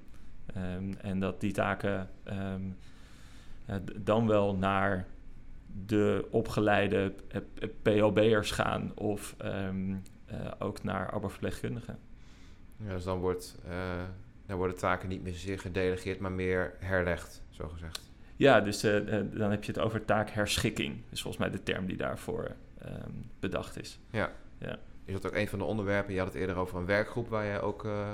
Um, 0.57 0.95
en 1.01 1.21
dat 1.21 1.41
die 1.41 1.53
taken 1.53 2.09
dan 3.97 4.27
wel 4.27 4.57
naar 4.57 5.07
de 5.87 6.27
opgeleide 6.31 7.15
POB'ers 7.83 8.51
gaan 8.51 8.93
of 8.95 9.37
um, 9.45 10.03
uh, 10.33 10.37
ook 10.59 10.83
naar 10.83 11.11
arbeidsverpleegkundigen. 11.11 11.99
Ja, 12.77 12.93
dus 12.93 13.05
dan, 13.05 13.19
wordt, 13.19 13.59
dan 14.47 14.57
worden 14.57 14.77
taken 14.77 15.09
niet 15.09 15.23
meer 15.23 15.33
zozeer 15.33 15.59
gedelegeerd, 15.59 16.21
maar 16.21 16.33
meer 16.33 16.75
herlegd, 16.79 17.43
zo 17.51 17.69
gezegd. 17.69 18.11
Ja, 18.37 18.61
dus 18.61 18.85
uh, 18.85 19.07
dan 19.33 19.51
heb 19.51 19.65
je 19.65 19.73
het 19.73 19.81
over 19.81 20.05
taakherschikking. 20.05 21.03
Is 21.11 21.23
volgens 21.23 21.43
mij 21.43 21.53
de 21.53 21.63
term 21.63 21.87
die 21.87 21.97
daarvoor 21.97 22.57
um, 22.87 23.31
bedacht 23.41 23.81
is. 23.81 23.99
Ja. 24.11 24.33
ja 24.59 24.79
is 25.15 25.21
dat 25.21 25.31
ook 25.31 25.39
een 25.39 25.49
van 25.49 25.59
de 25.59 25.65
onderwerpen? 25.65 26.13
Je 26.13 26.19
had 26.19 26.29
het 26.29 26.41
eerder 26.41 26.57
over 26.57 26.79
een 26.79 26.87
werkgroep 26.87 27.29
waar 27.29 27.45
jij 27.45 27.61
ook 27.61 27.85
uh, 27.85 28.09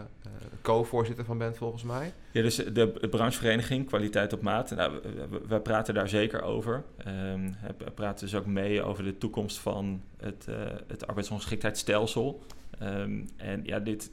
co-voorzitter 0.63 1.25
van 1.25 1.39
bent, 1.39 1.57
volgens 1.57 1.83
mij. 1.83 2.13
Ja, 2.31 2.43
dus 2.43 2.57
de 2.57 3.09
branchevereniging 3.11 3.87
Kwaliteit 3.87 4.33
op 4.33 4.43
Maat. 4.43 4.71
Nou, 4.71 5.01
we, 5.49 5.61
praten 5.61 5.95
daar 5.95 6.09
zeker 6.09 6.43
over. 6.43 6.85
Um, 7.07 7.55
we 7.79 7.91
praten 7.95 8.27
dus 8.27 8.35
ook 8.35 8.47
mee 8.47 8.83
over 8.83 9.05
de 9.05 9.19
toekomst 9.19 9.59
van 9.59 10.03
het, 10.17 10.47
uh, 10.49 10.57
het 10.87 11.07
arbeidsongeschiktheidsstelsel. 11.07 12.43
Um, 12.83 13.29
en 13.37 13.65
ja, 13.65 13.79
dit, 13.79 14.11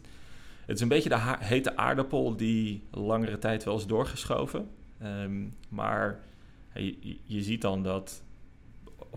het 0.65 0.75
is 0.75 0.81
een 0.81 0.87
beetje 0.87 1.09
de 1.09 1.35
hete 1.39 1.77
aardappel 1.77 2.35
die 2.35 2.83
langere 2.91 3.37
tijd 3.37 3.63
wel 3.63 3.77
is 3.77 3.85
doorgeschoven. 3.85 4.69
Um, 5.03 5.55
maar 5.69 6.19
je, 6.73 7.17
je 7.23 7.41
ziet 7.41 7.61
dan 7.61 7.83
dat 7.83 8.23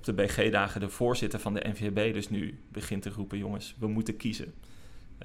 de 0.06 0.12
BG-dagen 0.12 0.80
de 0.80 0.88
voorzitter 0.88 1.40
van 1.40 1.54
de 1.54 1.68
NVB 1.68 2.12
dus 2.12 2.28
nu 2.28 2.58
begint 2.68 3.02
te 3.02 3.10
roepen: 3.10 3.38
jongens, 3.38 3.76
we 3.78 3.86
moeten 3.86 4.16
kiezen. 4.16 4.54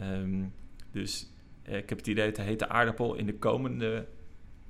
Um, 0.02 0.54
dus 0.92 1.30
eh, 1.64 1.78
ik 1.78 1.90
heb 1.90 1.98
het 1.98 2.08
idee 2.08 2.26
dat 2.26 2.36
de 2.36 2.42
hete 2.42 2.70
aardappel 2.70 3.16
in 3.16 3.26
de 3.26 3.38
komende 3.38 4.08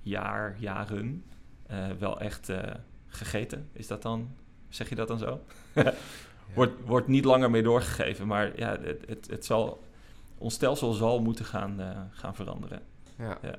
jaar, 0.01 0.55
jaren 0.59 1.23
uh, 1.71 1.89
wel 1.99 2.19
echt 2.19 2.49
uh, 2.49 2.59
gegeten. 3.07 3.69
Is 3.73 3.87
dat 3.87 4.01
dan, 4.01 4.35
zeg 4.69 4.89
je 4.89 4.95
dat 4.95 5.07
dan 5.07 5.17
zo? 5.17 5.41
wordt, 6.55 6.73
wordt 6.85 7.07
niet 7.07 7.25
langer 7.25 7.51
meer 7.51 7.63
doorgegeven, 7.63 8.27
maar 8.27 8.57
ja, 8.57 8.79
het, 8.81 9.03
het, 9.07 9.27
het 9.29 9.45
zal, 9.45 9.83
ons 10.37 10.53
stelsel 10.53 10.93
zal 10.93 11.21
moeten 11.21 11.45
gaan, 11.45 11.79
gaan 12.11 12.35
veranderen. 12.35 12.81
Ja. 13.17 13.37
ja. 13.41 13.55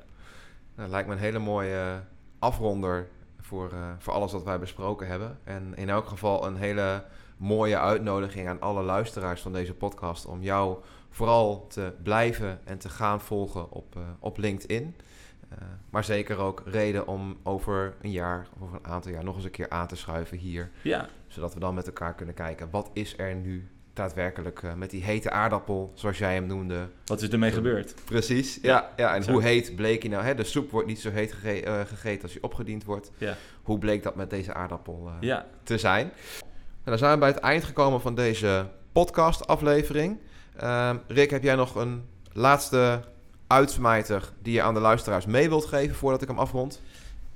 Dat 0.76 0.88
lijkt 0.88 1.08
me 1.08 1.14
een 1.14 1.20
hele 1.20 1.38
mooie 1.38 2.02
afronder 2.38 3.08
voor, 3.52 3.72
uh, 3.72 3.90
voor 3.98 4.12
alles 4.12 4.32
wat 4.32 4.42
wij 4.42 4.58
besproken 4.58 5.06
hebben. 5.06 5.38
En 5.44 5.72
in 5.76 5.88
elk 5.88 6.06
geval 6.06 6.46
een 6.46 6.56
hele 6.56 7.04
mooie 7.36 7.78
uitnodiging 7.78 8.48
aan 8.48 8.60
alle 8.60 8.82
luisteraars 8.82 9.40
van 9.40 9.52
deze 9.52 9.74
podcast 9.74 10.26
om 10.26 10.42
jou 10.42 10.78
vooral 11.10 11.66
te 11.66 11.92
blijven 12.02 12.60
en 12.64 12.78
te 12.78 12.88
gaan 12.88 13.20
volgen 13.20 13.70
op, 13.70 13.96
uh, 13.96 14.02
op 14.18 14.38
LinkedIn. 14.38 14.96
Uh, 15.52 15.58
maar 15.90 16.04
zeker 16.04 16.38
ook 16.38 16.62
reden 16.64 17.06
om 17.06 17.36
over 17.42 17.94
een 18.02 18.10
jaar 18.10 18.46
of 18.54 18.62
over 18.62 18.76
een 18.76 18.90
aantal 18.90 19.12
jaar 19.12 19.24
nog 19.24 19.34
eens 19.34 19.44
een 19.44 19.50
keer 19.50 19.70
aan 19.70 19.86
te 19.86 19.96
schuiven 19.96 20.38
hier. 20.38 20.70
Ja. 20.82 21.08
Zodat 21.26 21.54
we 21.54 21.60
dan 21.60 21.74
met 21.74 21.86
elkaar 21.86 22.14
kunnen 22.14 22.34
kijken, 22.34 22.70
wat 22.70 22.90
is 22.92 23.18
er 23.18 23.34
nu 23.34 23.68
daadwerkelijk 23.92 24.62
uh, 24.62 24.74
met 24.74 24.90
die 24.90 25.02
hete 25.02 25.30
aardappel, 25.30 25.92
zoals 25.94 26.18
jij 26.18 26.34
hem 26.34 26.46
noemde. 26.46 26.88
Wat 27.04 27.22
is 27.22 27.28
ermee 27.28 27.52
gebeurd? 27.52 27.94
Precies, 28.04 28.58
ja. 28.62 28.90
ja, 28.96 29.14
en 29.14 29.30
hoe 29.30 29.42
heet 29.42 29.76
bleek 29.76 30.02
hij 30.02 30.10
nou? 30.10 30.24
Hè? 30.24 30.34
De 30.34 30.44
soep 30.44 30.70
wordt 30.70 30.88
niet 30.88 31.00
zo 31.00 31.10
heet 31.10 31.32
gege 31.32 31.66
uh, 31.66 31.80
gegeten 31.80 32.22
als 32.22 32.32
hij 32.32 32.42
opgediend 32.42 32.84
wordt. 32.84 33.10
Ja. 33.18 33.36
Hoe 33.62 33.78
bleek 33.78 34.02
dat 34.02 34.14
met 34.14 34.30
deze 34.30 34.54
aardappel 34.54 35.02
uh, 35.06 35.12
ja. 35.20 35.46
te 35.62 35.78
zijn? 35.78 36.12
En 36.84 36.90
dan 36.90 36.98
zijn 36.98 37.12
we 37.12 37.18
bij 37.18 37.28
het 37.28 37.38
eind 37.38 37.64
gekomen 37.64 38.00
van 38.00 38.14
deze 38.14 38.66
podcast-aflevering. 38.92 40.18
Ehm, 40.56 40.96
Rick, 41.06 41.30
heb 41.30 41.42
jij 41.42 41.54
nog 41.54 41.74
een 41.74 42.04
laatste 42.32 43.00
uitsmijter 43.46 44.32
die 44.42 44.52
je 44.52 44.62
aan 44.62 44.74
de 44.74 44.80
luisteraars 44.80 45.26
mee 45.26 45.48
wilt 45.48 45.64
geven 45.64 45.96
voordat 45.96 46.22
ik 46.22 46.28
hem 46.28 46.38
afrond? 46.38 46.80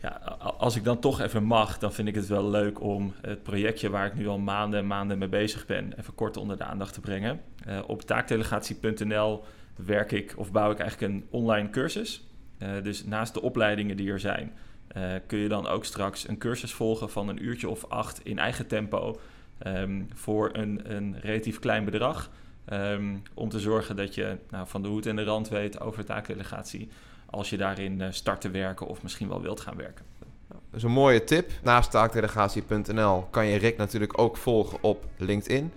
Ja, 0.03 0.11
als 0.59 0.77
ik 0.77 0.85
dan 0.85 0.99
toch 0.99 1.21
even 1.21 1.45
mag, 1.45 1.79
dan 1.79 1.93
vind 1.93 2.09
ik 2.09 2.15
het 2.15 2.27
wel 2.27 2.51
leuk 2.51 2.81
om 2.81 3.15
het 3.21 3.43
projectje 3.43 3.91
waar 3.91 4.07
ik 4.07 4.15
nu 4.15 4.29
al 4.29 4.39
maanden 4.39 4.81
en 4.81 4.87
maanden 4.87 5.19
mee 5.19 5.29
bezig 5.29 5.67
ben, 5.67 5.93
even 5.99 6.15
kort 6.15 6.37
onder 6.37 6.57
de 6.57 6.65
aandacht 6.65 6.95
te 6.95 7.01
brengen. 7.01 7.41
Uh, 7.69 7.79
op 7.87 8.03
taakdelegatie.nl 8.03 9.45
werk 9.77 10.13
ik 10.13 10.35
of 10.37 10.53
bouw 10.53 10.71
ik 10.71 10.79
eigenlijk 10.79 11.13
een 11.13 11.27
online 11.31 11.71
cursus. 11.71 12.27
Uh, 12.59 12.69
dus 12.83 13.05
naast 13.05 13.35
de 13.35 13.43
opleidingen 13.43 13.97
die 13.97 14.11
er 14.11 14.21
zijn, 14.21 14.53
uh, 14.97 15.13
kun 15.27 15.39
je 15.39 15.49
dan 15.49 15.67
ook 15.67 15.85
straks 15.85 16.29
een 16.29 16.39
cursus 16.39 16.73
volgen 16.73 17.11
van 17.11 17.29
een 17.29 17.45
uurtje 17.45 17.69
of 17.69 17.85
acht 17.89 18.21
in 18.25 18.39
eigen 18.39 18.67
tempo 18.67 19.21
um, 19.67 20.09
voor 20.15 20.51
een, 20.53 20.95
een 20.95 21.17
relatief 21.21 21.59
klein 21.59 21.85
bedrag. 21.85 22.31
Um, 22.73 23.23
om 23.35 23.49
te 23.49 23.61
zorgen 23.61 23.97
dat 23.97 24.15
je 24.15 24.37
nou, 24.51 24.67
van 24.69 24.83
de 24.83 24.89
hoed 24.89 25.07
en 25.07 25.17
de 25.17 25.25
rand 25.25 25.49
weet 25.49 25.81
over 25.81 26.05
taakdelegatie 26.05 26.89
als 27.31 27.51
je 27.51 27.57
daarin 27.57 28.01
uh, 28.01 28.07
start 28.11 28.41
te 28.41 28.51
werken 28.51 28.87
of 28.87 29.03
misschien 29.03 29.29
wel 29.29 29.43
wilt 29.43 29.61
gaan 29.61 29.77
werken. 29.77 30.05
Dat 30.49 30.59
is 30.73 30.83
een 30.83 30.91
mooie 30.91 31.25
tip. 31.25 31.51
Naast 31.63 31.91
taakdelegatie.nl 31.91 33.27
kan 33.31 33.47
je 33.47 33.59
Rick 33.59 33.77
natuurlijk 33.77 34.19
ook 34.19 34.37
volgen 34.37 34.79
op 34.81 35.05
LinkedIn. 35.17 35.73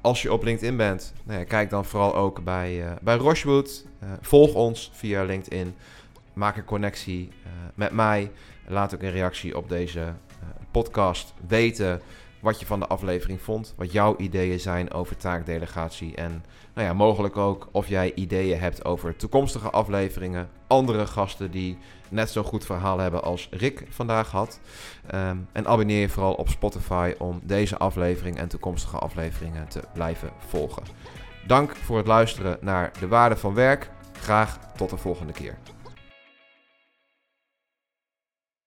Als 0.00 0.22
je 0.22 0.32
op 0.32 0.42
LinkedIn 0.42 0.76
bent, 0.76 1.12
nou 1.24 1.38
ja, 1.38 1.44
kijk 1.44 1.70
dan 1.70 1.84
vooral 1.84 2.14
ook 2.14 2.44
bij, 2.44 2.84
uh, 2.84 2.90
bij 3.02 3.16
Rochewood. 3.16 3.84
Uh, 4.02 4.10
volg 4.20 4.54
ons 4.54 4.90
via 4.94 5.24
LinkedIn. 5.24 5.74
Maak 6.32 6.56
een 6.56 6.64
connectie 6.64 7.28
met 7.74 7.92
mij. 7.92 8.30
Laat 8.66 8.94
ook 8.94 9.02
een 9.02 9.10
reactie 9.10 9.56
op 9.56 9.68
deze 9.68 10.12
podcast 10.70 11.34
weten 11.46 12.00
wat 12.40 12.60
je 12.60 12.66
van 12.66 12.80
de 12.80 12.86
aflevering 12.86 13.40
vond. 13.40 13.74
Wat 13.76 13.92
jouw 13.92 14.14
ideeën 14.16 14.60
zijn 14.60 14.92
over 14.92 15.16
taakdelegatie. 15.16 16.14
En 16.14 16.44
nou 16.74 16.86
ja, 16.86 16.92
mogelijk 16.92 17.36
ook 17.36 17.68
of 17.72 17.88
jij 17.88 18.14
ideeën 18.14 18.58
hebt 18.58 18.84
over 18.84 19.16
toekomstige 19.16 19.70
afleveringen. 19.70 20.48
Andere 20.66 21.06
gasten 21.06 21.50
die 21.50 21.78
net 22.08 22.30
zo 22.30 22.42
goed 22.42 22.64
verhaal 22.64 22.98
hebben 22.98 23.22
als 23.22 23.48
Rick 23.50 23.86
vandaag 23.88 24.30
had. 24.30 24.60
Um, 25.14 25.48
en 25.52 25.66
abonneer 25.66 26.00
je 26.00 26.08
vooral 26.08 26.34
op 26.34 26.48
Spotify 26.48 27.14
om 27.18 27.40
deze 27.42 27.78
aflevering 27.78 28.38
en 28.38 28.48
toekomstige 28.48 28.98
afleveringen 28.98 29.68
te 29.68 29.80
blijven 29.92 30.30
volgen. 30.48 30.82
Dank 31.46 31.76
voor 31.76 31.96
het 31.96 32.06
luisteren 32.06 32.58
naar 32.60 32.92
De 33.00 33.08
Waarde 33.08 33.36
van 33.36 33.54
Werk. 33.54 33.90
Graag 34.12 34.58
tot 34.76 34.90
de 34.90 34.96
volgende 34.96 35.32
keer. 35.32 35.58